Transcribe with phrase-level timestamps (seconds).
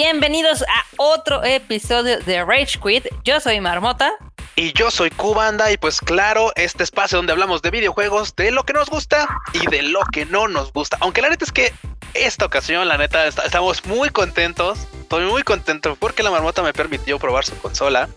[0.00, 3.08] Bienvenidos a otro episodio de Rage Quit.
[3.24, 4.12] Yo soy Marmota.
[4.54, 8.62] Y yo soy Cubanda y pues claro, este espacio donde hablamos de videojuegos, de lo
[8.62, 10.98] que nos gusta y de lo que no nos gusta.
[11.00, 11.72] Aunque la neta es que
[12.14, 14.78] esta ocasión, la neta, estamos muy contentos.
[15.00, 18.08] Estoy muy contento porque la marmota me permitió probar su consola.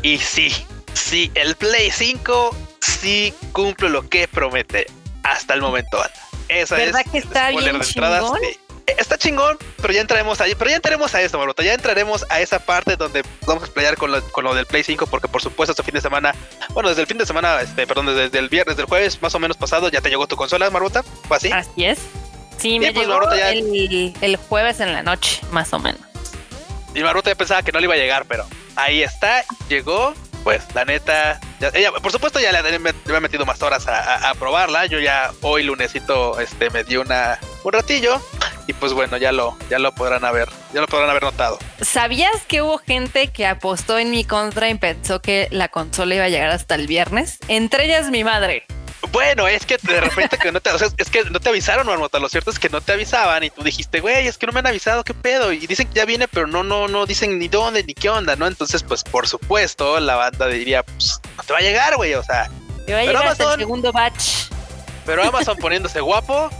[0.00, 0.50] Y sí,
[0.94, 4.86] sí, el Play 5 sí cumple lo que promete
[5.22, 6.02] hasta el momento.
[6.48, 7.78] Esa ¿Verdad que está bien?
[8.98, 12.40] Está chingón, pero ya entraremos ahí, pero ya entraremos a esto, Marmota, ya entraremos a
[12.40, 15.42] esa parte donde vamos a explayar con lo, con lo del Play 5, porque por
[15.42, 16.34] supuesto este fin de semana,
[16.70, 19.38] bueno, desde el fin de semana, este, perdón, desde, el viernes, del jueves más o
[19.38, 21.50] menos pasado, ya te llegó tu consola, Marmota, ¿fue así?
[21.52, 21.98] Así es.
[22.58, 26.00] Sí, me pues, llegó el, el, jueves en la noche, más o menos.
[26.94, 28.46] Y Marmota ya pensaba que no le iba a llegar, pero
[28.76, 31.40] ahí está, llegó, pues la neta,
[31.74, 34.86] ella, por supuesto ya le, había metido más horas a, probarla.
[34.86, 38.20] Yo ya hoy lunesito este, me di una, un ratillo
[38.70, 41.58] y pues bueno, ya lo, ya lo podrán haber, ya lo podrán haber notado.
[41.80, 46.24] ¿Sabías que hubo gente que apostó en mi contra y pensó que la consola iba
[46.24, 47.38] a llegar hasta el viernes?
[47.48, 48.66] Entre ellas mi madre.
[49.10, 51.84] Bueno, es que de repente que no te, o sea, es que no te avisaron,
[51.84, 52.20] Marmota.
[52.20, 54.60] Lo cierto es que no te avisaban y tú dijiste, güey, es que no me
[54.60, 55.52] han avisado, qué pedo.
[55.52, 58.36] Y dicen que ya viene, pero no, no, no dicen ni dónde ni qué onda,
[58.36, 58.46] ¿no?
[58.46, 62.14] Entonces, pues por supuesto, la banda diría, pues no te va a llegar, güey.
[62.14, 62.48] O sea,
[62.86, 64.48] te va a llegar hasta el segundo batch.
[65.06, 66.50] Pero Amazon poniéndose guapo,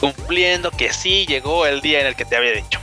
[0.00, 2.80] cumpliendo que sí llegó el día en el que te había dicho.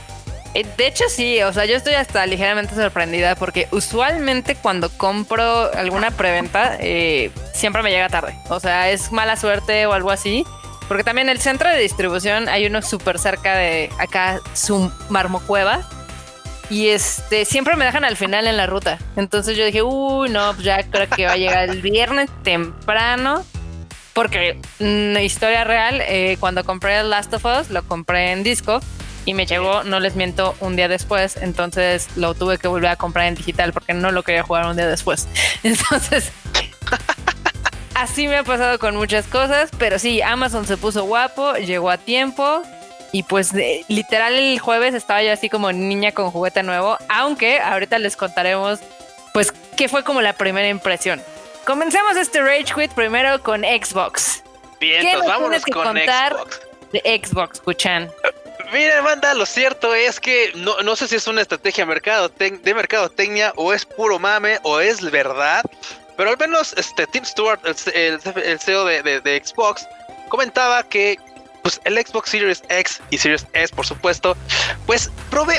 [0.54, 5.72] Eh, de hecho, sí, o sea, yo estoy hasta ligeramente sorprendida porque usualmente cuando compro
[5.74, 8.36] alguna preventa, eh, siempre me llega tarde.
[8.48, 10.44] O sea, es mala suerte o algo así.
[10.86, 15.80] Porque también el centro de distribución hay uno súper cerca de acá, su marmocueva.
[16.70, 18.98] Y este, siempre me dejan al final en la ruta.
[19.16, 23.44] Entonces yo dije, uy, no, pues ya creo que va a llegar el viernes temprano.
[24.14, 28.80] Porque, mm, historia real, eh, cuando compré el Last of Us, lo compré en disco
[29.24, 31.36] y me llegó, no les miento, un día después.
[31.36, 34.76] Entonces lo tuve que volver a comprar en digital porque no lo quería jugar un
[34.76, 35.26] día después.
[35.62, 36.30] Entonces,
[37.94, 39.70] así me ha pasado con muchas cosas.
[39.78, 42.62] Pero sí, Amazon se puso guapo, llegó a tiempo.
[43.10, 43.52] Y pues
[43.88, 46.98] literal el jueves estaba yo así como niña con juguete nuevo.
[47.08, 48.80] Aunque ahorita les contaremos
[49.32, 51.20] pues qué fue como la primera impresión.
[51.64, 54.42] Comencemos este Rage Quit primero con Xbox.
[54.80, 56.60] Bien, ¿Qué vámonos con contar Xbox.
[56.92, 58.10] de Xbox, escuchan?
[58.72, 62.74] Miren, banda, lo cierto es que no, no sé si es una estrategia mercado de
[62.74, 65.62] mercadotecnia o es puro mame o es verdad,
[66.16, 68.20] pero al menos este Tim Stewart, el,
[68.60, 69.86] CEO de Xbox,
[70.28, 71.18] comentaba que
[71.64, 74.36] pues el Xbox Series X y Series S, por supuesto,
[74.84, 75.10] pues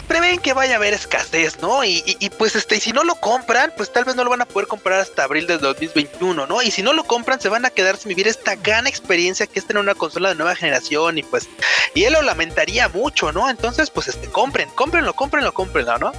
[0.07, 1.83] prevén que vaya a haber escasez, ¿no?
[1.83, 2.03] Y,
[2.37, 4.67] pues este, y si no lo compran, pues tal vez no lo van a poder
[4.67, 6.61] comprar hasta abril del 2021, ¿no?
[6.61, 9.57] Y si no lo compran, se van a quedar sin vivir esta gran experiencia que
[9.57, 11.49] es tener una consola de nueva generación y pues,
[11.95, 13.49] y él lo lamentaría mucho, ¿no?
[13.49, 16.11] Entonces, pues este, compren, cómprenlo, cómprenlo, cómprenlo, ¿no?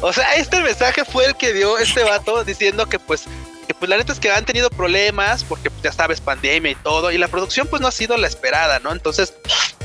[0.00, 3.24] O sea, este mensaje fue el que dio este vato diciendo que pues
[3.66, 7.10] que pues la neta es que han tenido problemas porque ya sabes, pandemia y todo,
[7.10, 8.92] y la producción pues no ha sido la esperada, ¿no?
[8.92, 9.34] Entonces,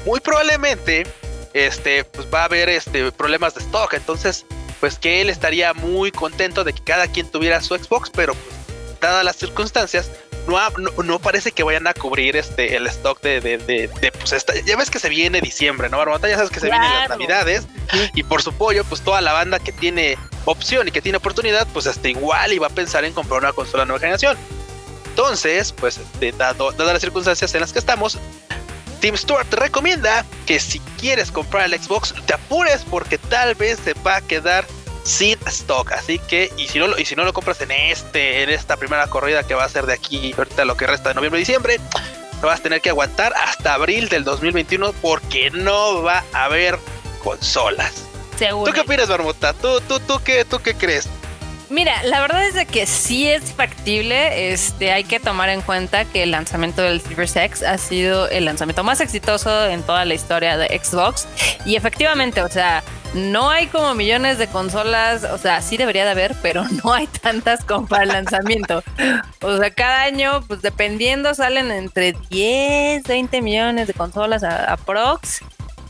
[0.05, 1.05] muy probablemente,
[1.53, 4.45] este, pues va a haber este, problemas de stock, entonces,
[4.79, 8.55] pues que él estaría muy contento de que cada quien tuviera su Xbox, pero pues,
[8.99, 10.09] dadas las circunstancias,
[10.47, 14.53] no, no, parece que vayan a cubrir este el stock de, de, de, pues esta,
[14.65, 15.97] ya ves que se viene diciembre, ¿no?
[15.97, 17.67] Barbota, ya sabes que se vienen las navidades
[18.13, 21.67] y por su pollo, pues toda la banda que tiene opción y que tiene oportunidad,
[21.73, 24.37] pues hasta igual iba a pensar en comprar una consola nueva generación.
[25.09, 25.99] Entonces, pues
[26.37, 28.17] dado, dadas las circunstancias en las que estamos,
[29.01, 33.79] Tim Stewart te recomienda que si quieres comprar el Xbox, te apures porque tal vez
[33.83, 34.65] se va a quedar
[35.03, 35.91] sin stock.
[35.91, 39.07] Así que, y si no, y si no lo compras en este, en esta primera
[39.07, 41.79] corrida que va a ser de aquí, ahorita lo que resta de noviembre y diciembre,
[42.41, 46.77] vas a tener que aguantar hasta abril del 2021 porque no va a haber
[47.23, 48.07] consolas.
[48.49, 49.53] ¿Tú qué opinas, Marmota?
[49.53, 51.07] ¿Tú, tú, tú, qué, ¿Tú qué crees?
[51.69, 54.51] Mira, la verdad es de que sí es factible.
[54.51, 58.45] Este, hay que tomar en cuenta que el lanzamiento del Series X ha sido el
[58.45, 61.27] lanzamiento más exitoso en toda la historia de Xbox.
[61.65, 66.11] Y efectivamente, o sea, no hay como millones de consolas, o sea, sí debería de
[66.11, 68.83] haber, pero no hay tantas como para el lanzamiento.
[69.41, 75.41] O sea, cada año, pues dependiendo, salen entre 10, 20 millones de consolas a, prox.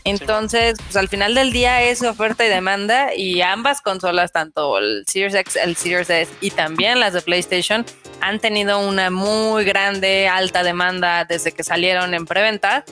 [0.03, 5.03] Entonces, pues al final del día es oferta y demanda y ambas consolas, tanto el
[5.05, 7.85] Series X, el Series S y también las de PlayStation,
[8.19, 12.83] han tenido una muy grande, alta demanda desde que salieron en preventa.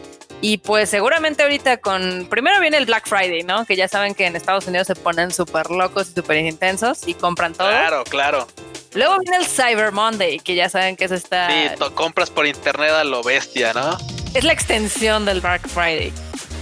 [0.41, 3.65] Y pues seguramente ahorita con, primero viene el Black Friday, ¿no?
[3.65, 7.13] Que ya saben que en Estados Unidos se ponen súper locos y súper intensos y
[7.13, 7.67] compran todo.
[7.67, 8.47] Claro, claro.
[8.93, 11.47] Luego viene el Cyber Monday, que ya saben que es esta...
[11.49, 13.97] Sí, compras por internet a lo bestia, ¿no?
[14.33, 16.13] Es la extensión del Black Friday.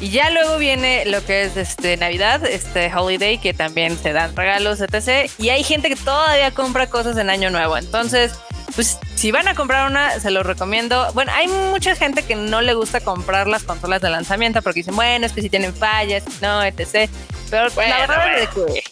[0.02, 4.36] Y ya luego viene lo que es este Navidad, este Holiday, que también se dan
[4.36, 5.32] regalos, etc.
[5.38, 7.78] Y hay gente que todavía compra cosas en Año Nuevo.
[7.78, 8.34] Entonces,
[8.78, 11.12] pues si van a comprar una, se los recomiendo.
[11.14, 14.96] Bueno, hay mucha gente que no le gusta comprar las consolas de lanzamiento porque dicen,
[14.96, 17.10] bueno, es que si tienen fallas, no, etc.
[17.50, 18.84] Pero la verdad es que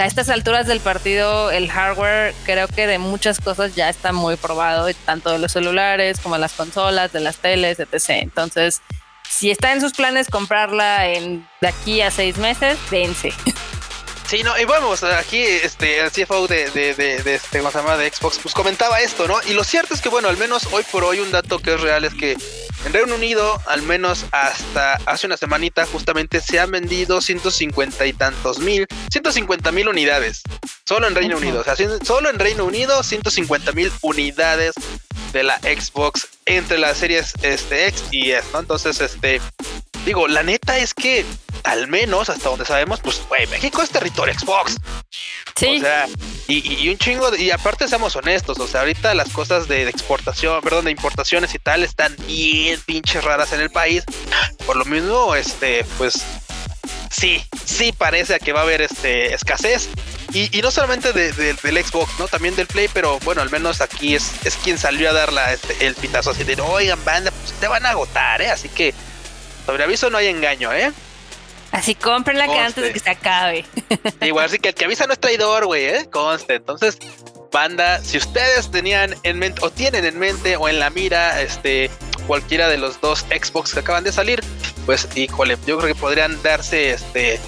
[0.00, 4.36] a estas alturas del partido, el hardware creo que de muchas cosas ya está muy
[4.36, 8.22] probado, tanto de los celulares como de las consolas, de las teles, etc.
[8.22, 8.82] Entonces,
[9.28, 13.32] si está en sus planes comprarla en, de aquí a seis meses, dense.
[14.34, 17.96] Sí, no, y vamos, aquí este, el CFO de, de, de, este, ¿cómo se llama?
[17.96, 19.36] de Xbox, pues comentaba esto, ¿no?
[19.46, 21.80] Y lo cierto es que, bueno, al menos hoy por hoy un dato que es
[21.80, 22.32] real es que
[22.84, 28.12] en Reino Unido, al menos hasta hace una semanita, justamente se han vendido 150 y
[28.12, 30.42] tantos mil, 150 mil unidades.
[30.84, 34.74] Solo en Reino Unido, o sea, solo en Reino Unido, 150 mil unidades
[35.32, 38.58] de la Xbox entre las series este, X y S, ¿no?
[38.58, 39.40] Entonces, este,
[40.04, 41.24] digo, la neta es que
[41.64, 44.76] al menos hasta donde sabemos, pues, güey, México es territorio Xbox.
[45.56, 45.78] Sí.
[45.78, 46.06] O sea,
[46.46, 50.60] y, un chingo, de, y aparte seamos honestos, o sea, ahorita las cosas de, exportación,
[50.62, 54.04] perdón, de importaciones y tal están bien pinches raras en el país.
[54.66, 56.22] Por lo mismo, este, pues,
[57.10, 59.88] sí, sí parece que va a haber este escasez.
[60.32, 62.26] Y, no solamente del Xbox, ¿no?
[62.26, 65.52] También del Play, pero bueno, al menos aquí es, es quien salió a dar la,
[65.52, 68.50] este, el pitazo así de, oigan, banda, pues te van a agotar, ¿eh?
[68.50, 68.92] Así que
[69.64, 70.92] sobre aviso no hay engaño, ¿eh?
[71.74, 73.64] Así cómprenla que antes de que se acabe.
[74.20, 76.08] Igual, así que el que avisa no es traidor, güey, ¿eh?
[76.08, 76.54] Conste.
[76.54, 76.98] Entonces,
[77.50, 81.90] banda, si ustedes tenían en mente o tienen en mente o en la mira este
[82.28, 84.40] cualquiera de los dos Xbox que acaban de salir,
[84.86, 87.40] pues híjole, yo creo que podrían darse este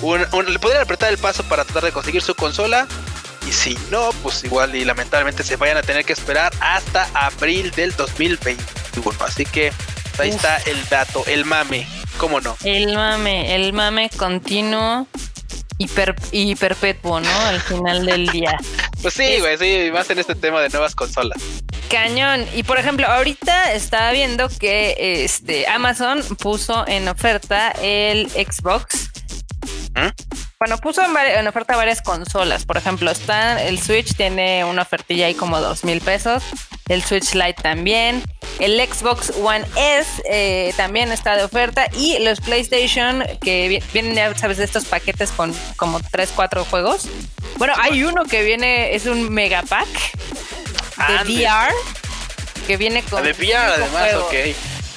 [0.00, 2.88] un, le podrían apretar el paso para tratar de conseguir su consola
[3.46, 7.70] y si no, pues igual y lamentablemente se vayan a tener que esperar hasta abril
[7.72, 9.12] del 2021.
[9.20, 9.72] Así que
[10.18, 11.86] ahí está el dato, el mame.
[12.18, 12.56] ¿Cómo no?
[12.64, 15.06] El mame, el mame continuo
[15.78, 15.88] y,
[16.32, 17.40] y perpetuo, ¿no?
[17.40, 18.56] Al final del día.
[19.02, 21.38] pues sí, güey, sí, más en este tema de nuevas consolas.
[21.90, 22.46] Cañón.
[22.54, 29.10] Y por ejemplo, ahorita estaba viendo que este Amazon puso en oferta el Xbox.
[29.94, 30.43] ¿Mm?
[30.58, 32.64] Bueno, puso en, oferta varias consolas.
[32.64, 36.42] Por ejemplo, está el Switch tiene una ofertilla ahí como dos mil pesos.
[36.88, 38.22] El Switch Lite también.
[38.60, 41.88] El Xbox One S eh, también está de oferta.
[41.98, 47.08] Y los PlayStation, que vienen, ya sabes, de estos paquetes con como 3, 4 juegos.
[47.56, 49.88] Bueno, hay uno que viene, es un mega pack
[51.08, 51.74] de VR.
[52.66, 53.22] Que viene con.
[53.22, 54.34] De VR, además, ok.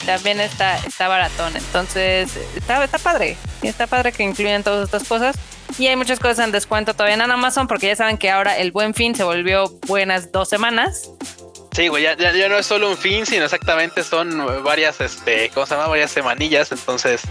[0.06, 1.56] También está, está baratón.
[1.58, 3.36] Entonces, está, está padre.
[3.62, 5.36] Está padre que incluyan todas estas cosas.
[5.78, 8.72] Y hay muchas cosas en descuento todavía en Amazon porque ya saben que ahora el
[8.72, 11.10] buen fin se volvió buenas dos semanas.
[11.74, 15.68] Sí, güey, ya, ya, no es solo un fin, sino exactamente son varias, este, ¿cómo
[15.68, 15.88] se llama?
[15.88, 17.22] Varias semanillas, entonces...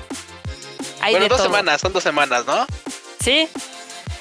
[1.01, 2.65] bueno, dos semanas, son dos semanas, ¿no?
[3.19, 3.49] Sí.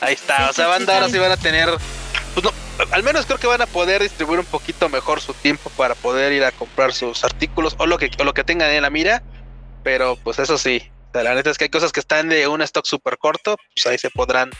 [0.01, 1.69] Ahí está, o sea, van a dar, así van a tener...
[2.33, 2.51] Pues no,
[2.91, 6.33] al menos creo que van a poder distribuir un poquito mejor su tiempo para poder
[6.33, 9.21] ir a comprar sus artículos o lo que, o lo que tengan en la mira.
[9.83, 10.89] Pero pues eso sí,
[11.23, 13.97] la neta es que hay cosas que están de un stock súper corto, pues ahí
[13.97, 14.51] se podrán,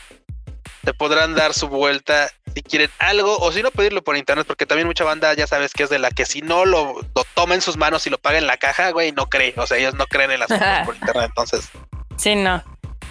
[0.84, 4.64] se podrán dar su vuelta si quieren algo, o si no pedirlo por internet, porque
[4.64, 7.54] también mucha banda ya sabes que es de la que si no lo, lo toma
[7.54, 9.52] en sus manos y lo paga en la caja, güey, no cree.
[9.58, 11.68] O sea, ellos no creen en las cosas por internet, entonces.
[12.16, 12.62] Sí, no.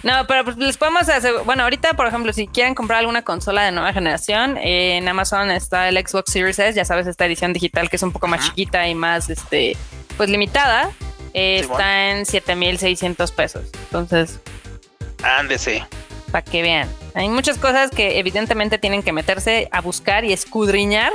[0.02, 3.62] No, pero pues les podemos hacer, bueno, ahorita, por ejemplo, si quieren comprar alguna consola
[3.62, 7.88] de nueva generación, en Amazon está el Xbox Series S, ya sabes, esta edición digital
[7.88, 9.76] que es un poco más chiquita y más, este,
[10.16, 10.90] pues limitada
[11.34, 13.64] está en 7600 pesos.
[13.84, 14.40] Entonces,
[15.22, 15.84] ándese.
[16.30, 16.88] Para que vean.
[17.14, 21.12] Hay muchas cosas que evidentemente tienen que meterse a buscar y escudriñar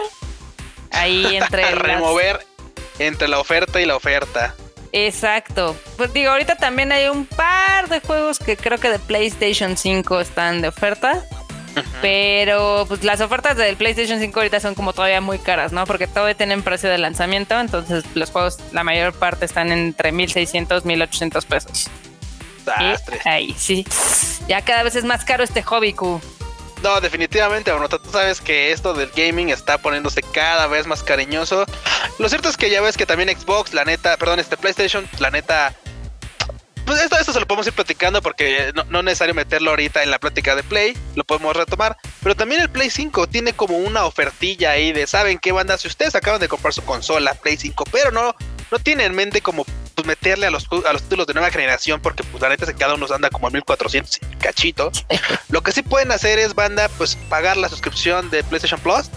[0.91, 1.75] ahí entre.
[1.75, 2.45] Remover
[2.99, 4.55] entre la oferta y la oferta.
[4.93, 5.75] Exacto.
[5.97, 10.19] Pues digo, ahorita también hay un par de juegos que creo que de PlayStation 5
[10.19, 11.23] están de oferta.
[12.01, 15.85] Pero pues las ofertas del PlayStation 5 ahorita son como todavía muy caras, ¿no?
[15.85, 20.85] Porque todavía tienen precio de lanzamiento, entonces los juegos, la mayor parte están entre 1600,
[20.85, 21.89] 1800 pesos.
[23.25, 23.85] ahí, sí.
[24.47, 26.21] Ya cada vez es más caro este hobby, Q.
[26.83, 31.65] No, definitivamente, bueno, tú sabes que esto del gaming está poniéndose cada vez más cariñoso.
[32.17, 35.29] Lo cierto es que ya ves que también Xbox, la neta, perdón, este PlayStation, la
[35.29, 35.75] neta,
[36.85, 40.11] pues esto, esto se lo podemos ir platicando porque no, es necesario meterlo ahorita en
[40.11, 41.97] la plática de Play, lo podemos retomar.
[42.21, 45.77] Pero también el Play 5 tiene como una ofertilla ahí de, ¿saben qué banda?
[45.77, 48.35] Si ustedes acaban de comprar su consola Play 5, pero no,
[48.71, 52.01] no tienen en mente como pues, meterle a los, a los títulos de nueva generación
[52.01, 54.91] porque pues la neta que cada uno anda como a 1400 cachito.
[55.49, 59.09] lo que sí pueden hacer es, banda, pues pagar la suscripción de PlayStation Plus.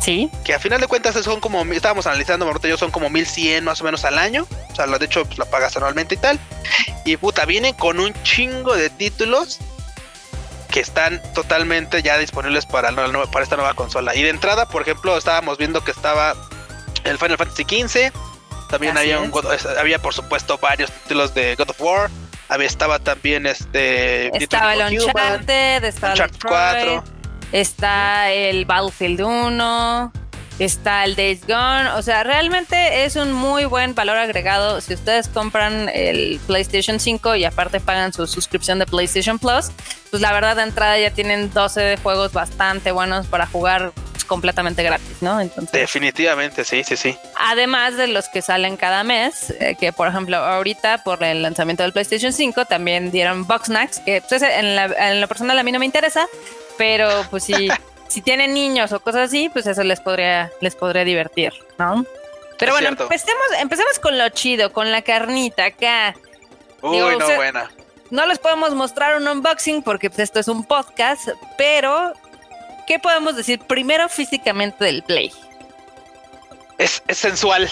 [0.00, 0.30] Sí.
[0.44, 3.84] Que a final de cuentas son como, estábamos analizando, yo son como 1100 más o
[3.84, 4.46] menos al año.
[4.72, 6.38] O sea, de hecho, pues la pagas anualmente y tal
[7.04, 9.58] Y puta, vienen con un chingo de títulos
[10.70, 14.14] que están totalmente ya disponibles para, para esta nueva consola.
[14.14, 16.34] Y de entrada, por ejemplo, estábamos viendo que estaba
[17.04, 18.12] el Final Fantasy XV.
[18.70, 19.32] También había, un
[19.78, 22.10] había, por supuesto, varios títulos de God of War.
[22.48, 24.34] Había, estaba también este.
[24.36, 27.19] Estaba el Uncharted, estaba el 4.
[27.52, 30.12] Está el Battlefield 1
[30.64, 31.90] está el Days Gone.
[31.96, 34.80] O sea, realmente es un muy buen valor agregado.
[34.80, 39.70] Si ustedes compran el PlayStation 5 y aparte pagan su suscripción de PlayStation Plus,
[40.10, 43.92] pues la verdad de entrada ya tienen 12 juegos bastante buenos para jugar
[44.26, 45.40] completamente gratis, ¿no?
[45.40, 47.16] Entonces, Definitivamente, sí, sí, sí.
[47.36, 51.82] Además de los que salen cada mes, eh, que por ejemplo ahorita por el lanzamiento
[51.82, 55.64] del PlayStation 5 también dieron Box Snacks, que pues, en, la, en lo personal a
[55.64, 56.28] mí no me interesa,
[56.80, 57.68] pero pues sí,
[58.08, 62.06] si tienen niños o cosas así, pues eso les podría, les podría divertir, ¿no?
[62.58, 66.14] Pero bueno, empecemos, empecemos con lo chido, con la carnita acá.
[66.80, 67.70] Uy, no, buena.
[68.08, 72.14] No les podemos mostrar un unboxing porque pues, esto es un podcast, pero
[72.86, 75.30] ¿qué podemos decir primero físicamente del Play?
[76.78, 77.70] Es, sensual.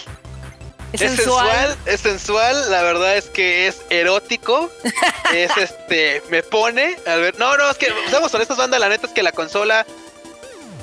[0.92, 1.76] Es, sensual.
[1.85, 4.71] es sensual, la verdad es que es erótico,
[5.35, 9.07] es este, me pone, a ver, no, no, es que, seamos honestos, banda, la neta
[9.07, 9.85] es que la consola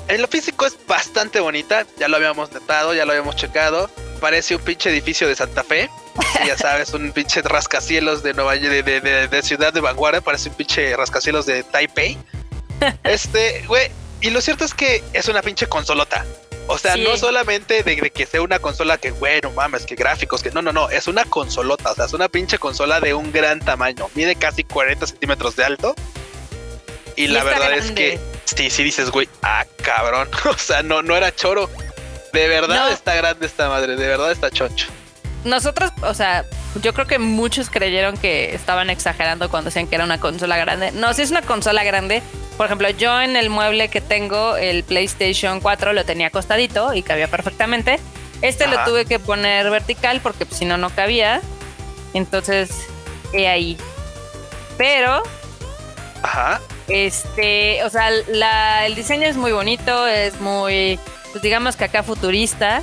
[0.08, 3.90] en lo físico es bastante bonita, ya lo habíamos notado, ya lo habíamos checado.
[4.20, 5.90] Parece un pinche edificio de Santa Fe.
[6.46, 10.96] ya sabes, un pinche rascacielos de Nueva de, de, ciudad de vanguardia, parece un pinche
[10.96, 12.18] rascacielos de Taipei.
[13.04, 16.26] Este, güey, y lo cierto es que es una pinche consolota.
[16.68, 20.50] O sea, no solamente de, que sea una consola que, bueno, mames, que gráficos, que
[20.50, 23.60] no, no, no, es una consolota, o sea, es una pinche consola de un gran
[23.60, 25.94] tamaño, mide casi 40 centímetros de alto.
[27.14, 30.28] Y la verdad es que sí, sí dices, güey, ah, cabrón.
[30.44, 31.70] o sea, no, no era choro.
[32.32, 34.88] De verdad está grande esta madre, de verdad está choncho.
[35.44, 36.44] Nosotros, o sea,
[36.82, 40.92] yo creo que muchos creyeron que estaban exagerando cuando decían que era una consola grande.
[40.92, 42.22] No, si es una consola grande.
[42.56, 47.02] Por ejemplo, yo en el mueble que tengo, el PlayStation 4, lo tenía acostadito y
[47.02, 47.98] cabía perfectamente.
[48.42, 51.40] Este lo tuve que poner vertical porque pues, si no, no cabía.
[52.14, 52.70] Entonces,
[53.32, 53.76] he ahí.
[54.78, 55.22] Pero.
[56.22, 56.60] Ajá.
[56.88, 58.10] Este, o sea,
[58.86, 60.98] el diseño es muy bonito, es muy,
[61.32, 62.82] pues digamos que acá futurista.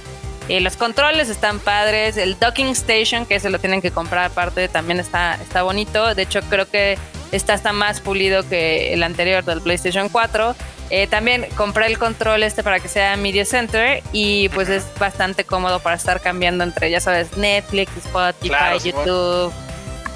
[0.50, 4.68] Eh, los controles están padres, el docking station, que se lo tienen que comprar aparte,
[4.68, 6.14] también está, está bonito.
[6.16, 6.98] De hecho, creo que
[7.32, 10.56] está hasta más pulido que el anterior del PlayStation 4.
[10.90, 15.44] Eh, también compré el control este para que sea Media Center y pues es bastante
[15.46, 19.52] cómodo para estar cambiando entre, ya sabes, Netflix, Spotify, YouTube.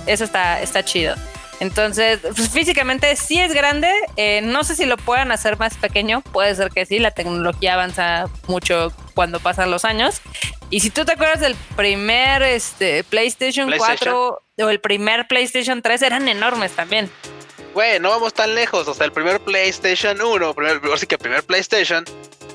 [0.06, 1.16] Eso está, está chido.
[1.60, 3.90] Entonces, pues, físicamente sí es grande.
[4.16, 6.22] Eh, no sé si lo puedan hacer más pequeño.
[6.22, 7.00] Puede ser que sí.
[7.00, 10.22] La tecnología avanza mucho cuando pasan los años.
[10.70, 16.04] Y si tú te acuerdas del primer este, PlayStation, 4 o el primer PlayStation 3,
[16.04, 17.10] eran enormes también.
[17.74, 18.88] Güey, no vamos tan lejos.
[18.88, 22.06] O sea, el primer PlayStation 1, primer, sí que el primer PlayStation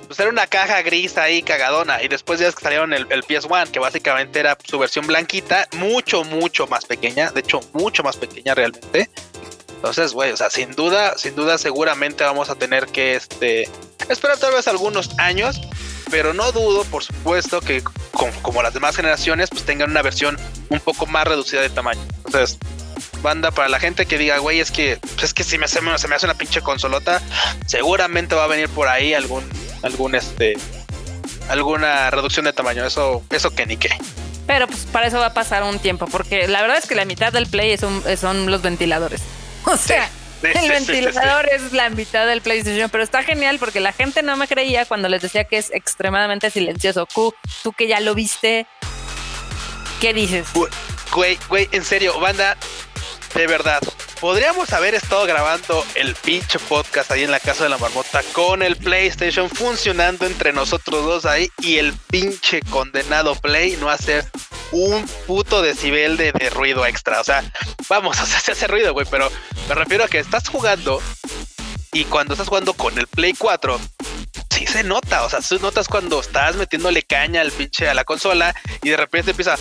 [0.07, 2.01] pues era una caja gris ahí cagadona.
[2.01, 6.69] Y después ya salieron el, el PS1, que básicamente era su versión blanquita, mucho, mucho
[6.69, 7.33] más pequeña.
[7.33, 9.11] De hecho, mucho más pequeña realmente.
[9.75, 13.69] Entonces, güey, o sea, sin duda, sin duda, seguramente vamos a tener que este,
[14.09, 15.61] esperar tal vez algunos años.
[16.13, 17.83] Pero no dudo, por supuesto, que
[18.43, 20.39] como, las demás generaciones, pues tengan una versión
[20.69, 22.03] un poco más reducida de tamaño.
[22.27, 22.59] Entonces,
[23.23, 25.81] banda, para la gente que diga, güey, es que, pues es que si me, se
[25.81, 27.23] me hace una pinche consolota,
[27.67, 29.43] seguramente va a venir por ahí algún
[29.83, 30.57] algún este
[31.49, 33.91] alguna reducción de tamaño, eso eso que ni qué.
[34.47, 37.07] Pero pues para eso va a pasar un tiempo, porque la verdad es que la
[37.07, 39.23] mitad del play son, son los ventiladores.
[39.65, 40.11] O sea,
[40.63, 44.49] el ventilador es la mitad del PlayStation, pero está genial porque la gente no me
[44.49, 47.07] creía cuando les decía que es extremadamente silencioso.
[47.07, 48.67] Q, tú que ya lo viste,
[50.01, 50.49] ¿qué dices?
[51.13, 52.57] Güey, güey, en serio, banda,
[53.35, 53.81] de verdad,
[54.23, 58.63] podríamos haber estado grabando el pinche podcast ahí en la casa de la marmota con
[58.63, 64.25] el PlayStation funcionando entre nosotros dos ahí y el pinche condenado Play no hacer
[64.71, 67.21] un puto decibel de, ruido extra.
[67.21, 67.43] O sea,
[67.89, 69.29] vamos, o sea, se hace ruido, güey, pero
[69.69, 71.03] me refiero a que estás jugando
[71.93, 73.81] y cuando estás jugando con el Play 4
[74.51, 78.05] sí se nota, o sea, tú notas cuando estás metiéndole caña al pinche a la
[78.05, 79.57] consola y de repente empieza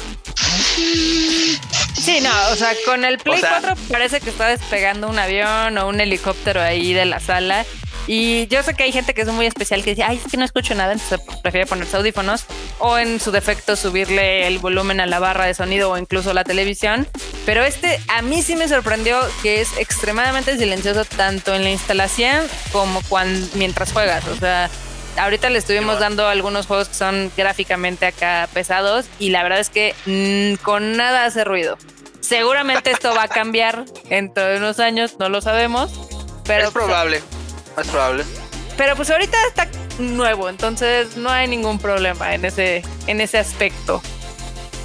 [2.01, 5.87] Sí, no, o sea, con el Play 4 parece que está despegando un avión o
[5.87, 7.63] un helicóptero ahí de la sala.
[8.07, 10.35] Y yo sé que hay gente que es muy especial que dice, ay, es que
[10.35, 12.45] no escucho nada, entonces prefiere ponerse audífonos
[12.79, 16.43] o en su defecto subirle el volumen a la barra de sonido o incluso la
[16.43, 17.07] televisión.
[17.45, 22.47] Pero este a mí sí me sorprendió que es extremadamente silencioso tanto en la instalación
[22.71, 24.27] como cuando, mientras juegas.
[24.27, 24.71] O sea,
[25.17, 29.69] ahorita le estuvimos dando algunos juegos que son gráficamente acá pesados y la verdad es
[29.69, 31.77] que mm, con nada hace ruido.
[32.19, 35.91] Seguramente esto va a cambiar dentro de unos años, no lo sabemos.
[36.45, 37.21] Pero es probable,
[37.77, 38.23] es probable.
[38.77, 39.67] Pero pues ahorita está
[39.99, 44.01] nuevo, entonces no hay ningún problema en ese, en ese aspecto.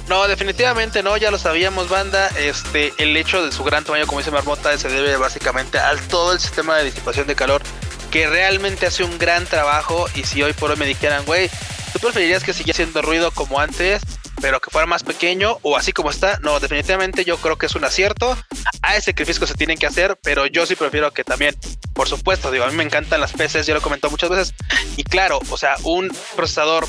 [0.07, 2.29] No, definitivamente no, ya lo sabíamos, banda.
[2.37, 6.31] Este, el hecho de su gran tamaño, como dice Marmota, se debe básicamente al todo
[6.31, 7.61] el sistema de disipación de calor
[8.07, 10.07] que realmente hace un gran trabajo.
[10.15, 11.49] Y si hoy por hoy me dijeran, güey,
[11.93, 14.01] ¿tú preferirías que siguiera haciendo ruido como antes?
[14.41, 17.75] pero que fuera más pequeño o así como está, no, definitivamente yo creo que es
[17.75, 18.37] un acierto.
[18.81, 21.55] Hay sacrificios que se tienen que hacer, pero yo sí prefiero que también,
[21.93, 24.53] por supuesto, digo, a mí me encantan las PCs, yo lo he comentado muchas veces,
[24.95, 26.87] y claro, o sea, un procesador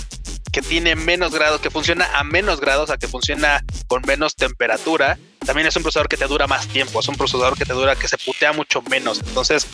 [0.52, 5.18] que tiene menos grados, que funciona a menos grados, sea, que funciona con menos temperatura,
[5.44, 7.96] también es un procesador que te dura más tiempo, es un procesador que te dura,
[7.96, 9.20] que se putea mucho menos.
[9.20, 9.66] Entonces,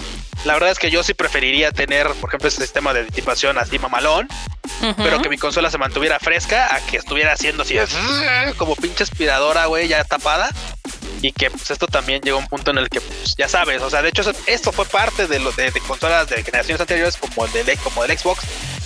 [0.45, 3.79] la verdad es que yo sí preferiría tener, por ejemplo, ese sistema de disipación así
[3.79, 4.29] mamalón,
[4.97, 7.77] pero que mi consola se mantuviera fresca a que estuviera haciendo así
[8.57, 10.51] como pinche aspiradora, güey, ya tapada.
[11.23, 13.81] Y que pues esto también llegó a un punto en el que, pues, ya sabes,
[13.81, 17.47] o sea, de hecho esto fue parte de, lo, de, consolas de generaciones anteriores como
[17.47, 18.45] el, de, como el Xbox,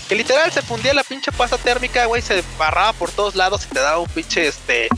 [0.08, 3.74] que literal se fundía la pinche pasta térmica, güey, se barraba por todos lados y
[3.74, 4.88] te daba un pinche, este,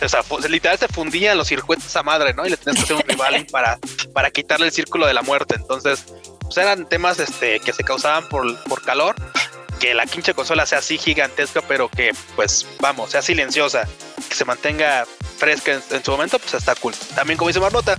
[0.00, 2.46] o sea, literal se fundían los circuitos a madre, ¿no?
[2.46, 3.78] Y le tenías que hacer un rival para,
[4.12, 5.54] para quitarle el círculo de la muerte.
[5.56, 6.04] Entonces,
[6.42, 9.16] pues eran temas este, que se causaban por, por calor
[9.78, 13.88] que la pinche consola sea así gigantesca, pero que, pues, vamos, sea silenciosa,
[14.28, 15.06] que se mantenga
[15.38, 16.94] fresca en, su momento, pues está cool.
[17.14, 17.96] También, como dice Marmota,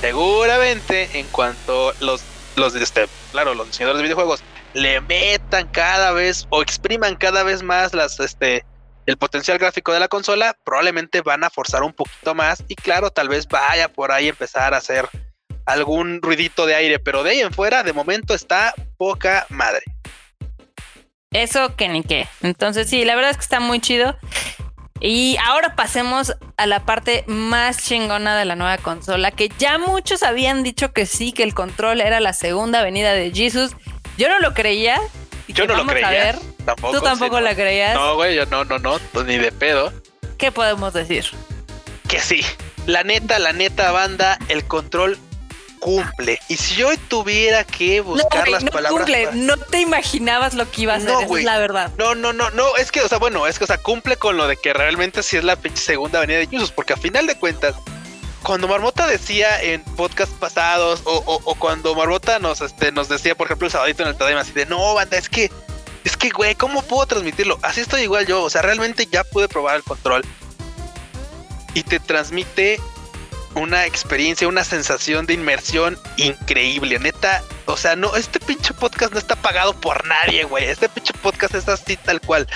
[0.00, 2.22] seguramente en cuanto los,
[2.56, 4.42] los, este, claro, los diseñadores de videojuegos
[4.74, 8.64] le metan cada vez o expriman cada vez más este,
[9.06, 13.10] el potencial gráfico de la consola, probablemente van a forzar un poquito más y claro,
[13.10, 15.08] tal vez vaya por ahí empezar a hacer
[15.66, 19.82] algún ruidito de aire, pero de ahí en fuera, de momento está poca madre.
[21.32, 22.28] Eso que ni qué.
[22.42, 24.16] Entonces sí, la verdad es que está muy chido.
[25.00, 30.22] Y ahora pasemos a la parte más chingona de la nueva consola, que ya muchos
[30.22, 33.74] habían dicho que sí, que el control era la segunda venida de Jesus.
[34.20, 35.00] Yo no lo creía.
[35.48, 36.38] Yo no lo creía.
[36.92, 37.94] Tú tampoco la creías.
[37.94, 39.94] No, güey, yo no, no, no, ni de pedo.
[40.36, 41.24] ¿Qué podemos decir?
[42.06, 42.44] Que sí.
[42.84, 45.18] La neta, la neta banda, el control
[45.78, 46.38] cumple.
[46.48, 48.98] Y si yo tuviera que buscar las no palabras.
[48.98, 49.28] Cumple.
[49.32, 51.90] No te imaginabas lo que iba a hacer, no, es la verdad.
[51.96, 52.76] No, no, no, no.
[52.76, 55.22] Es que, o sea, bueno, es que, o sea, cumple con lo de que realmente
[55.22, 57.74] sí es la segunda avenida de Usos, porque a final de cuentas,
[58.50, 63.66] cuando Marmota decía en podcast pasados, o, cuando Marmota nos, este, nos decía, por ejemplo,
[63.66, 65.52] el sabadito en el Tadaima, así de no, banda, es que,
[66.02, 67.60] es que, güey, ¿cómo puedo transmitirlo?
[67.62, 70.24] Así estoy igual yo, o sea, realmente ya pude probar el control.
[71.74, 72.80] Y te transmite
[73.54, 77.44] una experiencia, una sensación de inmersión increíble, neta.
[77.66, 80.64] O sea, no, este pinche podcast no está pagado por nadie, güey.
[80.64, 82.48] Este pinche podcast es así tal cual.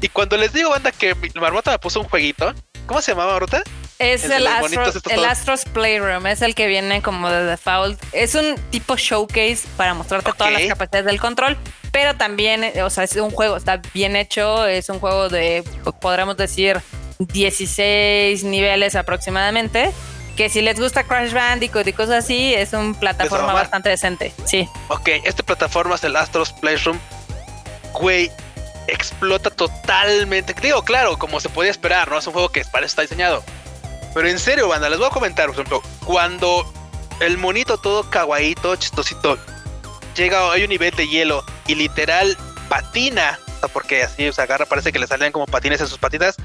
[0.00, 2.54] Y cuando les digo, banda, que Marmota me puso un jueguito,
[2.86, 3.62] ¿cómo se llamaba, Marmota?
[4.00, 8.02] Es el, Astros Playroom, es el que viene como de default.
[8.12, 11.58] Es un tipo showcase para mostrarte todas las capacidades del control,
[11.92, 15.62] pero también, o sea, es un juego, está bien hecho, es un juego de,
[16.00, 16.80] podríamos decir,
[17.18, 19.92] 16 niveles aproximadamente.
[20.34, 24.32] Que si les gusta Crash Bandicoot y cosas así, es una plataforma bastante decente.
[24.46, 24.66] Sí.
[24.88, 26.98] Ok, esta plataforma es el Astros Playroom.
[27.92, 28.30] Güey,
[28.86, 30.54] explota totalmente.
[30.62, 32.16] Digo, claro, como se podía esperar, ¿no?
[32.16, 33.44] Es un juego que para eso está diseñado.
[34.14, 36.70] Pero en serio, banda, les voy a comentar, por ejemplo, cuando
[37.20, 39.38] el monito todo kawaiito, chistosito,
[40.16, 42.36] llega, hay un nivel de hielo y literal
[42.68, 43.38] patina,
[43.72, 46.36] porque así, o sea, agarra, parece que le salen como patines en sus patitas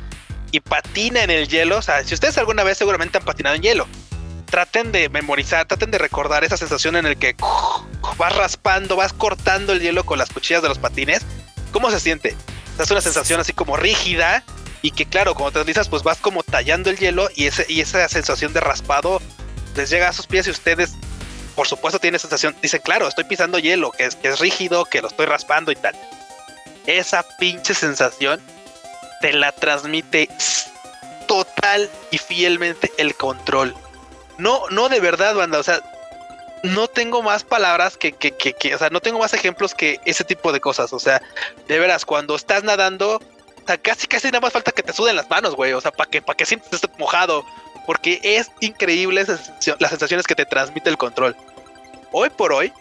[0.51, 1.78] y patina en el hielo.
[1.78, 3.88] O sea, si ustedes alguna vez seguramente han patinado en hielo,
[4.45, 7.36] traten de memorizar, traten de recordar esa sensación en el que
[8.17, 11.25] vas raspando, vas cortando el hielo con las cuchillas de los patines.
[11.71, 12.36] ¿Cómo se siente?
[12.78, 14.43] es una sensación así como rígida
[14.85, 17.81] y que claro, como te deslizas, pues vas como tallando el hielo y, ese, y
[17.81, 19.19] esa sensación de raspado
[19.75, 20.91] les llega a sus pies y ustedes,
[21.55, 25.01] por supuesto, tienen sensación, dicen, claro, estoy pisando hielo, que es, que es rígido, que
[25.01, 25.95] lo estoy raspando y tal.
[26.85, 28.39] Esa pinche sensación
[29.21, 30.29] te la transmite
[31.27, 33.73] total y fielmente el control.
[34.37, 35.81] No, no de verdad, banda, o sea,
[36.61, 40.23] no tengo más palabras que, que, que, o sea, no tengo más ejemplos que ese
[40.23, 41.23] tipo de cosas, o sea,
[41.67, 43.19] de veras, cuando estás nadando,
[43.65, 45.91] o sea, casi casi nada más falta que te suden las manos, güey, o sea,
[45.91, 47.43] para que, para que sientes mojado,
[47.88, 51.36] porque es increíble las sensaciones que te transmite el control.
[52.12, 52.71] Hoy por hoy,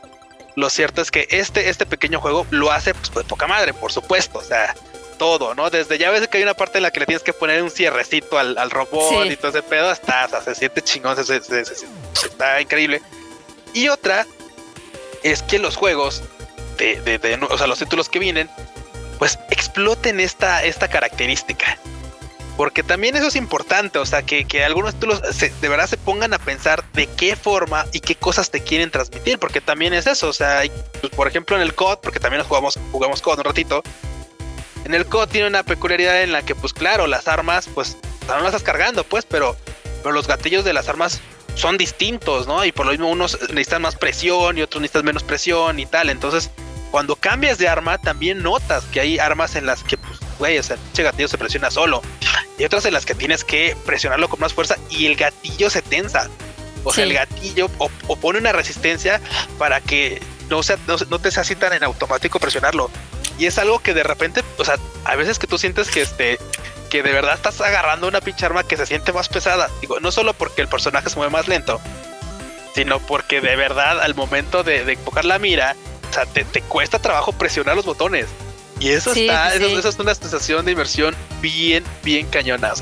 [0.56, 3.92] lo cierto es que este, este pequeño juego lo hace pues, de poca madre, por
[3.92, 4.74] supuesto, o sea,
[5.16, 5.70] todo, ¿no?
[5.70, 7.70] Desde ya ves que hay una parte en la que le tienes que poner un
[7.70, 13.00] cierrecito al, robot y todo ese pedo, hasta, se siente chingón, se, está increíble.
[13.72, 14.26] Y otra
[15.22, 16.22] es que los juegos
[16.76, 18.50] de, de, o sea, los títulos que vienen,
[19.24, 21.78] pues exploten esta, esta característica.
[22.58, 26.34] Porque también eso es importante, o sea, que, que algunos títulos de verdad se pongan
[26.34, 30.28] a pensar de qué forma y qué cosas te quieren transmitir, porque también es eso,
[30.28, 30.60] o sea,
[31.00, 33.82] pues, por ejemplo en el COD, porque también nos jugamos, jugamos COD un ratito,
[34.84, 37.96] en el COD tiene una peculiaridad en la que, pues claro, las armas, pues
[38.28, 39.56] no las estás cargando, pues, pero,
[40.02, 41.22] pero los gatillos de las armas
[41.54, 42.62] son distintos, ¿no?
[42.66, 46.10] Y por lo mismo unos necesitan más presión y otros necesitan menos presión y tal,
[46.10, 46.50] entonces
[46.94, 50.62] cuando cambias de arma también notas que hay armas en las que pues güey, o
[50.62, 52.00] sea, el gatillo se presiona solo.
[52.56, 55.82] Y otras en las que tienes que presionarlo con más fuerza y el gatillo se
[55.82, 56.30] tensa.
[56.84, 59.20] O sea, el gatillo o, pone una resistencia
[59.58, 62.88] para que no, sea, no, te sea así tan en automático presionarlo.
[63.38, 66.38] Y es algo que de repente, o sea, a veces que tú sientes que este
[66.90, 69.68] que de verdad estás agarrando una pinche arma que se siente más pesada.
[69.80, 71.80] Digo, no solo porque el personaje se mueve más lento,
[72.72, 76.60] sino porque de verdad al momento de, de enfocar la mira, o sea, te, te
[76.62, 78.26] cuesta trabajo presionar los botones.
[78.80, 82.72] Y eso está, Eso, es una sensación de inversión bien, bien cañona.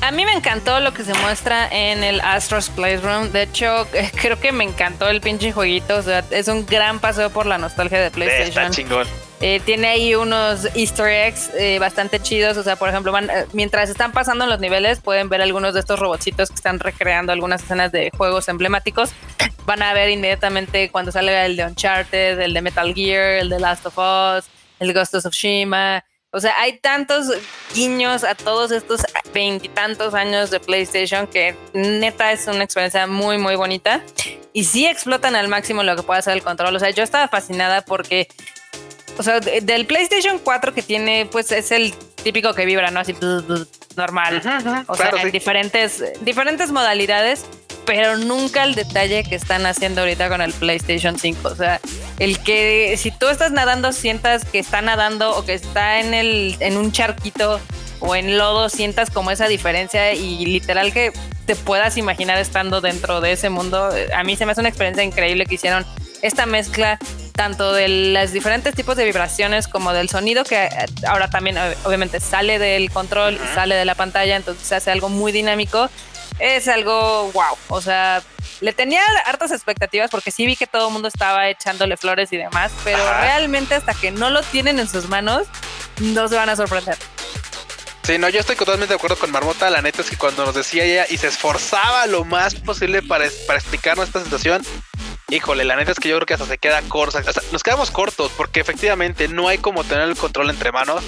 [0.00, 3.30] a, mí me encantó lo que se muestra en el Astros Playroom.
[3.30, 3.86] De hecho,
[4.20, 5.96] creo que me encantó el pinche jueguito.
[5.96, 8.64] O sea, es un gran paseo por la nostalgia de PlayStation.
[8.64, 9.06] Está chingón.
[9.40, 12.56] Eh, tiene ahí unos easter eggs eh, bastante chidos.
[12.56, 15.80] O sea, por ejemplo, van, eh, mientras están pasando los niveles, pueden ver algunos de
[15.80, 19.10] estos robotcitos que están recreando algunas escenas de juegos emblemáticos.
[19.66, 23.60] Van a ver inmediatamente cuando salga el de Uncharted, el de Metal Gear, el de
[23.60, 24.44] Last of Us
[24.84, 26.04] el Ghost of Tsushima.
[26.30, 27.28] O sea, hay tantos
[27.74, 33.54] guiños a todos estos veintitantos años de PlayStation que neta es una experiencia muy, muy
[33.54, 34.02] bonita.
[34.52, 36.74] Y sí explotan al máximo lo que puede hacer el control.
[36.74, 38.28] O sea, yo estaba fascinada porque,
[39.16, 43.00] o sea, del PlayStation 4 que tiene, pues es el típico que vibra, ¿no?
[43.00, 43.14] Así
[43.96, 44.42] normal.
[44.86, 47.44] o sea, en diferentes, diferentes modalidades
[47.84, 51.48] pero nunca el detalle que están haciendo ahorita con el PlayStation 5.
[51.48, 51.80] O sea,
[52.18, 56.56] el que si tú estás nadando sientas que está nadando o que está en el
[56.60, 57.60] en un charquito
[58.00, 61.12] o en lodo sientas como esa diferencia y literal que
[61.46, 63.90] te puedas imaginar estando dentro de ese mundo.
[64.14, 65.84] A mí se me hace una experiencia increíble que hicieron
[66.22, 66.98] esta mezcla
[67.34, 70.68] tanto de los diferentes tipos de vibraciones como del sonido que
[71.06, 75.08] ahora también obviamente sale del control y sale de la pantalla, entonces se hace algo
[75.08, 75.90] muy dinámico
[76.38, 77.56] es algo wow.
[77.68, 78.22] O sea,
[78.60, 82.36] le tenía hartas expectativas porque sí vi que todo el mundo estaba echándole flores y
[82.36, 85.46] demás, pero realmente hasta que no lo tienen en sus manos,
[86.00, 86.96] no se van a sorprender.
[88.02, 89.70] Sí, no, yo estoy totalmente de acuerdo con Marmota.
[89.70, 93.24] La neta es que cuando nos decía ella y se esforzaba lo más posible para,
[93.46, 94.62] para explicarnos esta situación,
[95.34, 97.22] híjole, la neta es que yo creo que hasta se queda corta.
[97.52, 101.02] nos quedamos cortos porque efectivamente no hay como tener el control entre manos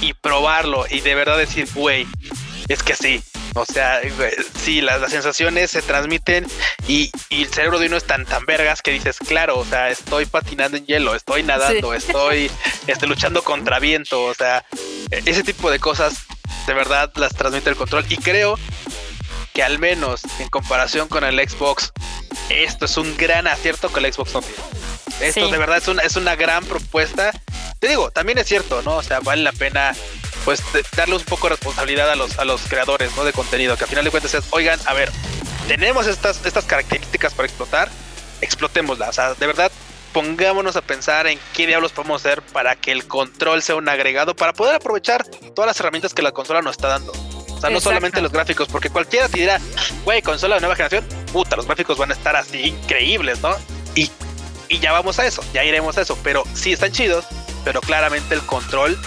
[0.00, 2.06] y probarlo y de verdad decir, güey,
[2.68, 3.22] es que sí,
[3.54, 4.00] o sea,
[4.56, 6.46] sí, las, sensaciones se transmiten
[6.86, 10.26] y, el cerebro de uno es tan, tan vergas que dices, claro, o sea, estoy
[10.26, 12.50] patinando en hielo, estoy nadando, estoy
[12.86, 14.64] este, luchando contra viento, o sea,
[15.10, 16.26] ese tipo de cosas
[16.66, 18.58] de verdad las transmite el control y creo
[19.52, 21.92] que al menos en comparación con el Xbox,
[22.48, 24.62] esto es un gran acierto que el Xbox no tiene.
[25.20, 27.32] Esto de verdad es una, es una gran propuesta.
[27.78, 28.96] Te digo, también es cierto, ¿no?
[28.96, 29.94] O sea, vale la pena
[30.44, 30.62] pues
[30.96, 33.24] darle un poco de responsabilidad a los, a los creadores ¿no?
[33.24, 35.10] de contenido, que al final de cuentas es, oigan, a ver,
[35.68, 37.90] tenemos estas, estas características para explotar,
[38.40, 39.10] explotémoslas.
[39.10, 39.70] O sea, de verdad,
[40.12, 44.34] pongámonos a pensar en qué diablos podemos hacer para que el control sea un agregado,
[44.34, 47.12] para poder aprovechar todas las herramientas que la consola nos está dando.
[47.60, 49.60] O sea, no solamente los gráficos, porque cualquiera te dirá,
[50.06, 53.54] güey, consola de nueva generación, puta, los gráficos van a estar así increíbles, ¿no?
[53.94, 54.10] Y,
[54.70, 57.26] y ya vamos a eso, ya iremos a eso, pero sí están chidos,
[57.62, 58.98] pero claramente el control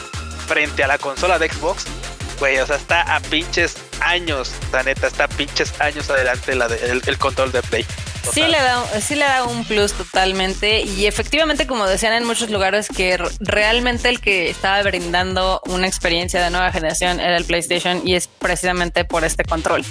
[0.47, 1.85] frente a la consola de Xbox,
[2.39, 6.67] güey, o sea, está a pinches años, la neta, está a pinches años adelante la
[6.67, 7.87] de, el control de Play.
[8.31, 12.49] Sí le, da, sí le da un plus totalmente y efectivamente como decían en muchos
[12.49, 18.01] lugares que realmente el que estaba brindando una experiencia de nueva generación era el PlayStation
[18.07, 19.83] y es precisamente por este control.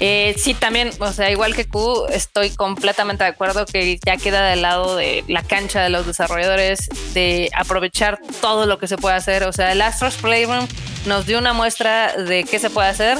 [0.00, 4.48] Eh, sí, también, o sea, igual que Q, estoy completamente de acuerdo que ya queda
[4.48, 9.16] del lado de la cancha de los desarrolladores de aprovechar todo lo que se puede
[9.16, 9.44] hacer.
[9.44, 10.66] O sea, el Astros Playroom
[11.06, 13.18] nos dio una muestra de qué se puede hacer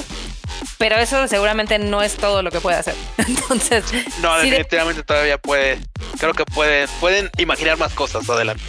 [0.77, 2.95] pero eso seguramente no es todo lo que puede hacer.
[3.17, 3.83] Entonces.
[4.21, 5.79] No, definitivamente todavía puede.
[6.19, 8.63] Creo que puede, pueden imaginar más cosas adelante.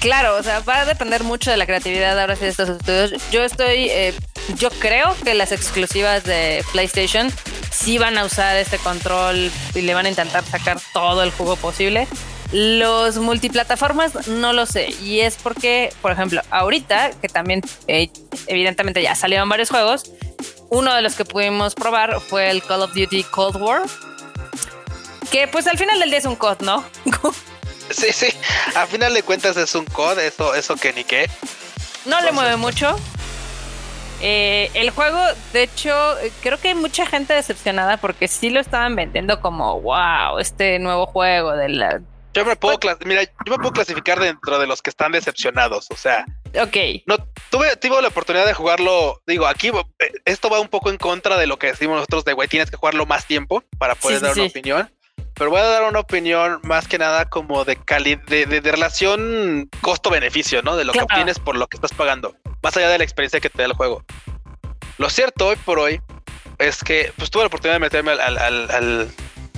[0.00, 3.12] Claro, o sea, va a depender mucho de la creatividad ahora sí de estos estudios.
[3.30, 3.88] Yo estoy.
[3.90, 4.14] Eh,
[4.56, 7.30] yo creo que las exclusivas de PlayStation
[7.70, 11.56] sí van a usar este control y le van a intentar sacar todo el juego
[11.56, 12.08] posible.
[12.52, 14.88] Los multiplataformas no lo sé.
[15.02, 18.08] Y es porque, por ejemplo, ahorita, que también eh,
[18.46, 20.10] evidentemente ya salieron varios juegos,
[20.70, 23.82] uno de los que pudimos probar fue el Call of Duty Cold War.
[25.30, 26.84] Que pues al final del día es un COD, ¿no?
[27.90, 28.28] sí, sí.
[28.74, 31.28] Al final de cuentas es un COD, eso, eso que ni qué.
[32.06, 32.96] No le mueve mucho.
[34.20, 35.20] Eh, el juego,
[35.52, 35.94] de hecho,
[36.42, 41.06] creo que hay mucha gente decepcionada porque sí lo estaban vendiendo como, wow, este nuevo
[41.06, 42.00] juego de la...
[42.38, 45.96] Yo me puedo, mira, yo me puedo clasificar dentro de los que están decepcionados, o
[45.96, 46.24] sea,
[46.54, 46.76] Ok.
[47.06, 47.16] No,
[47.50, 49.20] tuve, tuve la oportunidad de jugarlo.
[49.26, 52.32] Digo, aquí eh, esto va un poco en contra de lo que decimos nosotros de
[52.32, 54.90] güey, tienes que jugarlo más tiempo para poder dar una opinión.
[55.34, 59.68] Pero voy a dar una opinión más que nada como de calidad, de, de, relación
[59.80, 60.76] costo-beneficio, ¿no?
[60.76, 62.36] De lo que obtienes por lo que estás pagando.
[62.62, 64.04] Más allá de la experiencia que te da el juego.
[64.96, 66.00] Lo cierto hoy por hoy
[66.58, 69.08] es que pues tuve la oportunidad de meterme al, al, al,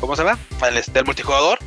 [0.01, 0.39] ¿cómo se llama?
[0.61, 1.59] Al, este, al multijugador.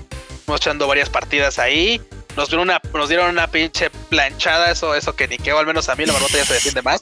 [0.47, 1.99] Echando varias partidas ahí
[2.35, 5.95] nos dieron una, nos dieron una pinche planchada, eso, eso que ni al menos a
[5.95, 6.99] mí la marmota ya se defiende más.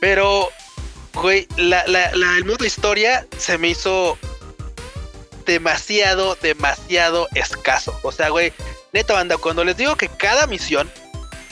[0.00, 0.48] Pero,
[1.14, 4.18] güey, la, la, la, el modo historia se me hizo
[5.44, 7.98] demasiado, demasiado escaso.
[8.02, 8.52] O sea, güey,
[8.92, 10.90] neta banda, cuando les digo que cada misión,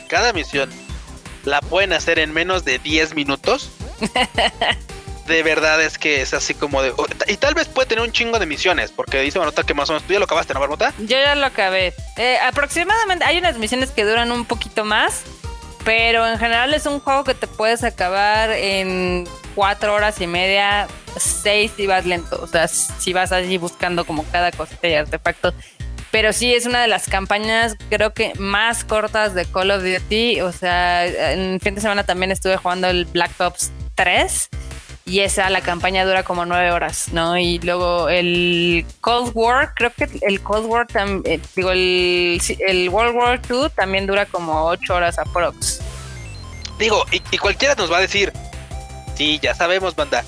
[0.09, 0.71] cada misión
[1.45, 3.71] la pueden hacer en menos de 10 minutos.
[5.29, 6.93] de verdad es que es así como de.
[7.27, 9.93] Y tal vez puede tener un chingo de misiones, porque dice nota que más o
[9.93, 10.93] menos tú ya lo acabaste, ¿no, Barbota?
[10.99, 11.95] Yo ya lo acabé.
[12.17, 15.23] Eh, aproximadamente hay unas misiones que duran un poquito más,
[15.85, 20.89] pero en general es un juego que te puedes acabar en cuatro horas y media,
[21.17, 22.41] seis si vas lento.
[22.43, 25.53] O sea, si vas allí buscando como cada cosita y artefacto.
[26.11, 30.41] Pero sí es una de las campañas, creo que más cortas de Call of Duty.
[30.41, 34.49] O sea, en fin de semana también estuve jugando el Black Ops 3
[35.09, 37.39] y esa, la campaña dura como nueve horas, ¿no?
[37.39, 40.87] Y luego el Cold War, creo que el Cold War,
[41.25, 45.81] eh, digo, el, el, World War II también dura como ocho horas aprox.
[46.79, 48.33] Digo, y, cualquiera nos va a decir,
[49.15, 50.25] sí, ya sabemos, banda,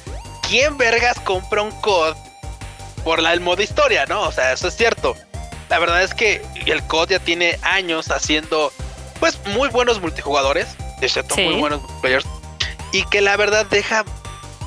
[0.48, 2.16] ¿quién vergas compra un COD
[3.04, 4.22] por la, el modo historia, no?
[4.22, 5.14] O sea, eso es cierto.
[5.68, 8.72] La verdad es que el COD ya tiene años haciendo,
[9.20, 10.68] pues, muy buenos multijugadores,
[11.00, 12.26] de muy buenos players,
[12.92, 14.04] y que la verdad deja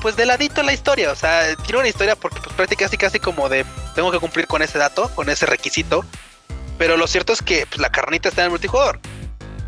[0.04, 1.10] pues de ladito la historia.
[1.10, 3.64] O sea, tiene una historia porque pues prácticamente casi como de
[3.94, 6.04] tengo que cumplir con ese dato, con ese requisito.
[6.76, 9.00] Pero lo cierto es que pues, la carnita está en el multijugador.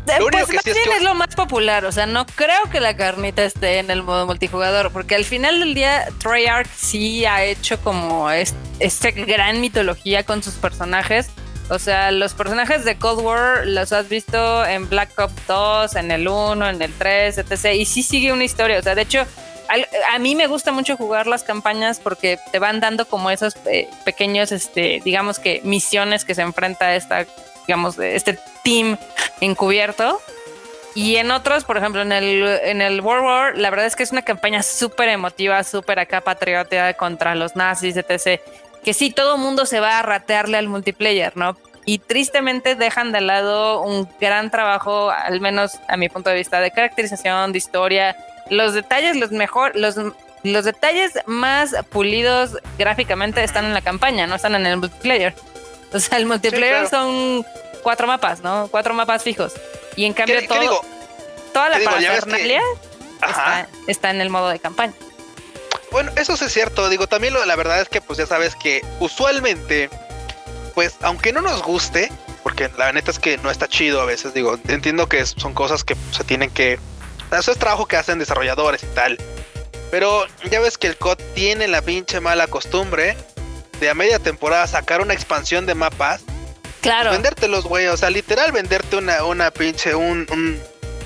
[0.05, 2.95] Lo único pues que sí es, lo más popular, o sea, no creo que la
[2.95, 7.77] carnita esté en el modo multijugador, porque al final del día Treyarch sí ha hecho
[7.79, 11.29] como esta gran mitología con sus personajes.
[11.69, 16.11] O sea, los personajes de Cold War los has visto en Black Ops 2, en
[16.11, 17.73] el 1, en el 3, etc.
[17.73, 18.79] Y sí sigue una historia.
[18.79, 19.25] O sea, de hecho,
[20.09, 23.89] a mí me gusta mucho jugar las campañas porque te van dando como esos eh,
[24.05, 27.25] pequeños, este, digamos que misiones que se enfrenta esta,
[27.65, 28.97] digamos, este team
[29.41, 30.19] encubierto.
[30.95, 34.01] Y en otros, por ejemplo, en el, en el World War, la verdad es que
[34.01, 38.41] es una campaña súper emotiva, súper acá patriótica contra los nazis, etc.
[38.83, 41.55] Que sí, todo el mundo se va a ratearle al multiplayer, ¿no?
[41.85, 46.59] Y tristemente dejan de lado un gran trabajo, al menos a mi punto de vista,
[46.59, 48.17] de caracterización, de historia,
[48.49, 49.95] los detalles, los mejor, los,
[50.43, 55.35] los detalles más pulidos gráficamente están en la campaña, no están en el multiplayer.
[55.93, 57.45] O sea, el multiplayer son
[57.81, 58.67] cuatro mapas, ¿no?
[58.69, 59.53] Cuatro mapas fijos.
[59.95, 60.81] Y en cambio todo,
[61.53, 62.61] toda la parafernalia
[63.25, 64.91] está, está, en el modo de campaña.
[65.89, 66.89] Bueno, eso sí es cierto.
[66.89, 69.89] Digo, también lo, la verdad es que pues ya sabes que usualmente,
[70.75, 72.11] pues aunque no nos guste,
[72.43, 75.83] porque la neta es que no está chido a veces, digo, entiendo que son cosas
[75.83, 76.79] que se tienen que
[77.31, 79.17] eso es trabajo que hacen desarrolladores y tal.
[79.91, 83.15] Pero ya ves que el COD tiene la pinche mala costumbre
[83.79, 86.21] de a media temporada sacar una expansión de mapas.
[86.81, 87.11] Claro.
[87.11, 87.87] Vendértelos, güey.
[87.87, 90.25] O sea, literal venderte una, una pinche, un,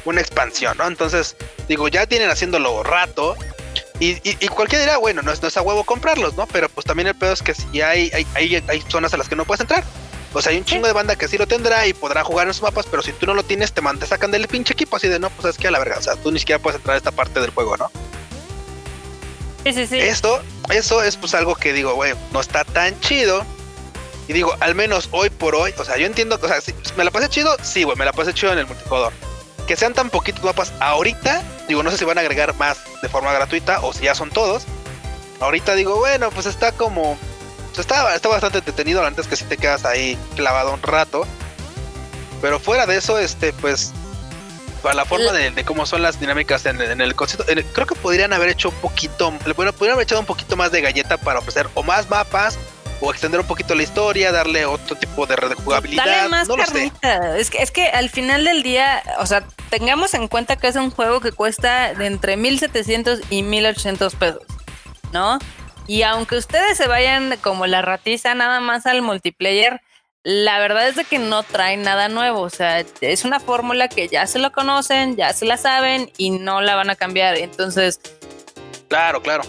[0.05, 0.87] una expansión, ¿no?
[0.87, 1.35] Entonces,
[1.67, 3.35] digo, ya tienen haciéndolo rato.
[3.99, 6.47] Y, y, cualquiera dirá, bueno, no es, no es a huevo comprarlos, ¿no?
[6.47, 9.29] Pero pues también el pedo es que si hay, hay, hay, hay zonas a las
[9.29, 9.83] que no puedes entrar.
[10.33, 12.51] O sea, hay un chingo de banda que sí lo tendrá y podrá jugar en
[12.51, 15.07] esos mapas, pero si tú no lo tienes, te, te sacan del pinche equipo así
[15.07, 16.95] de no, pues es que a la verga, o sea, tú ni siquiera puedes entrar
[16.95, 17.91] a esta parte del juego, ¿no?
[19.65, 19.99] Sí, sí, sí.
[19.99, 20.41] Esto,
[20.71, 23.45] eso es pues algo que digo, güey, no está tan chido.
[24.27, 27.03] Y digo, al menos hoy por hoy, o sea, yo entiendo, o sea, si me
[27.03, 29.11] la pasé chido, sí, güey, me la pasé chido en el multijugador.
[29.67, 33.09] Que sean tan poquitos mapas ahorita, digo, no sé si van a agregar más de
[33.09, 34.63] forma gratuita o si ya son todos.
[35.41, 37.17] Ahorita digo, bueno, pues está como
[37.79, 41.25] está, está bastante entretenido, antes que si te quedas ahí clavado un rato.
[42.41, 43.93] Pero fuera de eso, este, pues,
[44.81, 48.49] para la forma de, cómo son las dinámicas en, el concepto, creo que podrían haber
[48.49, 51.83] hecho un poquito, bueno, podrían haber echado un poquito más de galleta para ofrecer o
[51.83, 52.57] más mapas
[52.99, 56.05] o extender un poquito la historia, darle otro tipo de jugabilidad.
[56.05, 56.55] Dale más no
[57.35, 60.75] Es que, es que al final del día, o sea, tengamos en cuenta que es
[60.75, 64.43] un juego que cuesta de entre 1700 y 1800 pesos,
[65.11, 65.39] ¿no?
[65.87, 69.81] Y aunque ustedes se vayan como la ratiza nada más al multiplayer,
[70.23, 72.41] la verdad es de que no trae nada nuevo.
[72.41, 76.31] O sea, es una fórmula que ya se lo conocen, ya se la saben y
[76.31, 77.37] no la van a cambiar.
[77.37, 77.99] Entonces.
[78.87, 79.43] Claro, claro.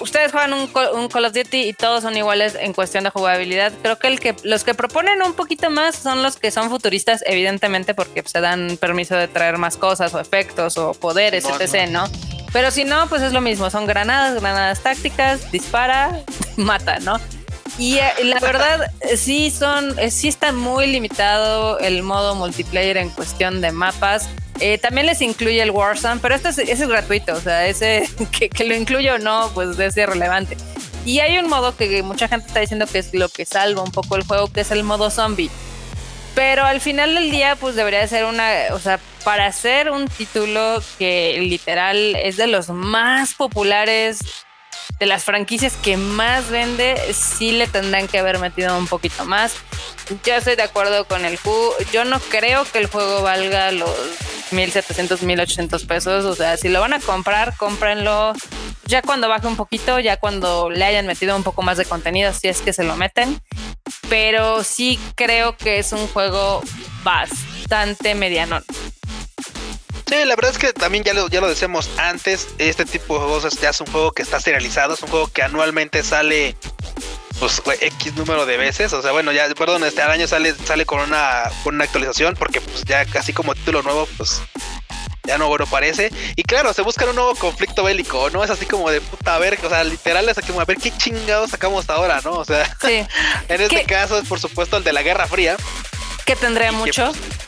[0.00, 3.72] Ustedes juegan un, Call of Duty y todos son iguales en cuestión de jugabilidad.
[3.82, 7.22] Creo que, el que los que proponen un poquito más son los que son futuristas,
[7.24, 12.08] evidentemente, porque se dan permiso de traer más cosas o efectos o poderes, etc., ¿no?
[12.52, 13.70] Pero si no, pues es lo mismo.
[13.70, 16.20] Son granadas, granadas tácticas, dispara,
[16.56, 17.18] mata, ¿no?
[17.78, 23.08] Y eh, la verdad, sí son, eh, sí está muy limitado el modo multiplayer en
[23.08, 24.28] cuestión de mapas.
[24.60, 28.08] Eh, también les incluye el Warzone, pero este es, ese es gratuito, o sea, ese
[28.54, 30.56] que, lo incluye o no, pues es irrelevante.
[31.04, 33.90] Y hay un modo que mucha gente está diciendo que es lo que salva un
[33.90, 35.50] poco el juego, que es el modo zombie.
[36.34, 40.82] Pero al final del día, pues debería ser una, o sea, para hacer un título
[40.98, 44.20] que literal es de los más populares
[44.98, 49.54] de las franquicias que más vende, sí le tendrán que haber metido un poquito más.
[50.24, 51.50] Yo estoy de acuerdo con el Q.
[51.92, 53.90] Yo no creo que el juego valga los
[54.52, 56.24] 1700, 1800 pesos.
[56.24, 58.32] O sea, si lo van a comprar, cómprenlo
[58.86, 62.32] ya cuando baje un poquito, ya cuando le hayan metido un poco más de contenido,
[62.32, 63.40] si es que se lo meten.
[64.08, 66.62] Pero sí creo que es un juego
[67.02, 68.60] bastante mediano.
[70.06, 73.20] Sí, la verdad es que también ya lo, ya lo decíamos antes, este tipo de
[73.20, 76.54] juegos ya es un juego que está serializado, es un juego que anualmente sale
[77.38, 81.00] pues X número de veces, o sea, bueno, ya, perdón, este año sale, sale con
[81.00, 84.42] una, con una actualización, porque pues ya casi como título nuevo, pues
[85.24, 86.10] ya no bueno parece.
[86.36, 88.42] Y claro, se busca un nuevo conflicto bélico, ¿no?
[88.42, 90.90] Es así como de puta, a ver, o sea, literal es como a ver qué
[90.96, 92.32] chingados sacamos ahora, ¿no?
[92.32, 95.56] O sea, en este caso es por supuesto el de la Guerra Fría.
[96.24, 97.06] Que tendría mucho.
[97.06, 97.42] Pues,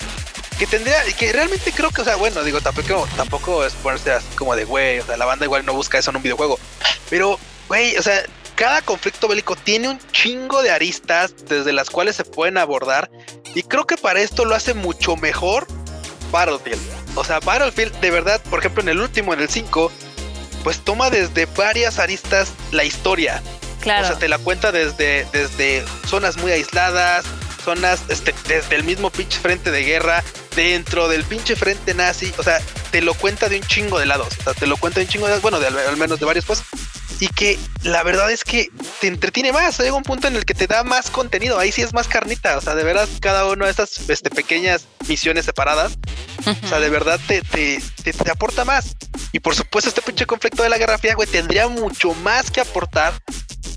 [0.58, 4.26] que tendría, que realmente creo que, o sea, bueno, digo, tampoco, tampoco es ponerse así
[4.36, 6.60] como de, güey, o sea, la banda igual no busca eso en un videojuego.
[7.10, 8.22] Pero, güey, o sea,
[8.54, 13.10] cada conflicto bélico tiene un chingo de aristas desde las cuales se pueden abordar.
[13.54, 15.66] Y creo que para esto lo hace mucho mejor
[16.30, 17.03] Battlefield.
[17.14, 19.90] O sea, Battlefield, de verdad, por ejemplo, en el último, en el 5,
[20.62, 23.42] pues toma desde varias aristas la historia.
[23.80, 24.04] Claro.
[24.04, 27.24] O sea, te la cuenta desde, desde zonas muy aisladas,
[27.64, 30.22] zonas este, desde el mismo pinche frente de guerra,
[30.54, 34.28] dentro del pinche frente nazi, o sea, te lo cuenta de un chingo de lados,
[34.40, 36.26] o sea, te lo cuenta de un chingo de lados, bueno, de, al menos de
[36.26, 36.62] varios pues,
[37.20, 40.54] y que la verdad es que te entretiene más, llega un punto en el que
[40.54, 43.66] te da más contenido, ahí sí es más carnita, o sea, de verdad cada una
[43.66, 45.96] de estas este, pequeñas misiones separadas,
[46.62, 48.96] o sea, de verdad te, te, te, aporta más.
[49.32, 52.60] Y por supuesto este pinche conflicto de la Guerra Fría, güey, tendría mucho más que
[52.60, 53.14] aportar,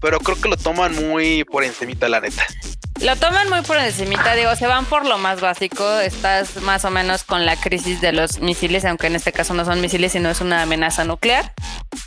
[0.02, 2.46] pero creo que lo toman muy por encimita, la neta.
[3.02, 6.90] Lo toman muy por encimita, digo, se van por lo más básico, estás más o
[6.90, 10.30] menos con la crisis de los misiles, aunque en este caso no son misiles, sino
[10.30, 11.54] es una amenaza nuclear.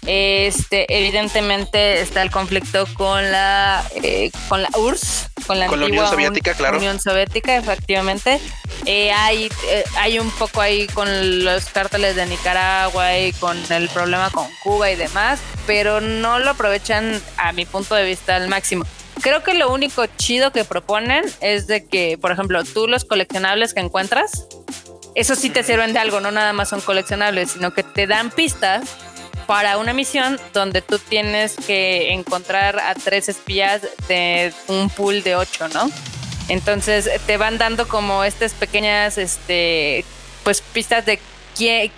[0.07, 6.55] Este, evidentemente está el conflicto con la eh, con la URSS, con la, Unión Soviética,
[6.55, 6.79] claro.
[6.79, 8.41] Unión Soviética, efectivamente.
[8.87, 13.89] Eh, hay, eh, hay un poco ahí con los cárteles de Nicaragua y con el
[13.91, 18.49] problema con Cuba y demás, pero no lo aprovechan a mi punto de vista al
[18.49, 18.85] máximo.
[19.21, 23.75] Creo que lo único chido que proponen es de que, por ejemplo, tú los coleccionables
[23.75, 24.47] que encuentras,
[25.15, 28.31] eso sí te sirven de algo, no nada más son coleccionables, sino que te dan
[28.31, 28.97] pistas
[29.47, 35.35] para una misión donde tú tienes que encontrar a tres espías de un pool de
[35.37, 35.91] ocho, ¿no?
[36.49, 40.05] Entonces te van dando como estas pequeñas, este,
[40.45, 41.19] pues pistas de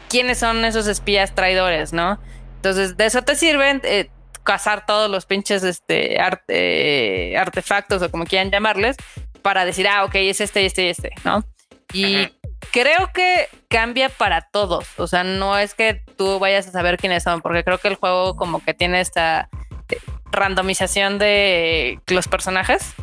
[0.09, 2.19] quiénes son esos espías traidores, ¿no?
[2.57, 3.81] Entonces de eso te sirven.
[3.85, 4.09] Eh,
[4.43, 8.97] cazar todos los pinches este, arte, artefactos o como quieran llamarles
[9.43, 11.45] para decir, ah, ok, es este, este y este, ¿no?
[11.93, 12.29] Y
[12.71, 14.87] creo que cambia para todos.
[14.97, 17.97] O sea, no es que tú vayas a saber quiénes son, porque creo que el
[17.97, 19.49] juego como que tiene esta
[19.89, 19.99] eh,
[20.31, 22.95] randomización de los personajes.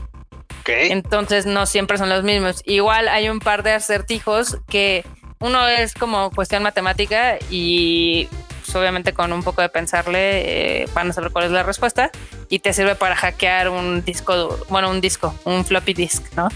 [0.65, 2.62] Entonces no siempre son los mismos.
[2.65, 5.04] Igual hay un par de acertijos que
[5.39, 8.28] uno es como cuestión matemática y
[8.69, 12.12] pues, obviamente con un poco de pensarle eh, van a saber cuál es la respuesta
[12.49, 16.49] y te sirve para hackear un disco, bueno, un disco, un floppy disk, ¿no?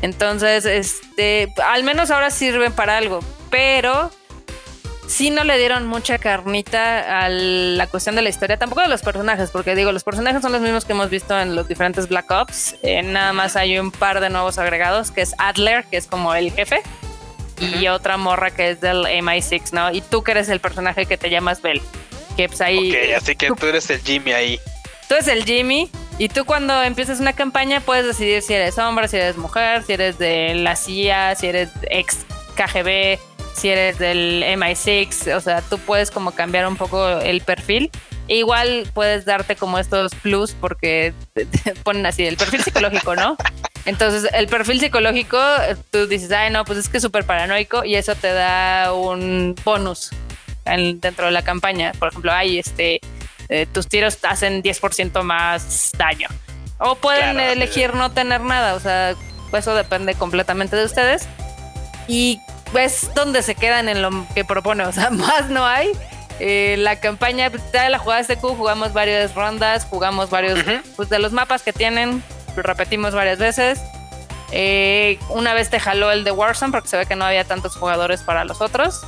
[0.00, 3.18] Entonces, este, al menos ahora sirven para algo,
[3.50, 4.12] pero
[5.08, 9.02] sí no le dieron mucha carnita a la cuestión de la historia, tampoco de los
[9.02, 12.30] personajes, porque digo, los personajes son los mismos que hemos visto en los diferentes Black
[12.30, 16.06] Ops, eh, nada más hay un par de nuevos agregados, que es Adler, que es
[16.06, 16.82] como el jefe,
[17.60, 19.92] y otra morra que es del MI6, ¿no?
[19.92, 21.80] Y tú que eres el personaje que te llamas Bell.
[22.36, 22.90] Que pues ahí.
[22.90, 24.60] Ok, así que tú, eres el Jimmy ahí.
[25.08, 25.90] Tú eres el Jimmy.
[26.18, 29.92] Y tú cuando empiezas una campaña puedes decidir si eres hombre, si eres mujer, si
[29.92, 32.18] eres de la CIA, si eres ex
[32.56, 33.18] KGB,
[33.54, 35.36] si eres del MI6.
[35.36, 37.90] O sea, tú puedes como cambiar un poco el perfil.
[38.26, 43.36] E igual puedes darte como estos plus porque te ponen así el perfil psicológico, ¿no?
[43.88, 45.38] Entonces, el perfil psicológico,
[45.90, 49.54] tú dices, ay, no, pues es que es súper paranoico y eso te da un
[49.64, 50.10] bonus
[50.66, 51.92] dentro de la campaña.
[51.98, 53.00] Por ejemplo, ay, este,
[53.48, 56.28] eh, tus tiros hacen 10% más daño.
[56.78, 59.14] O pueden elegir no tener nada, o sea,
[59.54, 61.26] eso depende completamente de ustedes.
[62.08, 65.92] Y pues donde se quedan en lo que propone, o sea, más no hay.
[66.40, 70.58] Eh, la campaña, pues, la jugada de Q, jugamos varias rondas, jugamos varios
[70.94, 72.22] pues, de los mapas que tienen,
[72.58, 73.80] lo repetimos varias veces.
[74.50, 77.76] Eh, una vez te jaló el de Warzone porque se ve que no había tantos
[77.76, 79.02] jugadores para los otros.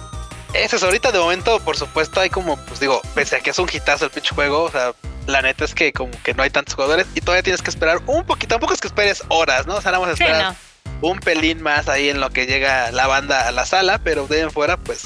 [0.53, 3.59] Eso es ahorita de momento, por supuesto, hay como, pues digo, pese a que es
[3.59, 4.93] un hitazo el pinche juego, o sea,
[5.27, 8.01] la neta es que como que no hay tantos jugadores y todavía tienes que esperar
[8.07, 9.77] un poquito, tampoco es que esperes horas, ¿no?
[9.77, 10.57] O sea, vamos a esperar
[11.03, 14.41] un pelín más ahí en lo que llega la banda a la sala, pero de
[14.41, 15.05] en fuera, pues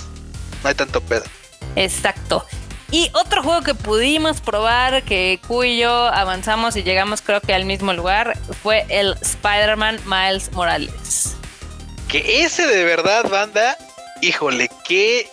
[0.62, 1.24] no hay tanto pedo.
[1.76, 2.46] Exacto.
[2.90, 7.54] Y otro juego que pudimos probar, que Q y yo avanzamos y llegamos creo que
[7.54, 11.36] al mismo lugar, fue el Spider-Man Miles Morales.
[12.08, 13.76] Que ese de verdad, banda,
[14.20, 15.28] híjole, qué...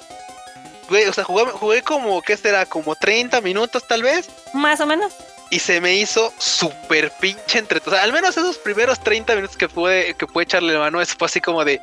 [1.08, 2.66] o sea, jugué, jugué como, ¿qué será?
[2.66, 4.30] Como 30 minutos tal vez.
[4.54, 5.14] Más o menos
[5.52, 9.58] y se me hizo súper pinche entre O sea, al menos esos primeros 30 minutos
[9.58, 11.80] que pude, que pude echarle la mano, eso fue así como de.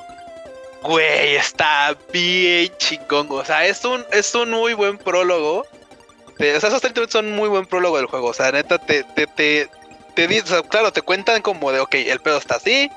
[0.83, 3.27] Güey, está bien chingón.
[3.31, 5.61] O sea, es un, es un muy buen prólogo.
[5.61, 8.29] o sea, esos 30 minutos son muy buen prólogo del juego.
[8.29, 9.69] O sea, neta, te, te, te,
[10.15, 12.91] te, o sea, claro, te cuentan como de, ok, el pedo está así.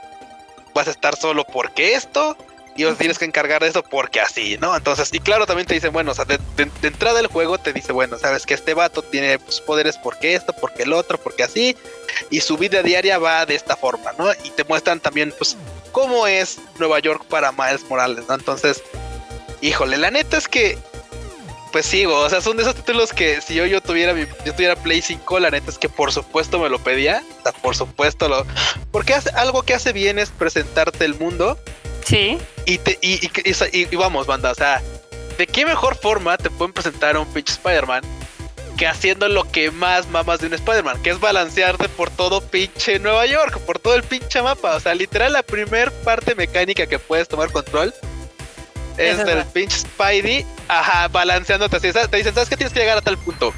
[0.74, 2.38] Vas a estar solo porque esto
[2.76, 4.76] y os tienes que encargar de eso porque así, ¿no?
[4.76, 6.40] Entonces, y claro, también te dicen, bueno, o sea, de,
[6.82, 10.84] entrada del juego te dice, bueno, sabes que este vato tiene poderes porque esto, porque
[10.84, 11.76] el otro, porque así,
[12.30, 14.32] y su vida diaria va de esta forma, ¿no?
[14.44, 15.58] Y te muestran también, pues,
[15.92, 18.36] cómo es Nueva York para Miles Morales, ¿no?
[18.36, 18.84] Entonces,
[19.62, 20.78] híjole, la neta es que,
[21.72, 24.14] pues sigo, o sea, son de esos títulos que si yo, yo tuviera
[24.46, 27.52] yo tuviera Play 5, la neta es que por supuesto me lo pedía, o sea,
[27.54, 28.46] por supuesto lo,
[28.92, 31.58] porque hace, algo que hace bien es presentarte el mundo
[32.06, 32.38] Sí.
[32.66, 33.20] Y, te, y,
[33.74, 34.82] y, vamos, banda, o sea,
[35.38, 38.04] ¿de qué mejor forma te pueden presentar a un pinche Spider-Man
[38.82, 42.98] que haciendo lo que más mamas de un Spider-Man, que es balancearte por todo pinche
[42.98, 44.76] Nueva York, por todo el pinche mapa?
[44.76, 47.94] O sea, literal, la primer parte mecánica que puedes tomar control
[48.98, 51.92] es del pinche Spidey, ajá, balanceándote así.
[51.92, 53.54] Te dicen, ¿sabes qué tienes que llegar a tal punto?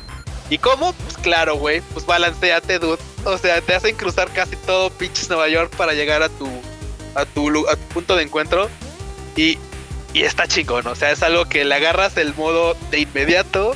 [0.49, 0.91] ¿Y cómo?
[0.91, 3.01] Pues claro, güey, pues balanceate, dude.
[3.23, 6.49] O sea, te hacen cruzar casi todo pinches Nueva York para llegar a tu
[7.15, 8.69] a tu, a tu punto de encuentro
[9.37, 9.57] y,
[10.13, 13.73] y está chingón, o sea, es algo que le agarras el modo de inmediato.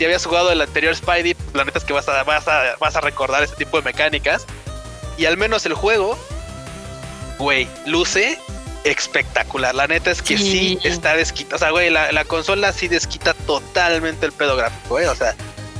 [0.00, 2.74] Si habías jugado el anterior Spidey, pues la neta es que vas a, vas a,
[2.80, 4.46] vas a recordar ese tipo de mecánicas.
[5.18, 6.18] Y al menos el juego,
[7.38, 8.38] güey, luce
[8.84, 9.74] espectacular.
[9.74, 11.56] La neta es que sí, está desquita.
[11.56, 15.06] O sea, güey, la, consola sí desquita totalmente el pedo gráfico, ¿eh?
[15.06, 15.34] O sea.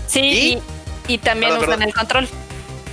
[0.06, 0.60] Sí,
[1.08, 2.28] y, también usan el control.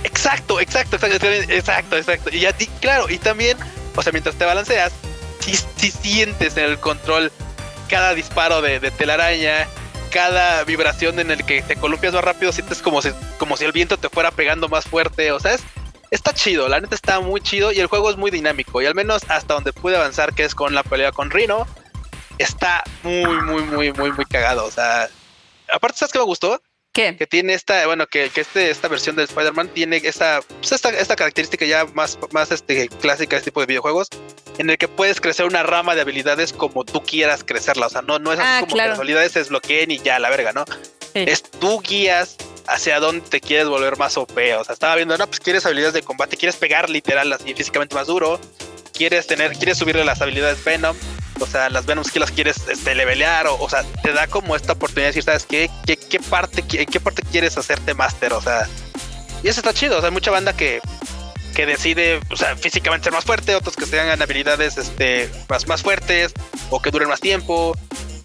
[0.04, 2.30] Exacto, exacto, exacto, exacto, exacto.
[2.34, 3.58] Y a ti, claro, y también
[3.94, 4.92] o sea, mientras te balanceas,
[5.40, 7.30] si sientes en el control
[7.88, 9.66] cada disparo de, telaraña,
[10.10, 13.72] cada vibración en el que te columpias más rápido, sientes como si, como si el
[13.72, 15.32] viento te fuera pegando más fuerte.
[15.32, 15.62] O sea, es,
[16.10, 18.82] está chido, la neta está muy chido y el juego es muy dinámico.
[18.82, 21.66] Y al menos hasta donde pude avanzar, que es con la pelea con Rino,
[22.38, 24.64] está muy, muy, muy, muy, muy cagado.
[24.64, 25.08] O sea,
[25.72, 26.60] aparte, ¿sabes qué me gustó?
[26.98, 30.90] Que tiene esta, bueno, que, que este, esta versión del Spider-Man tiene esta, pues esta,
[30.90, 34.08] esta, característica ya más, más este, clásica de este tipo de videojuegos,
[34.58, 37.86] en el que puedes crecer una rama de habilidades como tú quieras crecerla.
[37.86, 40.18] O sea, no, no es así ah, como que las habilidades se desbloqueen y ya,
[40.18, 40.64] la verga, ¿no?
[41.14, 42.36] Es tú guías
[42.66, 44.36] hacia dónde te quieres volver más OP.
[44.58, 47.94] O sea, estaba viendo, no, pues quieres habilidades de combate, quieres pegar literal así físicamente
[47.94, 48.40] más duro,
[48.92, 50.96] quieres tener, quieres subirle las habilidades Venom,
[51.40, 54.56] o sea, las Venoms que las quieres este, levelear, o, o sea, te da como
[54.56, 55.70] esta oportunidad de decir, ¿sabes qué?
[55.86, 58.32] ¿Qué, qué parte, qué, qué parte quieres hacerte máster?
[58.32, 58.68] O sea,
[59.42, 60.80] y eso está chido, o sea, hay mucha banda que,
[61.54, 65.82] que decide, o sea, físicamente ser más fuerte, otros que tengan habilidades este, más, más
[65.82, 66.32] fuertes,
[66.70, 67.76] o que duren más tiempo,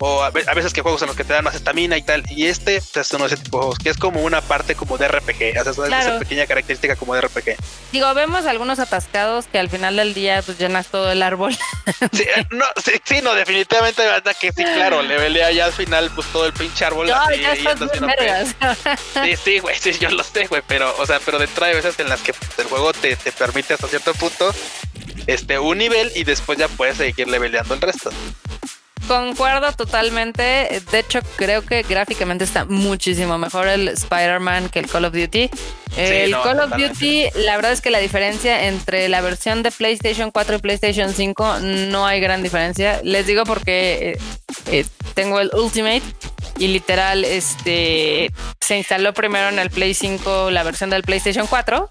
[0.05, 2.23] o a, veces que juegos en los que te dan más estamina y tal.
[2.29, 4.75] Y este pues, es uno de ese tipo de juegos que es como una parte
[4.75, 7.55] como de RPG, o sea, esa pequeña característica como de RPG.
[7.93, 11.55] Digo, vemos algunos atascados que al final del día pues llenas todo el árbol.
[12.11, 12.65] Sí, eh, no,
[13.05, 16.53] sí, no, definitivamente verdad que sí, claro, le velea ya al final pues todo el
[16.53, 17.07] pinche árbol.
[17.07, 21.65] No, ya sí, sí, güey, sí, yo lo sé, güey, pero, o sea, pero dentro
[21.65, 24.53] de veces en las que el juego te, te permite hasta cierto punto
[25.27, 28.11] este un nivel y después ya puedes seguir leveleando el resto.
[29.07, 30.81] Concuerdo totalmente.
[30.91, 35.49] De hecho, creo que gráficamente está muchísimo mejor el Spider-Man que el Call of Duty.
[35.97, 40.31] el Call of Duty, la verdad es que la diferencia entre la versión de PlayStation
[40.31, 43.01] 4 y PlayStation 5 no hay gran diferencia.
[43.03, 44.17] Les digo porque eh,
[44.71, 46.01] eh, tengo el Ultimate
[46.57, 51.87] y literal este se instaló primero en el Play 5 la versión del PlayStation 4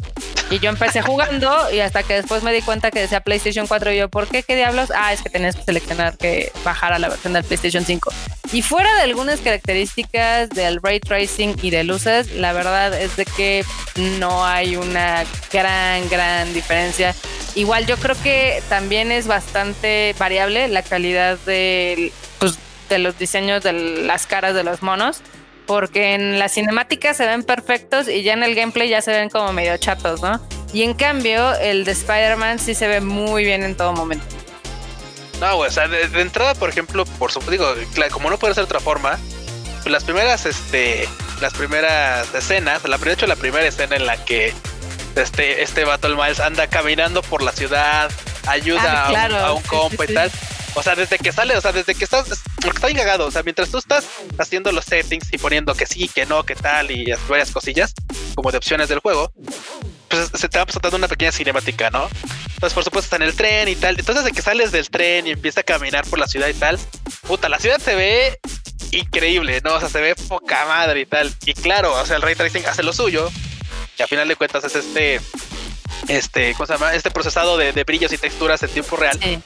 [0.51, 3.93] Y yo empecé jugando y hasta que después me di cuenta que decía PlayStation 4
[3.93, 4.43] y yo, ¿por qué?
[4.43, 4.93] ¿Qué diablos?
[4.95, 8.11] Ah, es que tenías que seleccionar que bajara la versión del PlayStation 5.
[8.53, 13.25] Y fuera de algunas características del ray tracing y de luces, la verdad es de
[13.25, 13.65] que
[14.19, 17.15] no hay una gran, gran diferencia.
[17.55, 23.63] Igual yo creo que también es bastante variable la calidad de, pues, de los diseños
[23.63, 25.21] de las caras de los monos
[25.67, 29.31] porque en la cinemática se ven perfectos y ya en el gameplay ya se ven
[29.31, 30.41] como medio chatos, ¿no?
[30.73, 34.25] Y en cambio, el de Spider-Man sí se ve muy bien en todo momento.
[35.43, 37.75] No, güey, o sea, de, entrada, por ejemplo, por supuesto, digo,
[38.13, 39.19] como no puede ser de otra forma,
[39.83, 41.09] pues las primeras, este,
[41.41, 44.55] las primeras escenas, la, de hecho, la primera escena en la que
[45.17, 48.09] este, este Battle Miles anda caminando por la ciudad,
[48.47, 50.31] ayuda ah, a, un, compa y tal.
[50.75, 52.29] O sea, desde que sale, o sea, desde que estás,
[52.63, 54.07] porque está bien O sea, mientras tú estás
[54.39, 57.95] haciendo los settings y poniendo que sí, que no, que tal y varias cosillas
[58.37, 59.33] como de opciones del juego,
[60.13, 62.09] pues se te va presentando una pequeña cinemática, ¿no?
[62.55, 63.99] Entonces, por supuesto, está en el tren y tal.
[63.99, 66.79] Entonces, desde que sales del tren y empieza a caminar por la ciudad y tal,
[67.27, 68.39] puta, la ciudad se ve
[68.91, 69.75] increíble, ¿no?
[69.75, 71.35] O sea, se ve poca madre y tal.
[71.47, 73.31] Y claro, o sea, el ray tracing hace lo suyo.
[73.99, 75.21] Y a final de cuentas es este,
[76.09, 76.95] este, ¿cómo se llama?
[76.95, 79.19] Este procesado de, de brillos y texturas en tiempo real.
[79.21, 79.41] Sí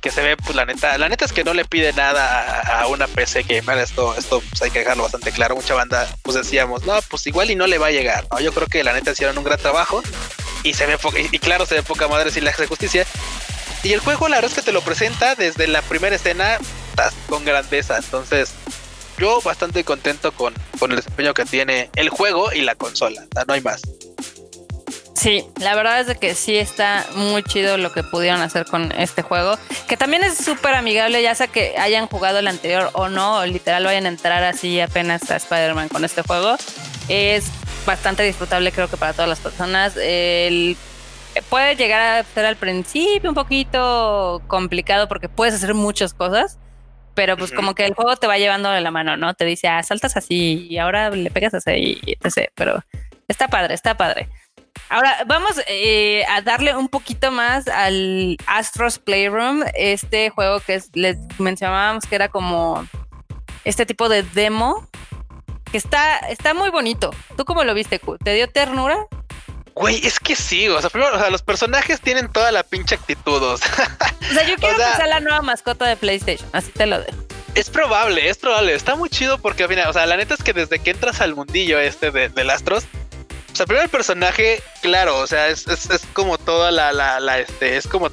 [0.00, 2.86] que se ve, pues la neta, la neta es que no le pide nada a,
[2.86, 6.86] una PC gamer, esto, esto pues, hay que dejarlo bastante claro, mucha banda pues decíamos,
[6.86, 8.40] no, pues igual y no le va a llegar, ¿no?
[8.40, 10.02] Yo creo que la neta hicieron un gran trabajo
[10.62, 10.98] y se ve,
[11.30, 13.06] y, claro, se ve poca madre si le hace justicia.
[13.82, 16.58] Y el juego la verdad es que te lo presenta desde la primera escena
[17.28, 18.52] con grandeza, entonces
[19.18, 23.54] yo bastante contento con, con el desempeño que tiene el juego y la consola, no
[23.54, 23.82] hay más.
[25.20, 28.90] Sí, la verdad es de que sí está muy chido lo que pudieron hacer con
[28.92, 33.10] este juego, que también es súper amigable, ya sea que hayan jugado el anterior o
[33.10, 36.56] no, o literal vayan a entrar así apenas a Spider-Man con este juego.
[37.10, 37.50] Es
[37.84, 39.94] bastante disfrutable creo que para todas las personas.
[39.98, 40.78] El,
[41.50, 46.58] puede llegar a ser al principio un poquito complicado porque puedes hacer muchas cosas,
[47.12, 49.34] pero pues como que el juego te va llevando de la mano, ¿no?
[49.34, 52.50] Te dice, ah, saltas así y ahora le pegas así, y etc.
[52.54, 52.82] Pero
[53.28, 54.30] está padre, está padre.
[54.88, 61.16] Ahora vamos eh, a darle un poquito más al Astros Playroom, este juego que les
[61.38, 62.86] mencionábamos que era como
[63.64, 64.88] este tipo de demo,
[65.70, 67.10] que está, está muy bonito.
[67.36, 69.06] ¿Tú cómo lo viste, ¿Te dio ternura?
[69.74, 72.96] Güey, es que sí, o sea, primero, o sea, los personajes tienen toda la pinche
[72.96, 73.42] actitud.
[73.42, 77.16] O sea, yo quiero que sea la nueva mascota de PlayStation, así te lo dejo.
[77.54, 78.74] Es probable, es probable.
[78.74, 81.34] Está muy chido porque, al o sea, la neta es que desde que entras al
[81.34, 82.84] mundillo este de, del Astros,
[83.52, 87.20] o sea, primero el personaje, claro, o sea, es, es, es como toda la, la,
[87.20, 88.10] la, este, es como,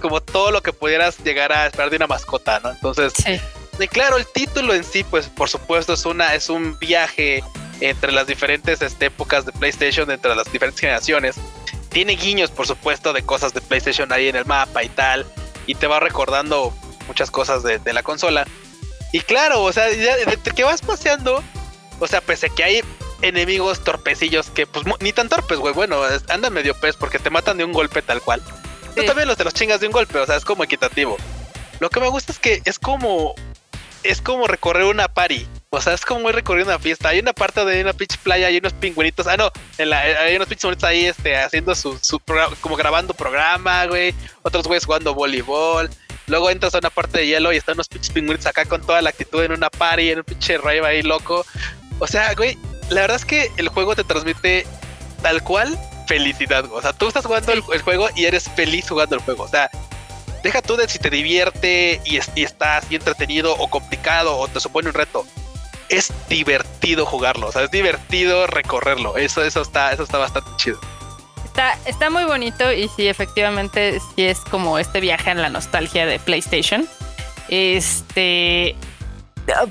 [0.00, 2.70] como todo lo que pudieras llegar a esperar de una mascota, ¿no?
[2.70, 3.40] Entonces, sí.
[3.78, 7.42] y claro, el título en sí, pues por supuesto es una, es un viaje
[7.80, 11.36] entre las diferentes este, épocas de PlayStation, entre las diferentes generaciones.
[11.88, 15.26] Tiene guiños, por supuesto, de cosas de PlayStation ahí en el mapa y tal,
[15.66, 16.74] y te va recordando
[17.06, 18.46] muchas cosas de, de la consola.
[19.12, 21.42] Y claro, o sea, ya, de que vas paseando,
[22.00, 22.82] o sea, pese a que hay
[23.22, 25.74] enemigos torpecillos que, pues, ni tan torpes, güey.
[25.74, 28.42] Bueno, andan medio pez porque te matan de un golpe tal cual.
[28.94, 31.16] Tú también los de los chingas de un golpe, o sea, es como equitativo.
[31.80, 33.34] Lo que me gusta es que es como.
[34.02, 35.46] Es como recorrer una party.
[35.70, 37.08] O sea, es como muy recorrer una fiesta.
[37.08, 39.26] Hay una parte de una pitch playa, hay unos pingüinitos.
[39.26, 43.14] Ah, no, en la, hay unos pingüinitos ahí este, haciendo su, su programa, como grabando
[43.14, 44.14] programa, güey.
[44.42, 45.90] Otros güeyes jugando voleibol.
[46.26, 49.02] Luego entras a una parte de hielo y están unos pinches pingüinitos acá con toda
[49.02, 51.44] la actitud en una party, en un pinche rave ahí loco.
[51.98, 52.58] O sea, güey,
[52.90, 54.66] la verdad es que el juego te transmite
[55.22, 56.66] tal cual felicidad.
[56.72, 59.44] O sea, tú estás jugando el, juego y eres feliz jugando el juego.
[59.44, 59.70] O sea,
[60.42, 64.88] deja tú de si te divierte y, estás y entretenido o complicado o te supone
[64.88, 65.26] un reto.
[65.88, 69.16] Es divertido jugarlo, o sea, es divertido recorrerlo.
[69.16, 70.78] Eso, eso está, eso está bastante chido.
[71.44, 76.06] Está, está muy bonito y sí, efectivamente, sí es como este viaje en la nostalgia
[76.06, 76.88] de PlayStation.
[77.48, 78.74] Este,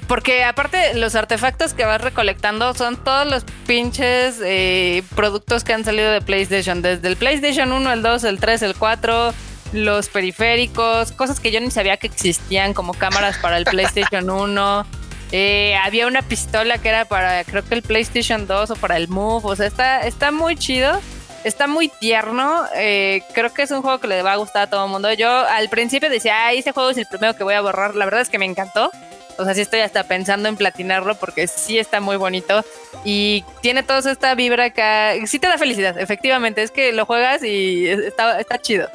[0.08, 5.84] porque aparte los artefactos que vas recolectando son todos los pinches eh, productos que han
[5.84, 6.82] salido de PlayStation.
[6.82, 9.34] Desde el PlayStation 1, el 2, el 3, el 4,
[9.74, 14.86] los periféricos, cosas que yo ni sabía que existían como cámaras para el PlayStation 1.
[15.32, 19.08] Eh, había una pistola que era para creo que el PlayStation 2 o para el
[19.08, 19.42] Move.
[19.44, 21.00] O sea, está, está muy chido.
[21.44, 22.64] Está muy tierno.
[22.76, 25.12] Eh, creo que es un juego que le va a gustar a todo el mundo.
[25.12, 27.96] Yo al principio decía, ah, ese juego es el primero que voy a borrar.
[27.96, 28.92] La verdad es que me encantó.
[29.38, 32.64] O sea, sí estoy hasta pensando en platinarlo porque sí está muy bonito
[33.04, 35.14] y tiene toda esta vibra acá.
[35.26, 36.64] Sí te da felicidad, efectivamente.
[36.64, 38.90] Es que lo juegas y está, está chido.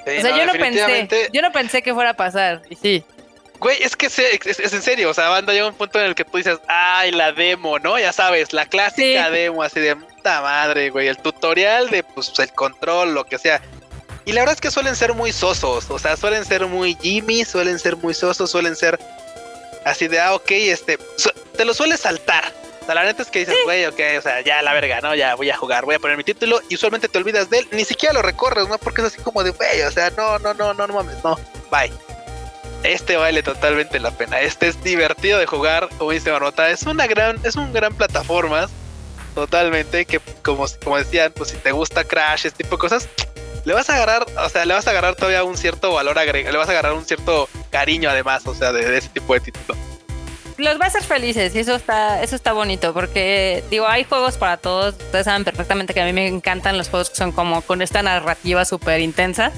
[0.00, 3.04] o sea, yo no pensé, yo no pensé que fuera a pasar y sí.
[3.60, 6.24] Güey, es que es, en serio, o sea, banda llega un punto en el que
[6.24, 7.98] tú dices, ay, la demo, ¿no?
[7.98, 12.52] Ya sabes, la clásica demo, así de puta madre, güey, el tutorial de, pues, el
[12.52, 13.60] control, lo que sea.
[14.24, 17.44] Y la verdad es que suelen ser muy sosos, o sea, suelen ser muy Jimmy,
[17.44, 18.98] suelen ser muy sosos, suelen ser
[19.90, 20.98] así de, ah, ok, este,
[21.56, 22.52] te lo suele saltar.
[22.82, 25.14] O sea, la neta es que dices, güey, ok, o sea, ya la verga, ¿no?
[25.14, 27.68] Ya voy a jugar, voy a poner mi título y usualmente te olvidas de él,
[27.72, 28.78] ni siquiera lo recorres, ¿no?
[28.78, 31.38] Porque es así como de, güey, o sea, no, no, no, no, no mames, no,
[31.70, 31.92] bye
[32.82, 34.40] este vale totalmente la pena.
[34.40, 36.70] Este es divertido de jugar, como dice Marmota.
[36.70, 38.68] Es una gran, es un gran plataforma.
[39.34, 40.04] Totalmente.
[40.04, 43.08] Que como, como decían, pues si te gusta Crash, este tipo de cosas,
[43.64, 46.52] le vas a agarrar, o sea, le vas a agarrar todavía un cierto valor agregado,
[46.52, 49.78] le vas a agarrar un cierto cariño además, o sea, de, ese tipo de título.
[50.56, 54.36] Los va a hacer felices y eso está, eso está bonito porque digo, hay juegos
[54.36, 54.96] para todos.
[54.96, 58.02] Ustedes saben perfectamente que a mí me encantan los juegos que son como con esta
[58.02, 59.52] narrativa súper intensa.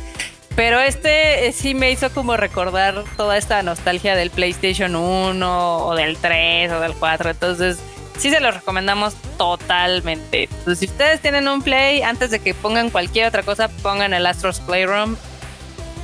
[0.56, 5.94] Pero este eh, sí me hizo como recordar toda esta nostalgia del PlayStation 1 o
[5.94, 7.30] del 3 o del 4.
[7.30, 7.78] Entonces,
[8.20, 10.44] sí se los recomendamos totalmente.
[10.44, 14.26] Entonces, si ustedes tienen un Play, antes de que pongan cualquier otra cosa, pongan el
[14.26, 15.16] Astros Playroom.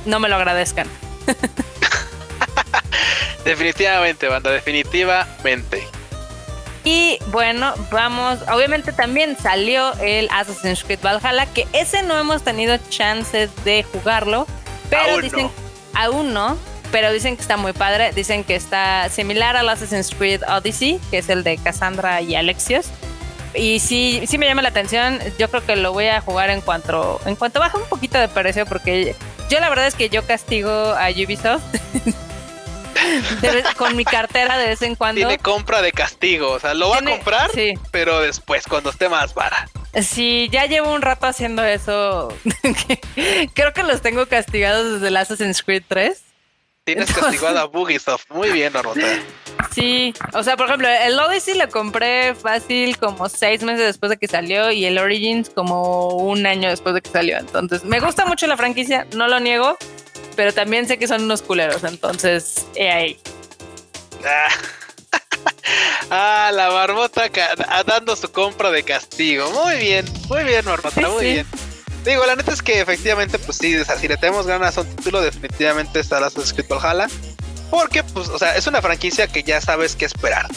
[0.05, 0.87] No me lo agradezcan.
[3.45, 5.87] definitivamente, banda, definitivamente.
[6.83, 12.77] Y bueno, vamos, obviamente también salió el Assassin's Creed Valhalla, que ese no hemos tenido
[12.89, 14.47] chance de jugarlo,
[14.89, 15.51] pero dicen,
[15.93, 16.57] aún no,
[16.91, 21.19] pero dicen que está muy padre, dicen que está similar al Assassin's Creed Odyssey, que
[21.19, 22.87] es el de Cassandra y Alexios.
[23.53, 26.61] Y sí, sí me llama la atención, yo creo que lo voy a jugar en
[26.61, 29.15] cuanto, en cuanto baje un poquito de precio, porque
[29.49, 31.63] yo la verdad es que yo castigo a Ubisoft
[33.77, 35.19] con mi cartera de vez en cuando.
[35.19, 37.49] Tiene compra de castigo, o sea, lo va a comprar,
[37.91, 39.67] pero después, cuando esté más vara.
[40.01, 42.31] Sí, ya llevo un rato haciendo eso.
[43.53, 46.26] Creo que los tengo castigados desde el Assassin's Creed 3.
[46.87, 48.29] Tienes castigado a Bugisoft.
[48.29, 49.01] Muy bien, Norota.
[49.75, 54.15] Sí, o sea, por ejemplo, el Odyssey lo compré fácil como seis meses después de
[54.15, 57.39] que salió y el Origins como un año después de que salió.
[57.39, 59.77] Entonces, me gusta mucho la franquicia, no lo niego,
[60.37, 63.19] pero también sé que son unos culeros, entonces, he ahí.
[66.09, 67.29] Ah, la marmota
[67.67, 69.51] ah, dando su compra de castigo.
[69.51, 71.47] Muy bien, muy bien, marmota, muy bien.
[72.05, 75.21] Digo, la neta es que efectivamente, pues sí, si le tenemos ganas a un título,
[75.21, 77.07] definitivamente está la Creed Valhalla.
[77.69, 80.47] Porque, pues, o sea, es una franquicia que ya sabes qué esperar.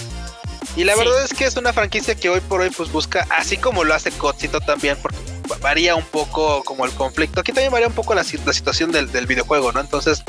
[0.76, 3.56] Y la verdad es que es una franquicia que hoy por hoy, pues busca, así
[3.56, 5.18] como lo hace Cotcito también, porque
[5.60, 7.40] varía un poco como el conflicto.
[7.40, 9.80] Aquí también varía un poco la, situación del, videojuego, ¿no?
[9.80, 10.22] Entonces,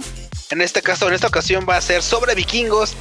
[0.49, 2.95] en este caso, en esta ocasión va a ser sobre vikingos.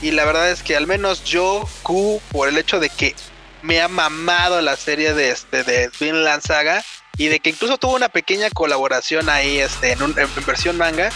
[0.00, 3.14] Y la verdad es que al menos yo, Q, por el hecho de que
[3.62, 6.82] me ha mamado la serie de, este, de Vinland Saga
[7.18, 11.10] y de que incluso tuvo una pequeña colaboración ahí este, en, en versión manga,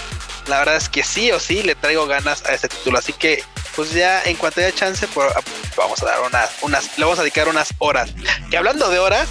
[0.48, 2.98] la verdad es que sí o sí le traigo ganas a ese título.
[2.98, 3.42] Así que,
[3.74, 5.32] pues ya en cuanto haya chance, pues,
[5.76, 8.10] vamos a dar unas, unas, le vamos a dedicar unas horas.
[8.50, 9.28] Que hablando de horas,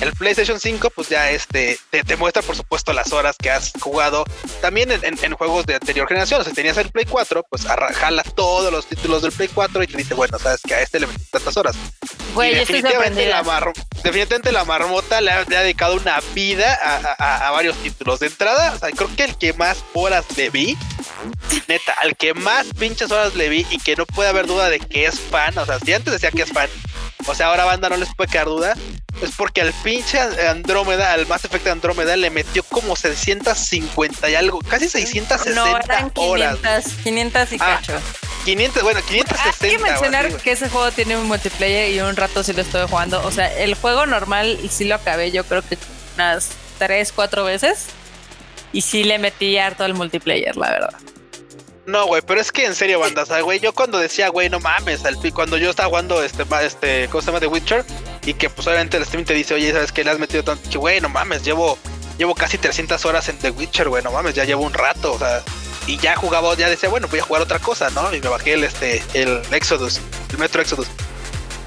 [0.00, 4.24] el PlayStation 5, pues ya este, te, muestra, por supuesto, las horas que has jugado.
[4.60, 6.44] También en, juegos de anterior generación.
[6.44, 9.98] si tenías el Play 4, pues jala todos los títulos del Play 4 y te
[9.98, 11.76] dice, bueno, sabes que a este le metí tantas horas.
[12.34, 13.72] definitivamente, la
[14.02, 16.78] definitivamente la marmota le ha, dedicado una vida
[17.18, 18.20] a, varios títulos.
[18.20, 20.78] De entrada, creo que el que más horas le vi,
[21.68, 24.80] neta, al que más pinches horas le vi y que no puede haber duda de
[24.80, 26.68] que es fan, o sea, si antes decía que es fan,
[27.26, 28.74] o sea, ahora banda no les puede quedar duda,
[29.22, 34.60] es porque al pinche Andrómeda, al Mass Effect Andrómeda, le metió como 650 y algo,
[34.60, 36.86] casi 660 no, eran 500, horas.
[37.02, 38.00] 500 y ah, cacho.
[38.44, 39.66] 500, bueno, 560.
[39.66, 42.88] Hay que mencionar que ese juego tiene un multiplayer y un rato sí lo estoy
[42.88, 43.22] jugando.
[43.24, 45.76] O sea, el juego normal sí lo acabé, yo creo que
[46.14, 46.48] unas
[46.78, 47.86] 3, 4 veces.
[48.72, 50.94] Y sí le metí harto al multiplayer, la verdad.
[51.86, 55.04] No, güey, pero es que en serio, banda, güey, yo cuando decía, güey, no mames,
[55.04, 57.40] al cuando yo estaba jugando este, este, ¿cómo se llama?
[57.40, 57.84] The Witcher,
[58.24, 60.70] y que pues obviamente el stream te dice, oye, ¿sabes qué le has metido tanto?
[60.70, 61.78] Que, güey, no mames, llevo,
[62.16, 65.18] llevo casi 300 horas en The Witcher, güey, no mames, ya llevo un rato, o
[65.18, 65.42] sea,
[65.86, 68.14] y ya jugaba, ya decía, bueno, voy a jugar otra cosa, ¿no?
[68.14, 70.00] Y me bajé el, este, el Exodus,
[70.30, 70.86] el Metro Exodus.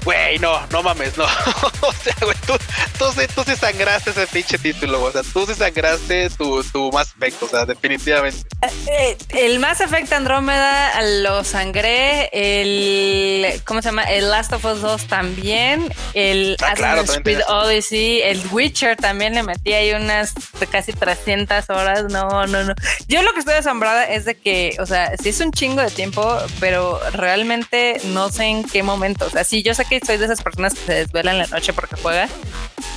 [0.04, 1.24] Güey, no, no mames, no.
[1.80, 2.52] o sea, güey, tú,
[2.98, 7.14] tú, tú, sí sangraste ese pinche título, o sea, tú sí sangraste tu, tu Mass
[7.16, 8.46] Effect, o sea, definitivamente.
[8.60, 14.02] Eh, eh, el Mass Effect Andrómeda lo sangré, el, ¿cómo se llama?
[14.04, 19.42] El Last of Us 2 también, el ah, Assassin's Creed Odyssey, el Witcher también le
[19.42, 20.34] metí ahí unas
[20.70, 22.74] casi 300 horas, no, no, no.
[23.08, 25.90] Yo lo que estoy asombrada es de que, o sea, sí es un chingo de
[25.90, 30.16] tiempo, pero realmente no sé en qué momento, o sea, sí, yo sé que soy
[30.16, 32.28] de esas personas que se desvelan en la noche porque juega,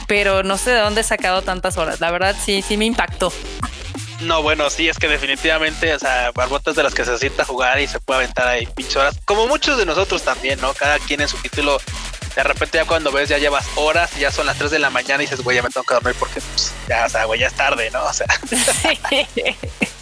[0.08, 2.00] pero no sé de dónde he sacado tantas horas.
[2.00, 3.32] La verdad, sí, sí me impactó.
[4.22, 7.80] No, bueno, sí, es que definitivamente, o sea, Barbotas de las que se sienta jugar
[7.80, 9.16] y se puede aventar ahí pinche horas.
[9.26, 10.74] Como muchos de nosotros también, ¿no?
[10.74, 11.80] Cada quien en su título.
[12.36, 14.92] De repente ya cuando ves ya llevas horas y ya son las 3 de la
[14.92, 17.40] mañana y dices, güey, ya me tengo que dormir porque pues, ya, o sea, güey,
[17.40, 18.04] ya es tarde, ¿no?
[18.04, 18.28] O sea.
[18.48, 18.98] Sí,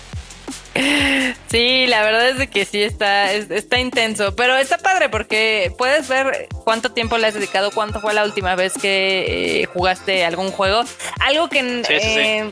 [0.75, 6.91] la verdad es que sí está, está intenso, pero está padre porque puedes ver cuánto
[6.91, 10.81] tiempo le has dedicado, cuánto fue la última vez que eh, jugaste algún juego.
[11.21, 12.51] Algo que eh,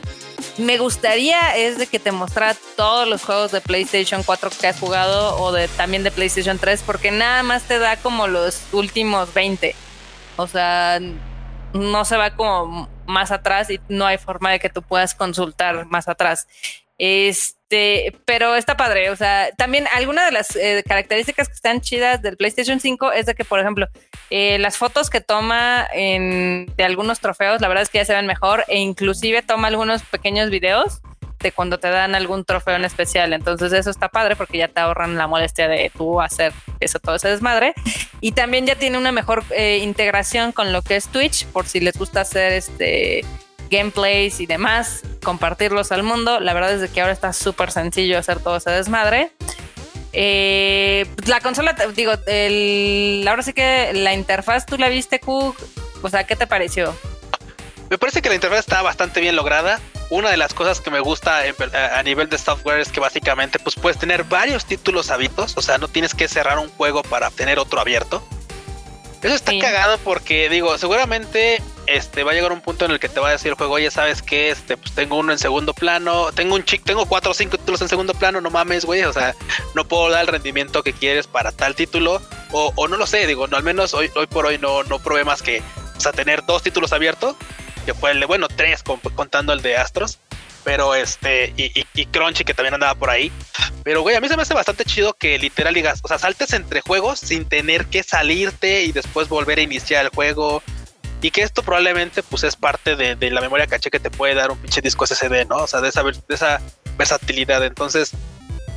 [0.58, 4.78] me gustaría es de que te mostrara todos los juegos de PlayStation 4 que has
[4.78, 9.34] jugado o de también de PlayStation 3, porque nada más te da como los últimos
[9.34, 9.74] 20.
[10.36, 10.98] O sea,
[11.72, 15.86] no se va como más atrás y no hay forma de que tú puedas consultar
[15.86, 16.48] más atrás.
[16.98, 17.63] Este,
[18.24, 19.10] pero está padre.
[19.10, 23.26] O sea, también alguna de las eh, características que están chidas del PlayStation 5 es
[23.26, 23.88] de que, por ejemplo,
[24.30, 28.14] eh, las fotos que toma en, de algunos trofeos, la verdad es que ya se
[28.14, 31.00] ven mejor e inclusive toma algunos pequeños videos
[31.44, 33.32] de cuando te dan algún trofeo en especial.
[33.32, 37.14] Entonces eso está padre porque ya te ahorran la molestia de tú hacer eso, todo
[37.16, 37.74] ese desmadre.
[38.20, 41.80] Y también ya tiene una mejor eh, integración con lo que es Twitch, por si
[41.80, 43.24] les gusta hacer este
[43.70, 46.40] gameplays y demás, compartirlos al mundo.
[46.40, 49.32] La verdad es que ahora está súper sencillo hacer todo ese desmadre.
[50.12, 55.56] Eh, la consola, digo, el, ahora sí que la interfaz, ¿tú la viste, Cook?
[56.02, 56.94] O sea, ¿qué te pareció?
[57.90, 59.80] Me parece que la interfaz está bastante bien lograda.
[60.10, 61.42] Una de las cosas que me gusta
[61.92, 65.78] a nivel de software es que básicamente pues puedes tener varios títulos habitos, o sea,
[65.78, 68.22] no tienes que cerrar un juego para tener otro abierto.
[69.24, 73.08] Eso está cagado porque digo, seguramente este va a llegar un punto en el que
[73.08, 75.72] te va a decir el juego, oye, sabes que este, pues tengo uno en segundo
[75.72, 79.02] plano, tengo un chic, tengo cuatro o cinco títulos en segundo plano, no mames, güey,
[79.04, 79.34] o sea,
[79.74, 82.20] no puedo dar el rendimiento que quieres para tal título,
[82.52, 85.24] o, no lo sé, digo, no, al menos hoy, hoy por hoy no, no probé
[85.24, 85.62] más que,
[85.96, 87.34] o sea, tener dos títulos abiertos,
[87.86, 90.18] que fue el de, bueno, tres contando el de Astros,
[90.64, 93.30] pero este, y, Crunchy que también andaba por ahí.
[93.84, 96.52] Pero güey, a mí se me hace bastante chido que literal digas, o sea, saltes
[96.54, 100.62] entre juegos sin tener que salirte y después volver a iniciar el juego.
[101.20, 104.50] Y que esto probablemente pues es parte de, la memoria caché que te puede dar
[104.50, 105.56] un pinche disco SSD, ¿no?
[105.56, 106.60] O sea, de esa, de esa
[106.98, 107.64] versatilidad.
[107.64, 108.12] Entonces,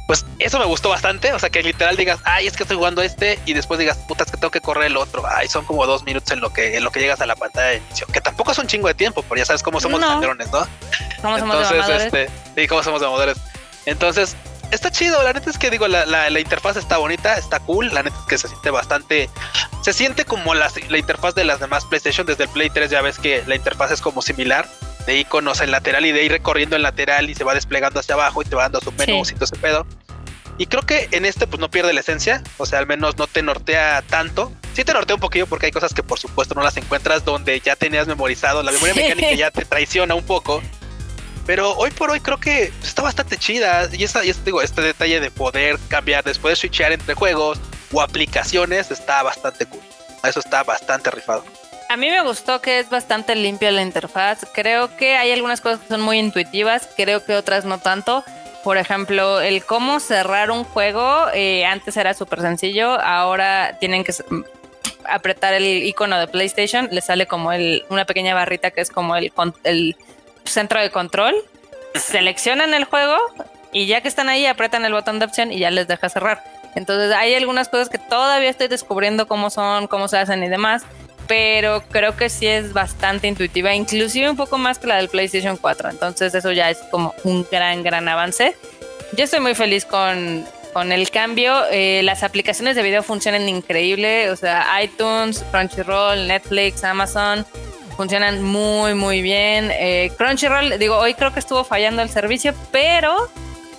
[0.08, 1.34] pues eso me gustó bastante.
[1.34, 4.24] O sea, que literal digas, ay, es que estoy jugando este y después digas, puta,
[4.24, 5.24] es que tengo que correr el otro.
[5.30, 7.68] Ay, son como dos minutos en lo que, en lo que llegas a la pantalla
[7.68, 10.08] de inicio, que tampoco es un chingo de tiempo, pero ya sabes cómo somos no.
[10.08, 10.22] ¿no?
[11.22, 13.38] ¿Cómo Entonces, somos este, sí, cómo somos mamadores.
[13.86, 14.36] Entonces,
[14.72, 15.22] está chido.
[15.24, 17.94] La neta es que digo, la, la, interfaz está bonita, está cool.
[17.94, 19.30] La neta es que se siente bastante.
[19.82, 22.26] Se siente como la, la interfaz de las demás PlayStation.
[22.26, 24.68] Desde el Play 3 ya ves que la interfaz es como similar
[25.06, 28.16] de iconos en lateral y de ir recorriendo en lateral y se va desplegando hacia
[28.16, 29.88] abajo y te va dando su menú y todo ese pedo.
[30.58, 33.28] Y creo que en este pues no pierde la esencia, o sea, al menos no
[33.28, 34.52] te nortea tanto.
[34.74, 37.60] Sí te nortea un poquillo porque hay cosas que por supuesto no las encuentras donde
[37.60, 40.62] ya tenías memorizado, la memoria mecánica ya te traiciona un poco.
[41.46, 44.82] Pero hoy por hoy creo que está bastante chida y, esa, y este, digo, este
[44.82, 47.60] detalle de poder cambiar después de switchear entre juegos
[47.94, 49.82] o aplicaciones está bastante cool.
[50.24, 51.46] Eso está bastante rifado.
[51.90, 54.46] A mí me gustó que es bastante limpia la interfaz.
[54.54, 58.26] Creo que hay algunas cosas que son muy intuitivas, creo que otras no tanto.
[58.64, 64.14] Por ejemplo, el cómo cerrar un juego, eh, antes era súper sencillo, ahora tienen que
[65.06, 69.16] apretar el icono de PlayStation, le sale como el, una pequeña barrita que es como
[69.16, 69.32] el,
[69.64, 69.96] el
[70.44, 71.36] centro de control,
[71.96, 73.18] seleccionan el juego
[73.72, 76.44] y ya que están ahí apretan el botón de opción y ya les deja cerrar.
[76.76, 80.84] Entonces hay algunas cosas que todavía estoy descubriendo cómo son, cómo se hacen y demás
[81.28, 85.58] pero creo que sí es bastante intuitiva, inclusive un poco más que la del PlayStation
[85.58, 85.90] 4.
[85.90, 88.56] Entonces eso ya es como un gran, gran avance.
[89.16, 91.64] Yo estoy muy feliz con, con el cambio.
[91.72, 97.46] Eh, las aplicaciones de video funcionan increíble, o sea, iTunes, Crunchyroll, Netflix, Amazon.
[97.96, 99.72] Funcionan muy, muy bien.
[99.72, 103.16] Eh, Crunchyroll, digo, hoy creo que estuvo fallando el servicio, pero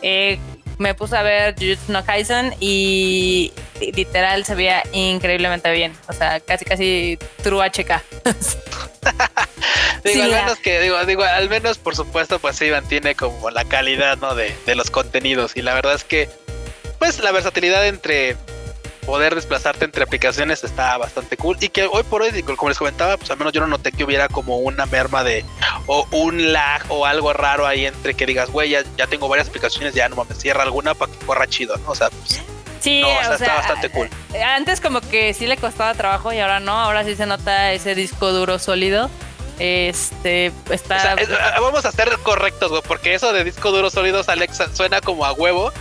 [0.02, 0.38] eh,
[0.78, 5.92] me puse a ver Jujutsu no Kaisen y literal se veía increíblemente bien.
[6.08, 8.02] O sea, casi casi true HK.
[10.04, 13.64] digo, al menos que, digo, digo, al menos por supuesto, pues sí mantiene como la
[13.64, 14.34] calidad, ¿no?
[14.34, 15.56] De, de los contenidos.
[15.56, 16.28] Y la verdad es que,
[16.98, 18.36] pues la versatilidad entre
[19.08, 23.16] poder desplazarte entre aplicaciones está bastante cool y que hoy por hoy, como les comentaba,
[23.16, 25.46] pues al menos yo no noté que hubiera como una merma de
[25.86, 29.94] o un lag o algo raro ahí entre que digas, güey, ya, tengo varias aplicaciones,
[29.94, 31.92] ya no mames, cierra alguna para que corra chido, ¿no?
[31.92, 32.42] O sea, pues,
[32.80, 34.10] Sí, o sea, está bastante cool.
[34.44, 37.94] Antes como que sí le costaba trabajo y ahora no, ahora sí se nota ese
[37.94, 39.08] disco duro sólido.
[39.58, 41.16] Este está.
[41.58, 45.32] vamos a ser correctos, güey, porque eso de disco duro sólido, Alexa, suena como a
[45.32, 45.72] huevo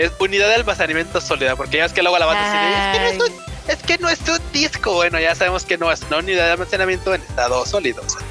[0.00, 2.56] es unidad de almacenamiento sólida, porque ya es que luego la banda dice,
[2.88, 4.94] es que, no es un, es que no es un disco.
[4.94, 8.02] Bueno, ya sabemos que no es una unidad de almacenamiento en estado sólido.
[8.06, 8.22] O sea,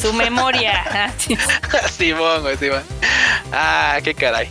[0.00, 1.12] Su memoria.
[1.90, 2.84] Simón, güey, Simón.
[3.52, 4.48] Ah, qué caray.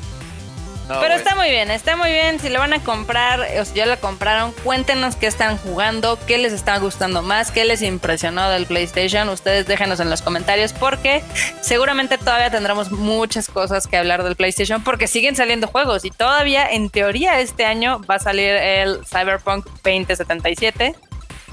[1.00, 2.40] Pero está muy bien, está muy bien.
[2.40, 6.40] Si lo van a comprar o si ya lo compraron, cuéntenos qué están jugando, qué
[6.40, 9.30] les está gustando más, qué les impresionó del PlayStation.
[9.30, 11.24] Ustedes déjenos en los comentarios porque
[11.62, 16.68] seguramente todavía tendremos muchas cosas que hablar del PlayStation porque siguen saliendo juegos y todavía
[16.68, 20.96] en teoría este año va a salir el Cyberpunk 2077.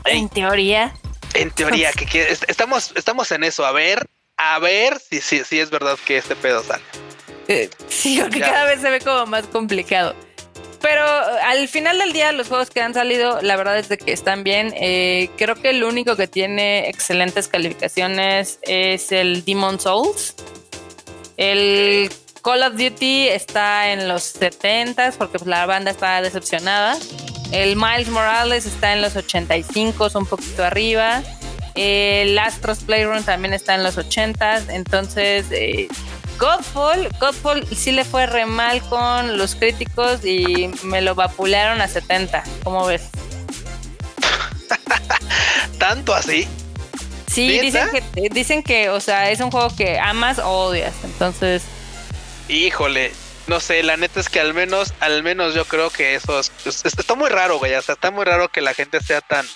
[0.06, 0.94] En teoría.
[1.34, 3.66] En teoría, que, estamos, estamos en eso.
[3.66, 4.06] A ver,
[4.38, 7.05] a ver si, si, si es verdad que este pedo sale.
[7.48, 10.14] Eh, sí, porque cada vez se ve como más complicado.
[10.80, 14.12] Pero al final del día, los juegos que han salido, la verdad es de que
[14.12, 14.72] están bien.
[14.76, 20.34] Eh, creo que el único que tiene excelentes calificaciones es el Demon Souls.
[21.36, 22.10] El
[22.42, 26.96] Call of Duty está en los 70 porque pues, la banda está decepcionada.
[27.52, 31.22] El Miles Morales está en los 85, un poquito arriba.
[31.74, 34.74] El Astros Playroom también está en los 80.
[34.74, 35.88] Entonces, eh,
[36.38, 41.88] Godfall, Godfall sí le fue re mal con los críticos y me lo vapulearon a
[41.88, 42.44] 70.
[42.62, 43.08] ¿Cómo ves?
[45.78, 46.46] ¿Tanto así?
[47.30, 50.94] Sí, dicen que, dicen que, o sea, es un juego que amas o odias.
[51.04, 51.62] Entonces.
[52.48, 53.12] Híjole,
[53.46, 57.14] no sé, la neta es que al menos, al menos yo creo que eso está
[57.14, 57.74] muy raro, güey.
[57.74, 59.46] O sea, está muy raro que la gente sea tan.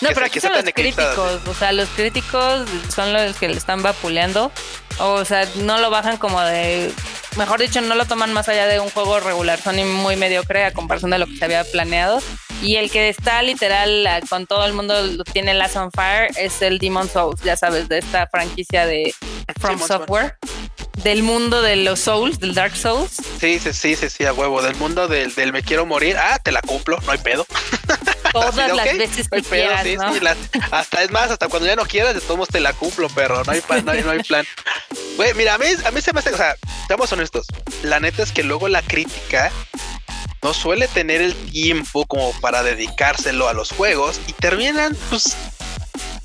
[0.00, 1.40] No, pero aquí son los críticos.
[1.46, 4.52] O sea, los críticos son los que le están vapuleando.
[4.98, 6.92] O sea, no lo bajan como de.
[7.36, 9.60] Mejor dicho, no lo toman más allá de un juego regular.
[9.60, 12.20] Son muy mediocre a comparación de lo que se había planeado.
[12.62, 16.62] Y el que está literal con todo el mundo lo tiene Last on Fire es
[16.62, 19.14] el Demon Souls, ya sabes, de esta franquicia de
[19.60, 20.38] From Software.
[21.02, 23.12] Del mundo de los Souls, del Dark Souls.
[23.40, 24.62] Sí, sí, sí, sí, sí, a huevo.
[24.62, 26.16] Del mundo del, del me quiero morir.
[26.18, 27.46] Ah, te la cumplo, no hay pedo.
[28.32, 30.30] Todas las veces que quieras, ¿no?
[30.70, 33.42] hasta es más, hasta cuando ya no quieras, de todos te la cumplo, perro.
[33.44, 34.44] No hay, no hay, no hay plan.
[35.16, 37.46] Güey, mira, a mí, a mí se me hace, o sea, seamos honestos.
[37.82, 39.50] La neta es que luego la crítica
[40.42, 45.36] no suele tener el tiempo como para dedicárselo a los juegos y terminan, pues,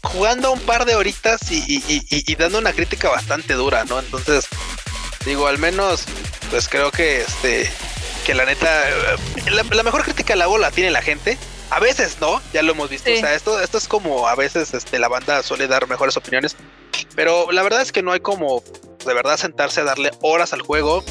[0.03, 3.99] jugando un par de horitas y, dando una crítica bastante dura, ¿no?
[3.99, 4.47] Entonces,
[5.25, 6.05] digo, al menos,
[6.49, 7.71] pues creo que este,
[8.25, 8.93] que la neta, eh,
[9.51, 11.37] la, mejor crítica la bola tiene la gente.
[11.69, 13.09] A veces no, ya lo hemos visto.
[13.11, 16.55] O sea, esto, esto es como a veces este, la banda suele dar mejores opiniones.
[17.15, 18.61] Pero la verdad es que no hay como
[19.05, 21.03] de verdad sentarse a darle horas al juego.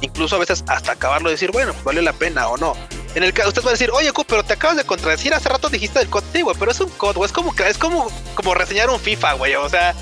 [0.00, 2.74] Incluso a veces hasta acabarlo y decir, bueno, vale la pena o no.
[3.14, 5.34] En el caso, usted va a decir, oye, pero te acabas de contradecir.
[5.34, 7.26] Hace rato dijiste del COD, sí, güey, pero es un COD, güey.
[7.26, 9.54] Es como, es como, como reseñar un FIFA, güey.
[9.56, 9.94] O sea,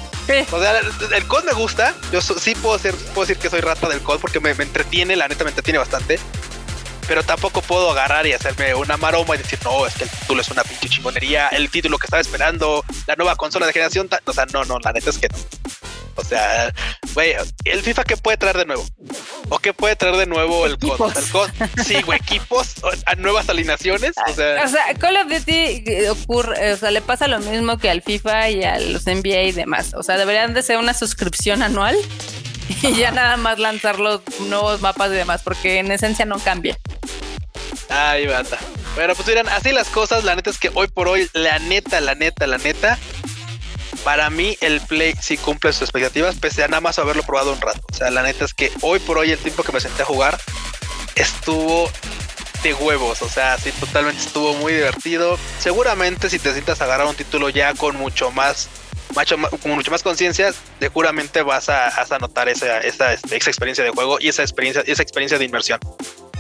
[0.53, 0.79] o sea,
[1.15, 1.95] el COD me gusta.
[2.13, 5.17] Yo sí puedo, ser, puedo decir que soy rata del COD porque me, me entretiene,
[5.17, 6.19] la neta me entretiene bastante
[7.09, 10.43] pero tampoco puedo agarrar y hacerme una maroma y decir, no, es que el título
[10.43, 14.33] es una pinche chingonería, el título que estaba esperando, la nueva consola de generación, o
[14.33, 15.39] sea, no, no, la neta es que no.
[16.19, 16.75] O sea,
[17.15, 18.85] güey, ¿el FIFA qué puede traer de nuevo?
[19.51, 21.17] ¿O qué puede traer de nuevo el COD?
[21.17, 21.51] El COD
[21.87, 22.75] sí, güey, equipos,
[23.07, 24.15] a nuevas alineaciones.
[24.29, 27.79] O sea, o sea, Call of Duty eh, ocurre, o sea, le pasa lo mismo
[27.79, 29.95] que al FIFA y a los NBA y demás.
[29.95, 31.97] O sea, deberían de ser una suscripción anual
[32.83, 36.77] y ya nada más lanzar los nuevos mapas y demás, porque en esencia no cambia.
[37.89, 38.59] Ay, bata.
[38.97, 42.01] Bueno, pues miren, así las cosas, la neta es que hoy por hoy, la neta,
[42.01, 42.99] la neta, la neta,
[44.05, 47.61] para mí el Play sí cumple sus expectativas, pese a nada más haberlo probado un
[47.61, 47.81] rato.
[47.93, 50.07] O sea, la neta es que hoy por hoy el tiempo que me senté a
[50.07, 50.39] jugar
[51.15, 51.91] estuvo
[52.63, 53.23] de huevos.
[53.23, 55.39] O sea, sí, totalmente estuvo muy divertido.
[55.59, 58.69] Seguramente si te sientas a agarrar un título ya con mucho más,
[59.63, 64.19] con mucho más conciencia, seguramente vas a, a notar esa, esa, esa, experiencia de juego
[64.21, 65.81] y esa experiencia, esa experiencia de inmersión.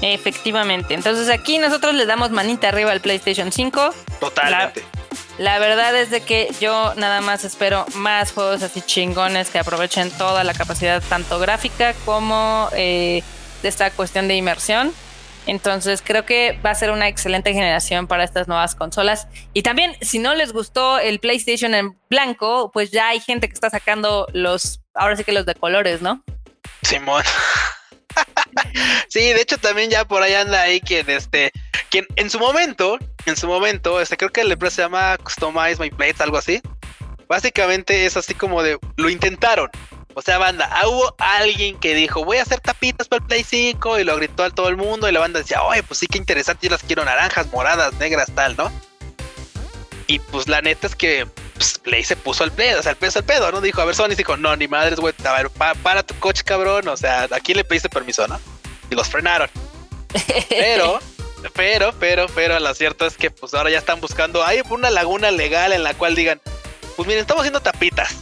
[0.00, 0.94] Efectivamente.
[0.94, 3.94] Entonces aquí nosotros le damos manita arriba al PlayStation 5.
[4.20, 4.80] Totalmente.
[4.80, 4.97] La
[5.38, 10.42] verdad es de que yo nada más espero más juegos así chingones que aprovechen toda
[10.42, 13.22] la capacidad tanto gráfica como eh,
[13.62, 14.92] de esta cuestión de inmersión.
[15.46, 19.28] Entonces creo que va a ser una excelente generación para estas nuevas consolas.
[19.54, 23.54] Y también, si no les gustó el PlayStation en blanco, pues ya hay gente que
[23.54, 26.22] está sacando los, ahora sí que los de colores, ¿no?
[26.82, 27.24] Simón.
[29.08, 31.52] Sí, de hecho también ya por ahí anda ahí quien este,
[31.90, 35.80] quien en su momento, en su momento, este creo que el empresa se llama Customize
[35.80, 36.60] My Plates, algo así.
[37.28, 39.70] Básicamente es así como de lo intentaron.
[40.14, 43.44] O sea, banda, ah, hubo alguien que dijo, voy a hacer tapitas para el Play
[43.44, 46.06] 5 y lo gritó a todo el mundo y la banda decía, oye, pues sí,
[46.08, 48.72] qué interesante, yo las quiero naranjas, moradas, negras, tal, ¿no?
[50.08, 51.28] Y pues la neta es que
[51.58, 53.60] pues, Play se puso al pedo, o sea, el peso al pedo, ¿no?
[53.60, 55.50] Dijo, a ver, Sony dijo, no, ni madres, güey, a ver,
[55.82, 58.40] para tu coche, cabrón, o sea, ¿a quién le pediste permiso, no?
[58.90, 59.50] Y los frenaron.
[60.48, 61.00] Pero,
[61.52, 65.30] pero, pero, pero, lo cierto es que pues ahora ya están buscando, hay una laguna
[65.30, 66.40] legal en la cual digan,
[66.96, 68.16] pues miren, estamos haciendo tapitas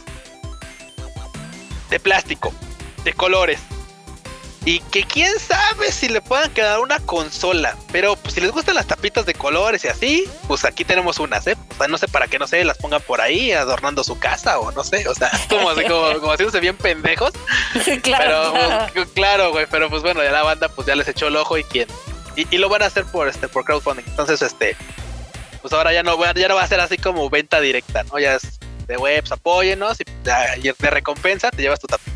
[1.89, 2.53] de plástico,
[3.05, 3.59] de colores.
[4.67, 7.77] Y que quién sabe si le puedan quedar una consola.
[7.93, 11.47] Pero pues, si les gustan las tapitas de colores y así, pues aquí tenemos unas,
[11.47, 11.55] ¿eh?
[11.69, 14.59] O sea, no sé para qué, no sé, las pongan por ahí adornando su casa
[14.59, 17.31] o no sé, o sea, como, así, como, como haciéndose bien pendejos.
[18.03, 21.27] claro, pero pues, claro, güey, pero pues bueno, ya la banda pues ya les echó
[21.27, 21.87] el ojo y quién.
[22.35, 24.03] Y, lo van a hacer por este por crowdfunding.
[24.05, 24.75] Entonces, este,
[25.61, 28.19] pues ahora ya no, ya no va a ser así como venta directa, ¿no?
[28.19, 30.03] Ya es de webs, apóyenos y,
[30.57, 32.11] y de recompensa te llevas tu tapita.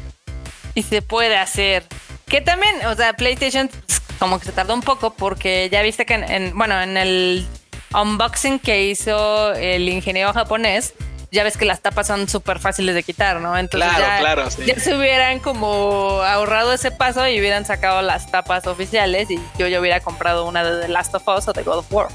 [0.76, 1.86] Y se puede hacer.
[2.32, 6.06] Que también, o sea, PlayStation pues, como que se tardó un poco porque ya viste
[6.06, 7.46] que en, bueno, en el
[7.94, 10.94] unboxing que hizo el ingeniero japonés,
[11.30, 13.58] ya ves que las tapas son súper fáciles de quitar, ¿no?
[13.58, 19.30] Entonces ya, ya se hubieran como ahorrado ese paso y hubieran sacado las tapas oficiales
[19.30, 21.92] y yo ya hubiera comprado una de The Last of Us o de God of
[21.92, 22.08] War.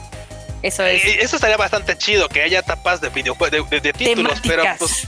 [0.62, 1.04] Eso es.
[1.04, 5.06] Eh, eso estaría bastante chido, que haya tapas de videojuegos, de, títulos, pero pues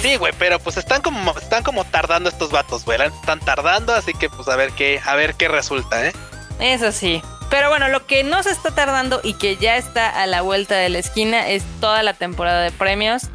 [0.00, 3.00] Sí, güey, pero pues están como, están como tardando estos vatos, güey.
[3.00, 6.12] Están tardando, así que pues a ver qué, a ver qué resulta, ¿eh?
[6.60, 7.22] Eso sí.
[7.50, 10.74] Pero bueno, lo que no se está tardando y que ya está a la vuelta
[10.76, 13.28] de la esquina es toda la temporada de premios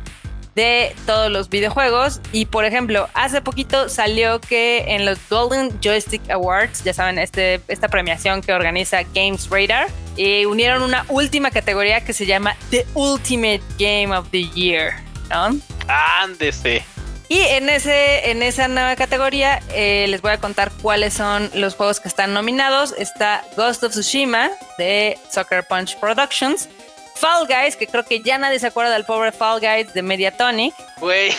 [0.55, 2.19] de todos los videojuegos.
[2.31, 7.61] Y por ejemplo, hace poquito salió que en los Golden Joystick Awards, ya saben, este,
[7.67, 9.87] esta premiación que organiza Games Radar,
[10.17, 15.09] eh, unieron una última categoría que se llama The Ultimate Game of the Year.
[15.30, 15.57] ¿No?
[15.88, 16.84] Ándese.
[17.27, 21.75] Y en, ese, en esa nueva categoría eh, les voy a contar cuáles son los
[21.75, 22.93] juegos que están nominados.
[22.97, 24.49] Está Ghost of Tsushima
[24.80, 26.67] de Soccer Punch Productions.
[27.15, 30.73] Fall Guys, que creo que ya nadie se acuerda del pobre Fall Guys de Mediatonic.
[30.97, 31.32] Güey,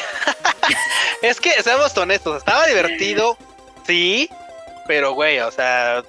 [1.22, 3.36] es que seamos honestos, estaba divertido,
[3.86, 4.28] sí,
[4.86, 6.03] pero güey, o sea,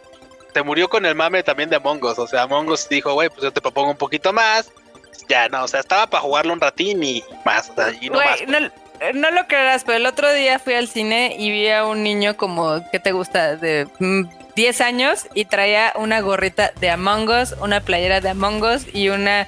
[0.53, 2.19] se murió con el mame también de Among Us.
[2.19, 4.69] O sea, Among Us dijo, güey, pues yo te propongo un poquito más
[5.27, 8.17] ya, no, o sea, estaba para jugarlo un ratín y más, o sea, y no
[8.17, 8.41] más.
[8.41, 8.71] Pues.
[9.15, 12.37] No, lo creerás, pero el otro día fui al cine y vi a un niño
[12.37, 13.55] como, ¿qué te gusta?
[13.55, 13.87] De
[14.55, 18.85] 10 mm, años y traía una gorrita de Among Us, una playera de Among Us
[18.93, 19.47] y una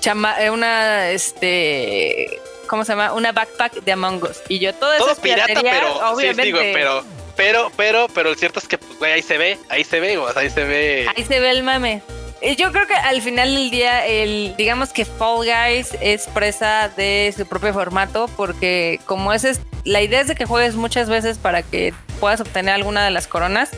[0.00, 3.12] chama, eh, una, este, ¿cómo se llama?
[3.12, 4.40] Una backpack de Among Us.
[4.48, 6.44] Y yo todo, eso pirata, pero, obviamente.
[6.44, 7.04] Sí, digo, pero,
[7.36, 10.16] pero, pero, pero el cierto es que, pues, güey, ahí se ve, ahí se ve,
[10.16, 11.06] o sea, ahí se ve.
[11.14, 12.02] Ahí se ve el mame.
[12.40, 16.88] Eh, yo creo que al final del día, el, digamos que Fall Guys es presa
[16.96, 21.08] de su propio formato, porque como ese es, la idea es de que juegues muchas
[21.08, 23.70] veces para que puedas obtener alguna de las coronas.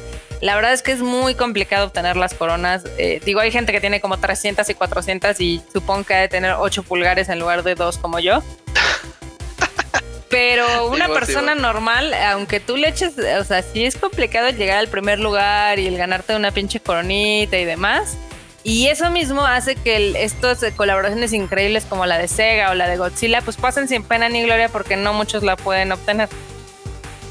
[0.43, 2.85] La verdad es que es muy complicado obtener las coronas.
[2.99, 6.29] Eh, digo, hay gente que tiene como 300 y 400 y supongo que ha de
[6.29, 8.43] tener 8 pulgares en lugar de 2 como yo.
[10.31, 14.89] Pero una persona normal, aunque tú le eches, o sea, sí es complicado llegar al
[14.89, 18.17] primer lugar y el ganarte una pinche coronita y demás.
[18.63, 22.89] Y eso mismo hace que estos eh, colaboraciones increíbles como la de Sega o la
[22.89, 26.29] de Godzilla, pues pasen sin pena ni gloria porque no muchos la pueden obtener.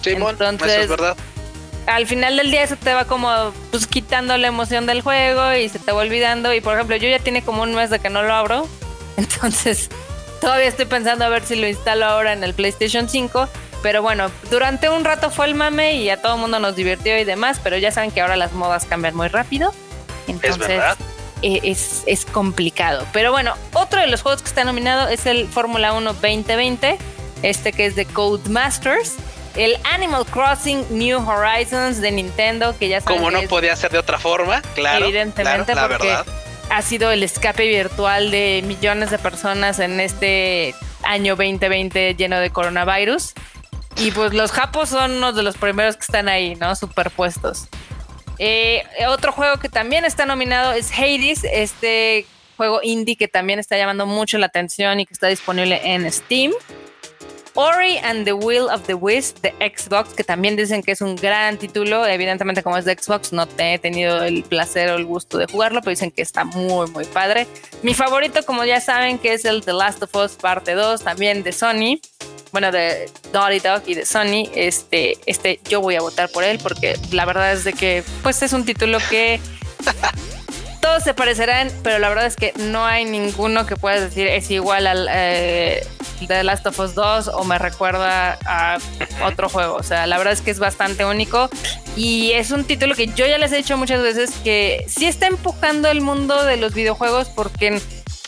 [0.01, 1.17] Sí, Entonces, eso es verdad.
[1.85, 5.69] Al final del día eso te va como pues quitando la emoción del juego y
[5.69, 6.53] se te va olvidando.
[6.53, 8.67] Y por ejemplo, yo ya tiene como un mes de que no lo abro.
[9.17, 9.89] Entonces,
[10.41, 13.47] todavía estoy pensando a ver si lo instalo ahora en el PlayStation 5.
[13.83, 17.17] Pero bueno, durante un rato fue el mame y a todo el mundo nos divirtió
[17.19, 17.59] y demás.
[17.63, 19.73] Pero ya saben que ahora las modas cambian muy rápido.
[20.27, 20.97] Entonces, es verdad
[21.41, 23.05] eh, es, complicado.
[23.13, 26.97] Pero bueno, otro de los juegos que está nominado es el Fórmula 1 2020,
[27.43, 29.15] este que es de Codemasters.
[29.55, 34.19] El Animal Crossing New Horizons de Nintendo, que ya Como no podía ser de otra
[34.19, 35.05] forma, claro.
[35.05, 36.15] Evidentemente, porque
[36.69, 42.51] ha sido el escape virtual de millones de personas en este año 2020 lleno de
[42.51, 43.33] coronavirus.
[43.97, 46.75] Y pues los japos son uno de los primeros que están ahí, ¿no?
[46.75, 47.67] Superpuestos.
[48.39, 52.25] Eh, otro juego que también está nominado es Hades, este
[52.55, 56.51] juego indie que también está llamando mucho la atención y que está disponible en Steam.
[57.55, 61.17] Ori and the Will of the Wisp de Xbox, que también dicen que es un
[61.17, 62.05] gran título.
[62.05, 65.81] Evidentemente, como es de Xbox, no he tenido el placer o el gusto de jugarlo,
[65.81, 67.47] pero dicen que está muy, muy padre.
[67.83, 71.43] Mi favorito, como ya saben, que es el The Last of Us Parte 2, también
[71.43, 71.99] de Sony
[72.51, 76.59] bueno, de Naughty Dog y de Sony, este, este, yo voy a votar por él
[76.61, 79.39] porque la verdad es de que, pues es un título que
[80.81, 84.49] todos se parecerán, pero la verdad es que no hay ninguno que puedas decir es
[84.49, 85.85] igual al eh,
[86.27, 88.77] The Last of Us 2 o me recuerda a
[89.25, 89.75] otro juego.
[89.75, 91.49] O sea, la verdad es que es bastante único
[91.95, 95.27] y es un título que yo ya les he dicho muchas veces que sí está
[95.27, 97.81] empujando el mundo de los videojuegos porque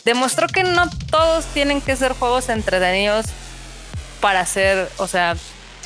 [0.04, 3.26] demostró que no todos tienen que ser juegos entretenidos
[4.22, 5.36] para hacer, o sea,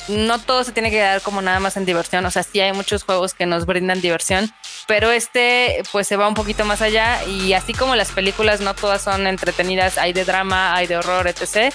[0.07, 2.71] no todo se tiene que dar como nada más en diversión, o sea, sí hay
[2.71, 4.49] muchos juegos que nos brindan diversión,
[4.87, 8.75] pero este pues se va un poquito más allá y así como las películas no
[8.75, 11.73] todas son entretenidas, hay de drama, hay de horror, etc.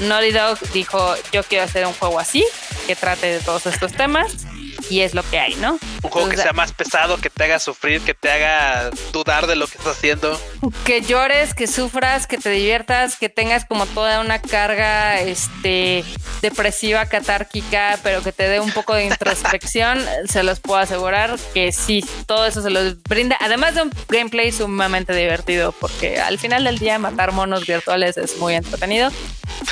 [0.00, 2.44] Naughty Dog dijo, yo quiero hacer un juego así,
[2.86, 4.49] que trate de todos estos temas
[4.88, 5.78] y es lo que hay, ¿no?
[6.02, 9.56] Un juego que sea más pesado, que te haga sufrir, que te haga dudar de
[9.56, 10.40] lo que estás haciendo.
[10.84, 16.04] Que llores, que sufras, que te diviertas, que tengas como toda una carga este,
[16.42, 21.72] depresiva, catárquica, pero que te dé un poco de introspección, se los puedo asegurar que
[21.72, 23.36] sí, todo eso se los brinda.
[23.40, 28.38] Además de un gameplay sumamente divertido, porque al final del día matar monos virtuales es
[28.38, 29.10] muy entretenido.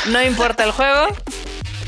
[0.06, 1.08] No importa el juego.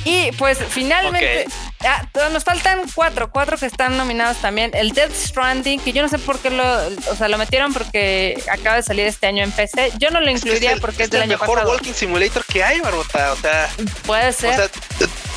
[0.04, 1.46] Y pues finalmente,
[1.84, 2.02] ah,
[2.32, 4.70] nos faltan cuatro, cuatro que están nominados también.
[4.74, 6.64] El Death Stranding, que yo no sé por qué lo,
[7.10, 9.92] o sea, lo metieron porque acaba de salir este año en PC.
[9.98, 11.58] Yo no lo incluiría porque es, del año pasado.
[11.58, 13.32] el mejor walking simulator que hay, Barbota.
[13.32, 13.68] O sea,
[14.06, 14.52] puede ser.
[14.52, 14.70] O sea,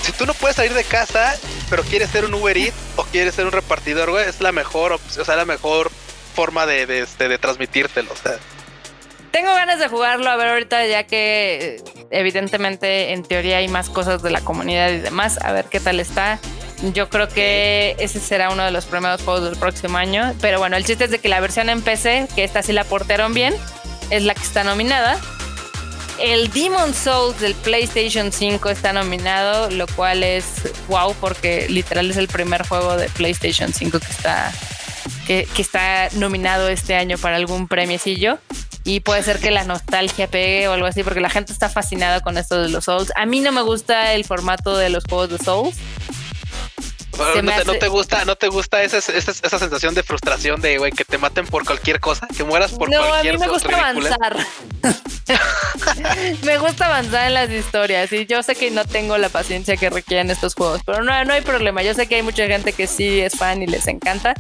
[0.04, 1.36] si tú no puedes salir de casa,
[1.70, 4.92] pero quieres ser un Uber Eats o quieres ser un repartidor, güey, es la mejor,
[4.94, 5.92] o sea, la mejor
[6.36, 8.12] forma de, de, este, de transmitírtelo.
[8.12, 8.38] O sea.
[9.34, 11.82] Tengo ganas de jugarlo, a ver ahorita ya que
[12.12, 16.00] evidentemente en teoría hay más cosas de la comunidad y demás, a ver qué tal
[16.00, 16.38] está.
[16.94, 20.36] Yo creo que ese será uno de los primeros juegos del próximo año.
[20.40, 22.84] Pero bueno, el chiste es de que la versión en PC, que esta sí la
[22.84, 23.56] portaron bien,
[24.12, 25.20] es la que está nominada.
[26.20, 30.46] El Demon Souls del PlayStation 5 está nominado, lo cual es
[30.88, 34.52] wow, porque literal es el primer juego de PlayStation 5 que está,
[35.26, 38.38] que, que está nominado este año para algún premiecillo
[38.84, 42.22] y puede ser que la nostalgia pegue o algo así, porque la gente está fascinada
[42.22, 43.12] con esto de los Souls.
[43.16, 45.76] A mí no me gusta el formato de los juegos de Souls.
[47.16, 51.20] No te, gusta, no te gusta esa, esa, sensación de frustración de güey que te
[51.20, 53.10] maten por cualquier cosa, que mueras por cualquier cosa.
[53.10, 54.38] No, a mí me gusta avanzar.
[56.44, 59.92] me gusta avanzar en las historias y yo sé que no tengo la paciencia que
[59.92, 61.84] requieren estos juegos, pero no, no hay problema.
[61.84, 64.34] Yo sé que hay mucha gente que sí es fan y les encanta.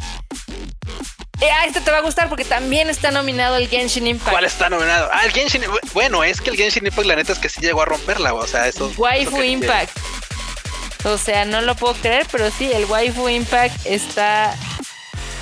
[1.43, 4.31] Eh, ah, este te va a gustar porque también está nominado el Genshin Impact.
[4.31, 5.09] ¿Cuál está nominado?
[5.11, 5.61] Ah, el Genshin
[5.93, 8.47] Bueno, es que el Genshin Impact, la neta es que sí llegó a romperla, o
[8.47, 8.89] sea, eso.
[8.95, 9.91] Waifu Impact.
[11.03, 14.55] O sea, no lo puedo creer, pero sí, el Waifu Impact está,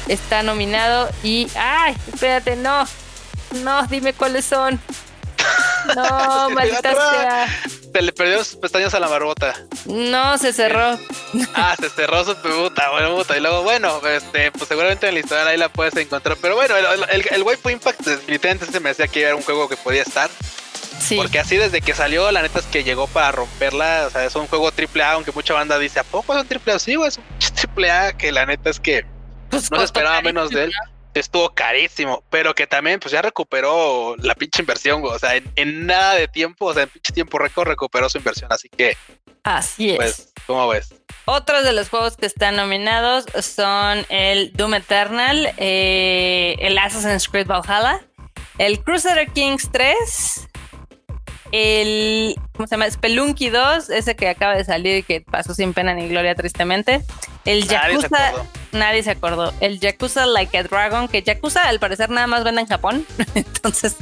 [0.07, 1.47] está nominado y.
[1.53, 1.95] ¡Ay!
[2.11, 2.87] Espérate, no.
[3.63, 4.81] No, dime cuáles son.
[5.95, 7.47] No, maldita sea.
[7.93, 9.53] Se le perdió sus pestañas a la barbota.
[9.85, 10.97] No, se cerró.
[11.53, 13.37] Ah, se cerró su puta, bueno, puta.
[13.37, 16.37] Y luego, bueno, este, pues seguramente en la historia ahí la puedes encontrar.
[16.41, 19.67] Pero bueno, el, el, el Waifu Impact definitivamente se me decía que era un juego
[19.67, 20.29] que podía estar.
[20.99, 21.17] Sí.
[21.17, 24.05] Porque así desde que salió, la neta es que llegó para romperla.
[24.07, 26.47] O sea, es un juego triple A, aunque mucha banda dice, ¿a poco es un
[26.47, 26.79] triple A?
[26.79, 27.23] Sí, es un
[27.55, 29.05] triple A que la neta es que
[29.49, 30.73] pues no se esperaba menos de él
[31.19, 36.15] estuvo carísimo, pero que también pues ya recuperó la pinche inversión, O sea, en, nada
[36.15, 38.51] de tiempo, o sea, en pinche tiempo récord recuperó su inversión.
[38.51, 38.97] Así que.
[39.43, 39.95] Así es.
[39.97, 40.93] Pues, ¿cómo ves?
[41.25, 47.47] Otros de los juegos que están nominados son el Doom Eternal, eh, el Assassin's Creed
[47.47, 48.01] Valhalla,
[48.57, 50.47] el Crusader Kings 3,
[51.51, 52.89] el ¿cómo se llama?
[52.89, 57.03] Spelunky 2, ese que acaba de salir y que pasó sin pena ni gloria tristemente.
[57.45, 58.33] El Yakuza,
[58.71, 59.53] nadie se acordó.
[59.59, 63.05] El Yakuza Like a Dragon, que Yakuza al parecer nada más vende en Japón.
[63.35, 63.95] Entonces,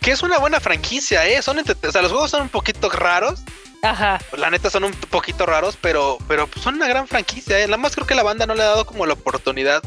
[0.00, 1.40] que, es una buena franquicia, ¿eh?
[1.42, 3.40] Son o sea, los juegos son un poquito raros.
[3.82, 4.20] Ajá.
[4.36, 7.58] La neta son un poquito raros, pero, pero son una gran franquicia.
[7.58, 7.66] ¿eh?
[7.66, 9.82] Nada más creo que la banda no le ha dado como la oportunidad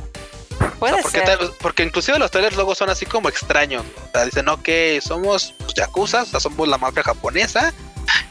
[0.80, 1.22] porque,
[1.62, 3.84] porque inclusive los trailers luego son así como extraños.
[4.08, 4.70] O sea, dicen, ok,
[5.02, 7.74] somos pues, yakuza, o sea, somos la mafia japonesa.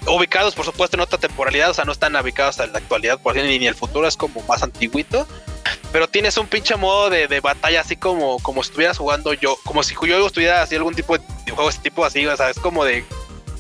[0.07, 3.37] Ubicados, por supuesto, en otra temporalidad, o sea, no están ubicados en la actualidad, por
[3.37, 5.27] ni, ni el futuro, es como más antiguito.
[5.93, 9.95] Pero tienes un pinche modo de, batalla así como, como estuvieras jugando yo, como si
[10.07, 13.05] yo estuviera así algún tipo de juego, ese tipo así, o sea, es como de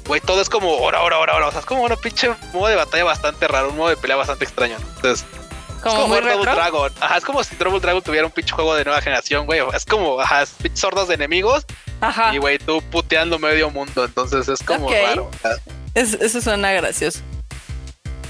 [0.06, 1.48] güey, todo es como hora, hora, hora, hora.
[1.48, 4.16] O sea, es como un pinche modo de batalla bastante raro, un modo de pelea
[4.16, 4.76] bastante extraño.
[4.96, 5.24] Entonces,
[5.80, 6.92] como es como Double Dragon.
[7.00, 9.60] Ajá, es como si Double Dragon tuviera un pinche juego de nueva generación, güey.
[9.72, 10.44] Es como, ajá,
[10.74, 11.64] sordos de enemigos.
[12.00, 12.34] Ajá.
[12.34, 14.04] Y, güey, tú puteando medio mundo.
[14.04, 15.30] Entonces es como raro.
[15.94, 17.20] eso suena gracioso.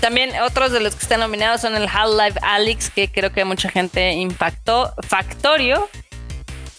[0.01, 3.69] También otros de los que están nominados son el Half-Life Alyx, que creo que mucha
[3.69, 4.95] gente impactó.
[5.07, 5.89] Factorio,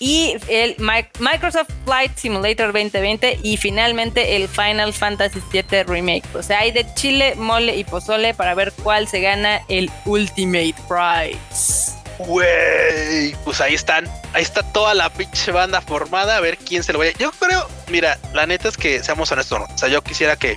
[0.02, 6.24] y el Microsoft Flight Simulator 2020 y finalmente el Final Fantasy VII Remake.
[6.34, 10.74] O sea, hay de chile, mole y pozole para ver cuál se gana el Ultimate
[10.88, 11.92] Prize.
[12.18, 16.94] Güey, pues ahí están, ahí está toda la pinche banda formada, a ver quién se
[16.94, 17.14] lo vaya.
[17.20, 20.56] Yo creo, mira, la neta es que seamos honestos, o sea, yo quisiera que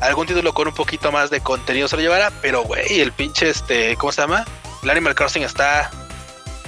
[0.00, 3.50] algún título con un poquito más de contenido se lo llevara, pero güey, el pinche
[3.50, 4.44] este, ¿cómo se llama?
[4.82, 5.90] El Animal Crossing está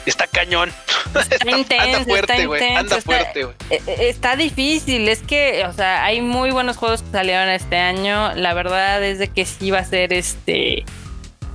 [0.06, 0.72] está cañón.
[1.30, 2.74] Está, intenso, anda fuerte, güey.
[2.74, 3.56] Anda fuerte, güey.
[3.70, 5.09] Eh, eh, está difícil.
[5.09, 8.34] Es que, o sea, hay muy buenos juegos que salieron este año.
[8.34, 10.84] La verdad es de que sí va a ser este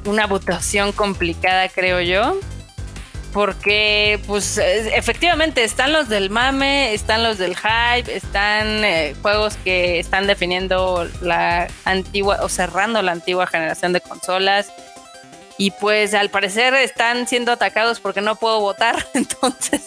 [0.05, 2.39] una votación complicada, creo yo.
[3.37, 9.99] Porque, pues, efectivamente, están los del mame, están los del hype, están eh, juegos que
[9.99, 14.73] están definiendo la antigua o cerrando la antigua generación de consolas
[15.59, 19.05] Y pues al parecer están siendo atacados porque no puedo votar.
[19.13, 19.83] Entonces,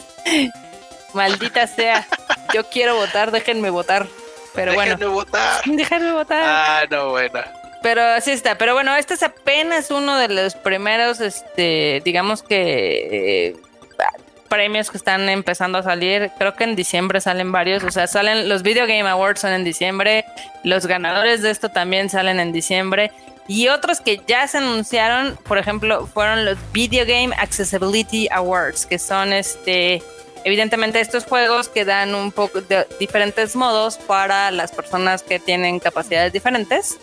[1.12, 2.06] maldita sea.
[2.54, 4.06] Yo quiero votar, déjenme votar.
[4.54, 5.10] Pero Déjenme bueno.
[5.10, 5.60] votar.
[5.64, 6.42] Déjenme votar.
[6.44, 7.40] Ah, no, bueno.
[7.82, 8.56] Pero así está.
[8.56, 13.56] Pero bueno, este es apenas uno de los primeros, este, digamos que eh,
[14.50, 16.30] premios que están empezando a salir.
[16.36, 17.82] Creo que en diciembre salen varios.
[17.84, 20.26] O sea, salen los Video Game Awards son en diciembre.
[20.64, 23.12] Los ganadores de esto también salen en diciembre.
[23.48, 28.98] Y otros que ya se anunciaron, por ejemplo, fueron los Video Game Accessibility Awards, que
[28.98, 30.02] son este
[30.44, 35.80] evidentemente estos juegos que dan un poco de diferentes modos para las personas que tienen
[35.80, 36.98] capacidades diferentes.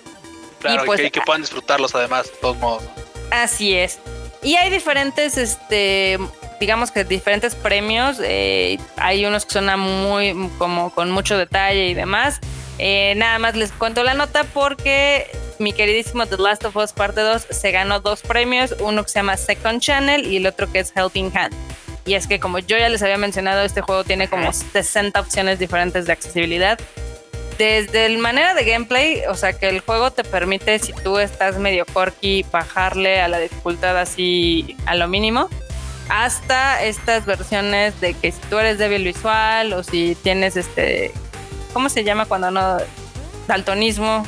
[0.59, 2.83] Claro, Y pues- que, que puedan disfrutarlos además, de todos modos.
[3.31, 3.99] Así es.
[4.43, 6.17] Y hay diferentes, este,
[6.59, 8.17] digamos que diferentes premios.
[8.21, 12.39] eh, hay unos que son muy, como con mucho detalle y demás.
[12.79, 15.25] Eh, nada más les cuento la nota porque
[15.59, 19.19] mi queridísimo The Last of Us Parte 2 se ganó dos premios, uno que se
[19.19, 21.53] llama Second Channel y el otro que es Helping Hand.
[22.05, 25.59] Y es que como yo ya les había mencionado, este juego tiene como 60 opciones
[25.59, 26.79] diferentes de accesibilidad.
[27.57, 31.57] Desde la manera de gameplay, o sea que el juego te permite, si tú estás
[31.57, 35.49] medio quirky, bajarle a la dificultad así a lo mínimo,
[36.09, 41.11] hasta estas versiones de que si tú eres débil visual o si tienes este,
[41.73, 42.77] ¿cómo se llama cuando no?
[43.47, 44.25] Daltonismo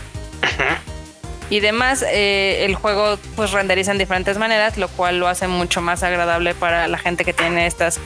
[1.50, 5.82] y demás, eh, el juego pues renderiza en diferentes maneras, lo cual lo hace mucho
[5.82, 8.00] más agradable para la gente que tiene estas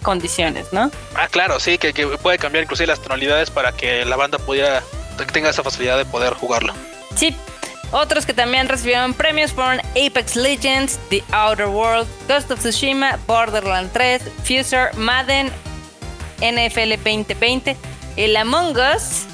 [0.00, 0.90] condiciones, ¿no?
[1.14, 4.82] Ah, claro, sí, que, que puede cambiar inclusive las tonalidades para que la banda pudiera
[5.26, 6.72] tenga esa facilidad de poder jugarlo.
[7.14, 7.36] Sí.
[7.92, 13.92] Otros que también recibieron premios fueron Apex Legends, The Outer World, Ghost of Tsushima, Borderlands
[13.92, 15.50] 3, Fuser, Madden,
[16.38, 17.76] NFL 2020,
[18.16, 19.24] el Among Us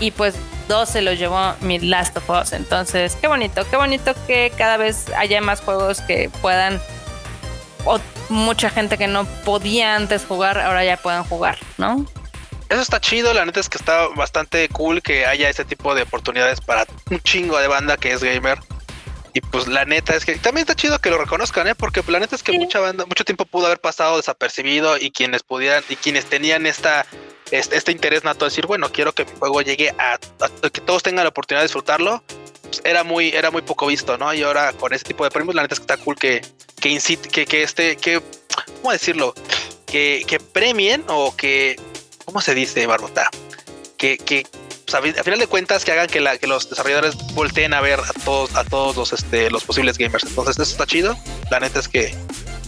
[0.00, 0.34] y pues
[0.68, 2.52] dos se lo llevó mi Last of Us.
[2.52, 6.82] Entonces, qué bonito, qué bonito que cada vez haya más juegos que puedan
[7.84, 12.04] o mucha gente que no podía antes jugar, ahora ya puedan jugar, ¿no?
[12.68, 16.02] Eso está chido, la neta es que está bastante cool que haya este tipo de
[16.02, 18.58] oportunidades para un chingo de banda que es gamer.
[19.34, 21.74] Y pues la neta es que también está chido que lo reconozcan, ¿eh?
[21.74, 22.58] Porque la neta es que Sí.
[22.58, 27.04] mucha banda, mucho tiempo pudo haber pasado desapercibido y quienes pudieran y quienes tenían esta
[27.50, 30.80] este, este interés nato de decir, bueno, quiero que mi juego llegue a, a- que
[30.80, 32.22] todos tengan la oportunidad de disfrutarlo,
[32.62, 34.32] pues era muy era muy poco visto, ¿no?
[34.32, 36.40] Y ahora con ese tipo de premios, la neta es que está cool que
[36.84, 38.20] que incite, que, que este que
[38.82, 39.32] ¿cómo decirlo?
[39.86, 41.80] Que, que premien o que
[42.26, 43.30] ¿cómo se dice, Barbota?
[43.96, 44.46] Que, que
[44.84, 47.72] pues, a, fi- a final de cuentas que hagan que, la, que los desarrolladores volteen
[47.72, 50.24] a ver a todos, a todos los, este, los posibles gamers.
[50.24, 51.16] Entonces, eso está chido.
[51.50, 52.14] La neta es que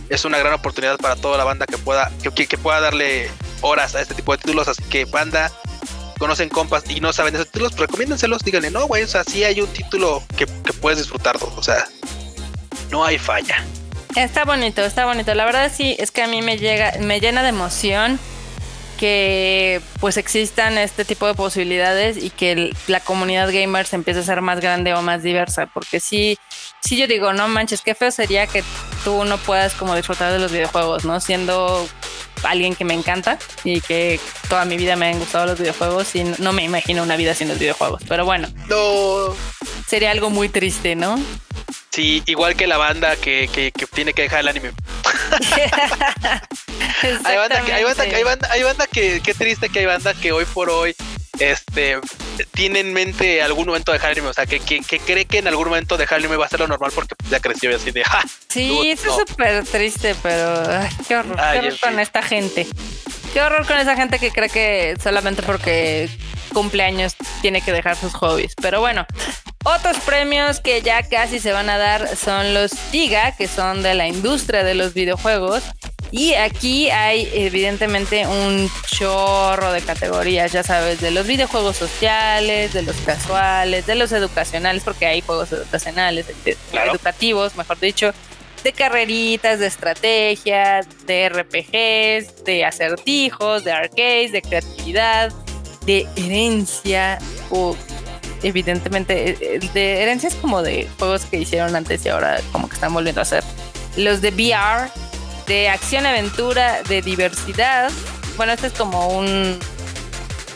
[0.09, 3.29] es una gran oportunidad para toda la banda que pueda, que, que- pueda darle
[3.61, 4.67] horas a este tipo de títulos.
[4.67, 5.53] Así que banda,
[6.19, 9.45] conocen compas y no saben de esos títulos, recomiéndenselos, díganle, no, güey, o sea, sí
[9.45, 11.53] hay un título que, que puedes disfrutarlo.
[11.55, 11.87] O sea,
[12.91, 13.63] no hay falla.
[14.17, 15.35] Está bonito, está bonito.
[15.35, 18.19] La verdad sí, es que a mí me llega, me llena de emoción
[18.99, 24.21] que pues existan este tipo de posibilidades y que el- la comunidad gamer se empiece
[24.21, 25.67] a ser más grande o más diversa.
[25.67, 26.39] Porque sí,
[26.83, 28.65] sí yo digo, no manches, qué feo sería que
[29.05, 31.21] tú no puedas como disfrutar de los videojuegos, ¿no?
[31.21, 31.87] Siendo
[32.43, 34.19] alguien que me encanta y que
[34.49, 37.49] toda mi vida me han gustado los videojuegos y no me imagino una vida sin
[37.49, 38.03] los videojuegos.
[38.09, 39.37] Pero bueno, No.
[39.87, 41.19] sería algo muy triste, ¿no?
[41.97, 44.73] Sí, igual que la banda que, que, que tiene que dejar el anime.
[47.25, 49.87] Hay banda que, hay banda, que- hay banda, hay banda que, qué triste que hay
[49.87, 50.95] banda que hoy por hoy,
[51.39, 51.99] este,
[52.53, 55.39] tiene en mente algún momento dejar el anime, o sea, que, que, que cree que
[55.39, 57.75] en algún momento dejar el anime va a ser lo normal porque ya creció y
[57.75, 59.13] así de, ja, Sí, Dude, eso no.
[59.23, 61.99] es súper triste, pero ay, qué horror, Ay, qué horror en con fin.
[62.01, 62.67] esta gente.
[63.33, 66.09] Qué horror con esa gente que cree que solamente porque
[66.53, 68.55] cumpleaños tiene que dejar sus hobbies.
[68.61, 69.07] Pero bueno,
[69.65, 73.95] otros premios que ya casi se van a dar son los TIGA, que son de
[73.95, 75.63] la industria de los videojuegos.
[76.13, 82.83] Y aquí hay evidentemente un chorro de categorías, ya sabes, de los videojuegos sociales, de
[82.83, 86.93] los casuales, de los educacionales, porque hay juegos educacionales, de- Claro.
[86.93, 88.13] educativos, mejor dicho,
[88.63, 95.33] de carreritas, de estrategias, de RPGs, de acertijos, de arcades, de creatividad,
[95.87, 97.19] de herencia
[97.51, 97.77] o
[98.43, 102.75] evidentemente eh, eh, de herencias como de juegos que hicieron antes y ahora como que
[102.75, 103.45] están volviendo a hacer.
[103.97, 104.91] Los de VR,
[105.47, 107.91] de acción aventura, de diversidad.
[108.37, 109.59] Bueno, este es como un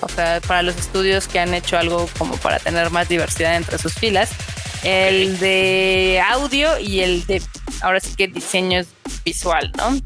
[0.01, 3.79] o sea, para los estudios que han hecho algo como para tener más diversidad entre
[3.79, 4.31] sus filas.
[4.83, 7.43] El de audio y el de,
[7.83, 8.83] ahora sí que diseño
[9.25, 10.01] visual, ¿no?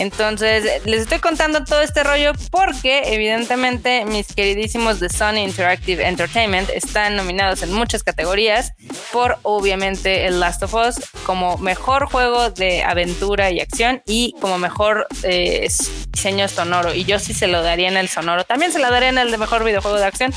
[0.00, 6.70] Entonces, les estoy contando todo este rollo porque evidentemente mis queridísimos de Sony Interactive Entertainment
[6.70, 8.72] están nominados en muchas categorías
[9.12, 14.58] por obviamente el Last of Us como mejor juego de aventura y acción y como
[14.58, 15.68] mejor eh,
[16.08, 16.94] diseño sonoro.
[16.94, 18.44] Y yo sí se lo daría en el sonoro.
[18.44, 20.32] También se lo daría en el de mejor videojuego de acción.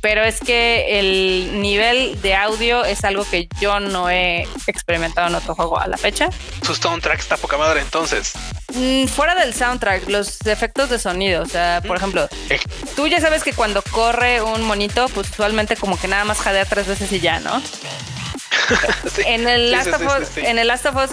[0.00, 5.34] Pero es que el nivel de audio es algo que yo no he experimentado en
[5.34, 6.30] otro juego a la fecha.
[6.62, 8.32] Su soundtrack está poca madre entonces.
[8.74, 11.42] Mm, fuera del soundtrack, los efectos de sonido.
[11.42, 12.28] O sea, por ejemplo,
[12.96, 16.64] tú ya sabes que cuando corre un monito, pues usualmente como que nada más jadea
[16.64, 17.62] tres veces y ya, ¿no?
[19.26, 21.10] en, el Last of Us, en el Last of Us,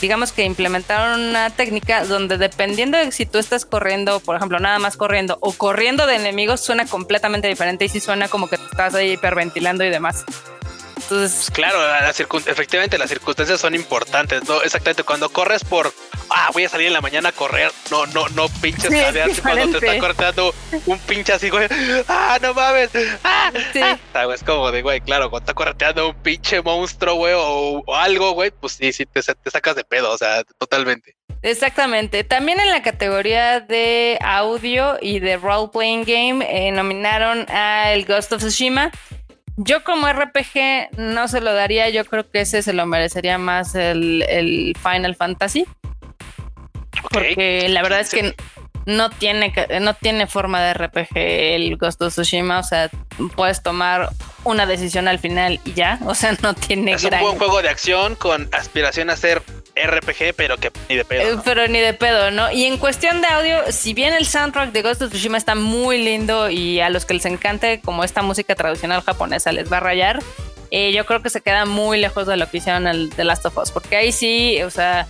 [0.00, 4.78] digamos que implementaron una técnica donde dependiendo de si tú estás corriendo, por ejemplo, nada
[4.78, 8.94] más corriendo o corriendo de enemigos, suena completamente diferente y sí suena como que estás
[8.94, 10.24] ahí hiperventilando y demás.
[11.04, 11.78] Entonces, claro,
[12.08, 14.62] efectivamente las circunstancias son importantes, ¿no?
[14.62, 15.92] Exactamente, cuando corres por,
[16.30, 19.78] ah, voy a salir en la mañana a correr, no, no, no pinches sí, cuando
[19.78, 20.54] te está cortando
[20.86, 21.68] un pinche así, güey,
[22.08, 22.90] ah, no mames,
[23.22, 23.80] ah, sí.
[23.82, 28.32] ah, es como de, güey, claro, cuando está correteando un pinche monstruo, güey, o, algo,
[28.32, 31.14] güey, pues sí, sí, te, te sacas de pedo, o sea, totalmente.
[31.42, 32.24] Exactamente.
[32.24, 38.06] También en la categoría de audio y de role playing game eh, nominaron a el
[38.06, 38.90] Ghost of Tsushima.
[39.56, 43.74] Yo como RPG no se lo daría, yo creo que ese se lo merecería más
[43.74, 45.66] el, Final Fantasy.
[47.10, 48.34] Porque la verdad es que
[48.86, 52.90] no tiene, no tiene forma de RPG el Ghost of Tsushima, o sea,
[53.36, 54.10] puedes tomar
[54.42, 56.92] una decisión al final y ya, o sea, no tiene...
[56.92, 59.42] Es un buen juego de acción con aspiración a ser
[59.76, 61.22] RPG, pero que ni de pedo.
[61.22, 62.50] Eh, pero ni de pedo, ¿no?
[62.50, 66.02] Y en cuestión de audio, si bien el soundtrack de Ghost of Tsushima está muy
[66.02, 69.80] lindo y a los que les encante como esta música tradicional japonesa les va a
[69.80, 70.20] rayar,
[70.70, 73.46] eh, yo creo que se queda muy lejos de lo que hicieron el The Last
[73.46, 75.06] of Us, porque ahí sí, o sea,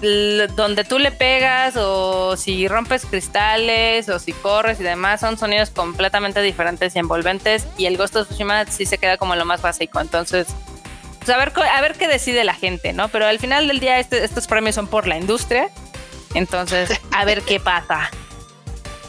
[0.00, 5.70] donde tú le pegas o si rompes cristales o si corres y demás son sonidos
[5.70, 9.62] completamente diferentes y envolventes y el Ghost of Tsushima sí se queda como lo más
[9.62, 10.48] básico entonces
[11.26, 13.08] pues, a ver, a ver qué decide la gente, ¿no?
[13.08, 15.70] Pero al final del día este, estos premios son por la industria.
[16.34, 18.10] Entonces, a ver qué pasa.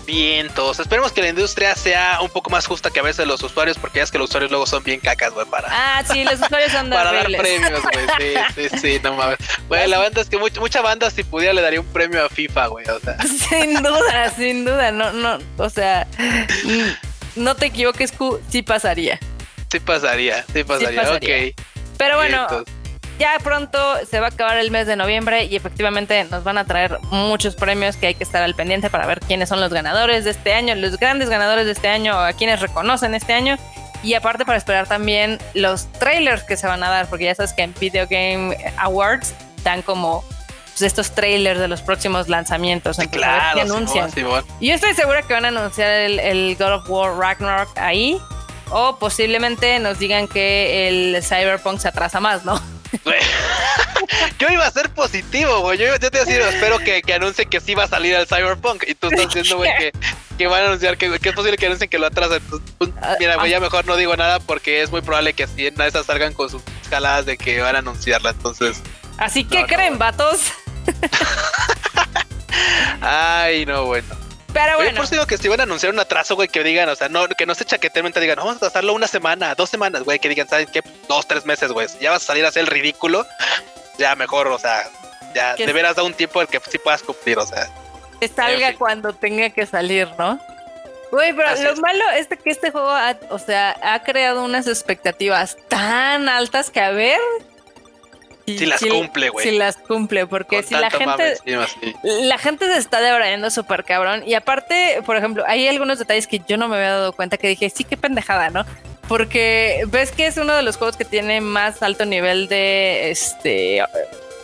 [0.08, 0.80] Bien, todos.
[0.80, 3.98] Esperemos que la industria sea un poco más justa que a veces los usuarios, porque
[3.98, 5.68] ya es que los usuarios luego son bien cacas, güey, para.
[5.70, 7.96] Ah, sí, los usuarios son Para dar premios, güey.
[8.56, 9.38] Sí, sí, sí, no mames.
[9.68, 12.30] Güey, la banda es que mucha, mucha banda, si pudiera, le daría un premio a
[12.30, 12.88] FIFA, güey.
[12.88, 13.18] O sea.
[13.50, 14.92] Sin duda, sin duda.
[14.92, 16.08] No, no, o sea,
[17.36, 19.20] no te equivoques, Q, sí pasaría.
[19.70, 21.48] Sí pasaría, sí pasaría, sí pasaría.
[21.50, 21.77] ok.
[21.98, 22.48] Pero bueno,
[23.20, 23.80] ya pronto
[24.10, 27.56] se va a acabar el mes de noviembre y efectivamente nos van a traer muchos
[27.56, 30.54] premios que hay que estar al pendiente para ver quiénes son los ganadores de este
[30.54, 33.58] año, los grandes ganadores de este año, a quienes reconocen este año.
[34.04, 37.54] Y aparte para esperar también los trailers que se van a dar, porque ya sabes
[37.54, 39.34] que en Video Game Awards
[39.64, 40.24] dan como
[40.68, 42.98] pues, estos trailers de los próximos lanzamientos.
[42.98, 44.12] Sí, claro, anuncian.
[44.60, 48.22] Y yo estoy segura que van a anunciar el, el God of War Ragnarok ahí
[48.72, 52.62] o posiblemente nos digan que el Cyberpunk se atrasa más, ¿no?
[54.40, 55.78] yo iba a ser positivo, güey.
[55.78, 58.28] Yo, te iba a decir, espero que, que anuncie que sí va a salir el
[58.28, 58.84] Cyberpunk.
[58.88, 59.92] Y tú estás diciendo, güey, que,
[60.38, 62.42] que, van a anunciar que, es posible que anuncien que lo atrasen.
[62.78, 65.80] Pues, mira, güey, ya mejor no digo nada porque es muy probable que así en
[65.82, 68.32] esas salgan con sus escaladas de que van a anunciarla.
[68.32, 68.82] Entonces.
[69.18, 70.52] Así que creen, vatos.
[73.02, 74.27] Ay, no, bueno.
[74.58, 74.96] Pero bueno.
[74.96, 77.10] por eso digo que si van a anunciar un atraso, güey, que digan, o sea,
[77.10, 80.30] no, que no se chaquetermente digan, vamos a hacerlo una semana, dos semanas, güey, que
[80.30, 80.82] digan, ¿saben qué?
[81.08, 81.88] Dos, tres meses, güey.
[82.02, 83.24] Ya vas a salir a hacer el ridículo,
[84.00, 84.90] ya mejor, o sea,
[85.36, 87.70] ya de veras da un tiempo el que sí puedas cumplir, o sea.
[88.20, 90.40] Que salga cuando tenga que salir, ¿no?
[91.12, 92.92] Güey, pero lo malo es que este juego,
[93.30, 97.20] o sea, ha creado unas expectativas tan altas que a ver
[98.48, 99.46] si las cumple, güey.
[99.46, 101.38] Si las cumple, porque si la gente.
[102.04, 104.24] la gente se está debrayando súper cabrón.
[104.26, 107.50] Y aparte, por ejemplo, hay algunos detalles que yo no me había dado cuenta que
[107.50, 108.66] dije, sí, qué pendejada, ¿no?
[109.10, 113.84] Porque ves que es uno de los juegos que tiene más alto nivel de este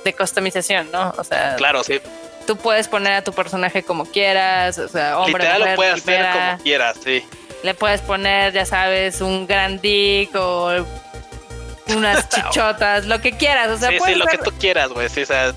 [0.04, 1.14] de customización, ¿no?
[1.18, 1.56] O sea.
[1.56, 2.02] Claro, sí.
[2.46, 6.26] Tú puedes poner a tu personaje como quieras, o sea, hombre, Literal lo puedes hacer
[6.30, 7.24] como quieras, sí.
[7.64, 10.86] Le puedes poner, ya sabes, un gran dick o
[11.88, 13.70] unas chichotas, lo que quieras.
[13.70, 15.10] O sea, sí, sí, lo que tú quieras, güey.
[15.10, 15.54] Sí, o sea,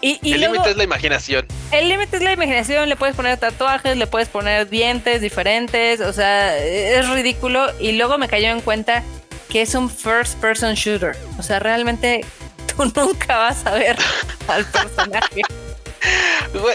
[0.00, 1.46] y, el límite es la imaginación.
[1.72, 6.12] El límite es la imaginación, le puedes poner tatuajes, le puedes poner dientes diferentes, o
[6.12, 7.66] sea, es ridículo.
[7.80, 9.02] Y luego me cayó en cuenta
[9.48, 11.16] que es un first person shooter.
[11.38, 12.24] O sea, realmente
[12.76, 13.96] tú nunca vas a ver
[14.48, 15.42] al personaje.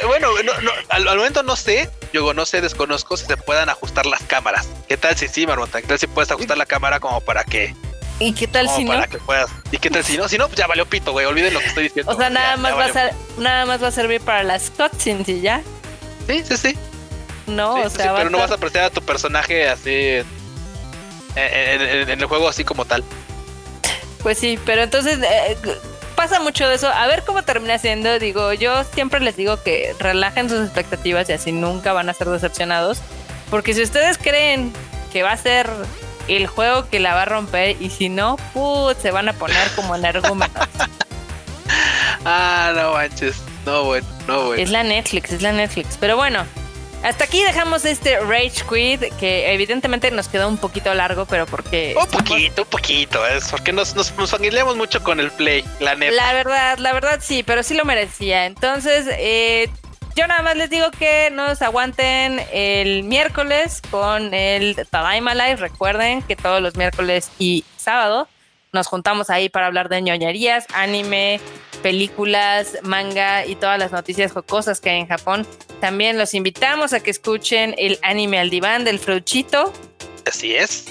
[0.08, 0.30] bueno,
[0.90, 4.68] al, momento no sé, yo no sé, desconozco si se puedan ajustar las cámaras.
[4.88, 5.82] ¿Qué tal si sí, Marmota?
[5.82, 7.76] ¿Qué tal si puedes ajustar la cámara como para que
[8.22, 8.92] ¿Y qué tal si no?
[8.92, 9.50] Para que puedas.
[9.72, 10.28] ¿Y qué tal si no?
[10.30, 11.26] Si no, pues ya valió pito, güey.
[11.26, 12.12] Olviden lo que estoy diciendo.
[12.12, 13.14] O sea, nada, Ya- más ya va a valió.
[13.40, 15.62] nada más va a servir para las cutscenes y ya.
[16.28, 16.78] Sí, sí, sí.
[17.48, 19.90] No, Sí, o sí, sea, sí, pero no vas a apreciar a tu personaje así
[19.92, 20.26] en,
[21.36, 23.04] en- en- en el juego así como tal.
[24.22, 25.58] Pues sí, pero entonces eh,
[26.16, 26.88] pasa mucho de eso.
[26.90, 28.20] A ver cómo termina siendo.
[28.20, 32.28] Digo, yo siempre les digo que relajen sus expectativas y así nunca van a ser
[32.30, 33.00] decepcionados.
[33.50, 34.72] Porque si ustedes creen
[35.12, 35.70] que va a ser
[36.28, 39.70] el juego que la va a romper y si no, put, se van a poner
[39.76, 40.52] como energúmenos.
[42.26, 43.42] Ah, no manches.
[43.66, 44.62] No, bueno, no, bueno.
[44.62, 45.98] es la Netflix, es la Netflix.
[46.00, 46.46] Pero bueno,
[47.04, 51.96] hasta aquí dejamos este Rage Quit que evidentemente nos quedó un poquito largo, pero porque...
[52.00, 53.26] Un poquito, un poquito.
[53.26, 54.14] Es porque nos, nos,
[54.76, 56.14] mucho con el play, la neta.
[56.14, 58.46] La verdad, la verdad sí, pero sí lo merecía.
[58.46, 59.70] Entonces, eh,
[60.16, 65.58] yo nada más les digo que nos aguanten el miércoles con el Tadaima Live.
[65.58, 68.28] Recuerden que todos los miércoles y sábado
[68.74, 71.40] nos juntamos ahí para hablar de ñoñerías, anime,
[71.84, 75.46] películas, manga y todas las noticias jocosas que hay en Japón.
[75.80, 79.74] También los invitamos a que escuchen el anime al diván del Fruchito.
[80.26, 80.86] Así es.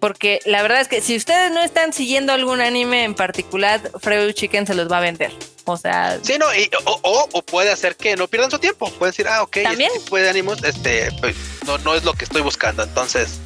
[0.00, 4.32] Porque la verdad es que si ustedes no están siguiendo algún anime en particular, Freud
[4.32, 5.32] Chicken se los va a vender.
[5.64, 8.90] O sea, Sí, no, y- o, o, o puede hacer que no pierdan su tiempo.
[8.92, 9.90] Pueden decir, ah, ok, ¿También?
[9.92, 11.36] este tipo de ánimos, este, pues,
[11.66, 12.82] no, no es lo que estoy buscando.
[12.82, 13.38] Entonces,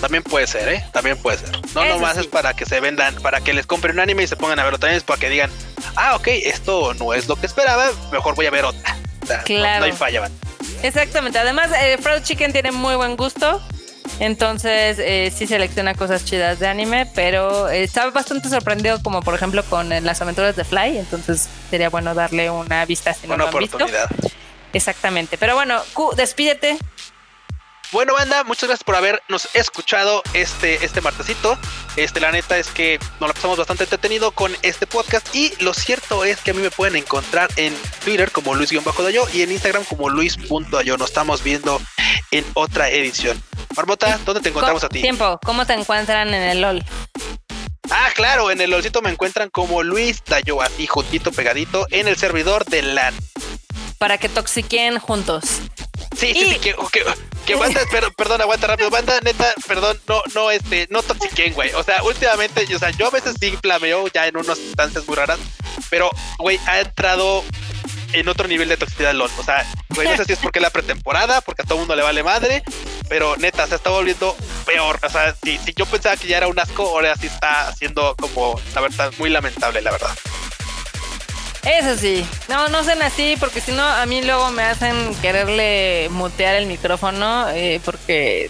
[0.00, 0.84] también puede ser, ¿eh?
[0.92, 1.50] También puede ser.
[1.74, 2.20] No Eso nomás sí.
[2.20, 4.64] es para que se vendan, para que les compren un anime y se pongan a
[4.64, 4.78] verlo.
[4.78, 5.50] También es para que digan,
[5.96, 8.96] ah, ok, esto no es lo que esperaba, mejor voy a ver otra.
[9.22, 9.80] O sea, no- Claro.
[9.80, 10.32] no, hay falla, man.
[10.82, 11.38] exactamente.
[11.38, 13.60] Además, eh, Fried Chicken tiene muy buen gusto.
[14.20, 19.34] Entonces, eh, sí selecciona cosas chidas de anime, pero eh, estaba bastante sorprendido, como por
[19.34, 20.98] ejemplo con eh, las aventuras de Fly.
[20.98, 23.76] Entonces, sería bueno darle una vista si no Una lo han visto.
[23.78, 24.08] oportunidad.
[24.74, 25.38] Exactamente.
[25.38, 26.76] Pero bueno, Q, despídete.
[27.92, 31.58] Bueno, banda, muchas gracias por habernos escuchado este, este martesito.
[31.96, 35.34] Este, la neta es que nos la pasamos bastante entretenido con este podcast.
[35.34, 39.42] Y lo cierto es que a mí me pueden encontrar en Twitter como Luis-Dayo y
[39.42, 40.96] en Instagram como Luis.dayo.
[40.98, 41.82] Nos estamos viendo
[42.30, 43.42] en otra edición.
[43.76, 45.00] Marmota, ¿dónde te encontramos Co- a ti?
[45.02, 46.84] Tiempo, ¿cómo te encuentran en el LOL?
[47.90, 52.16] Ah, claro, en el LOLcito me encuentran como Luis Dayo, así juntito, pegadito, en el
[52.16, 53.14] servidor de LAN.
[53.98, 55.44] Para que toxiquen juntos.
[56.20, 57.04] Sí, sí, Y- sí, que, que,
[57.46, 61.72] que banda, pero, perdón, aguanta rápido, banda, neta, perdón, no, no, este, no toxiquen, güey.
[61.72, 65.16] O sea, últimamente, o sea, yo a veces sí flameo ya en unas instancias muy
[65.16, 65.38] raras,
[65.88, 67.42] pero, güey, ha entrado
[68.12, 69.30] en otro nivel de toxicidad LOL.
[69.38, 69.64] O sea,
[69.94, 72.62] güey, no sé si es porque la pretemporada, porque a todo mundo le vale madre,
[73.08, 74.36] pero neta, se está volviendo
[74.66, 74.98] peor.
[75.02, 78.14] O sea, si, si yo pensaba que ya era un asco, ahora sí está haciendo
[78.20, 80.10] como, la verdad, muy lamentable, la verdad.
[81.64, 86.08] Eso sí, no, no sean así, porque si no, a mí luego me hacen quererle
[86.10, 88.48] mutear el micrófono, eh, porque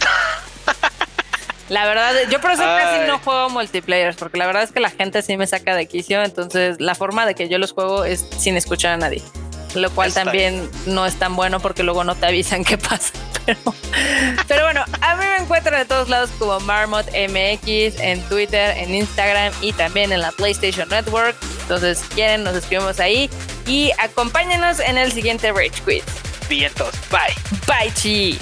[1.69, 4.89] la verdad, yo por eso casi no juego multiplayer, porque la verdad es que la
[4.89, 8.25] gente sí me saca de quicio, entonces la forma de que yo los juego es
[8.37, 9.21] sin escuchar a nadie,
[9.75, 13.11] lo cual también no es tan bueno porque luego no te avisan qué pasa.
[13.45, 13.59] Pero,
[14.47, 18.93] pero bueno, a mí me encuentran de todos lados como Marmot MX en Twitter, en
[18.93, 21.35] Instagram y también en la PlayStation Network.
[21.63, 23.29] Entonces, quieren, nos escribimos ahí
[23.65, 26.03] y acompáñenos en el siguiente Rage Quit.
[26.49, 27.33] Vientos, bye.
[27.65, 28.39] Bye, chi.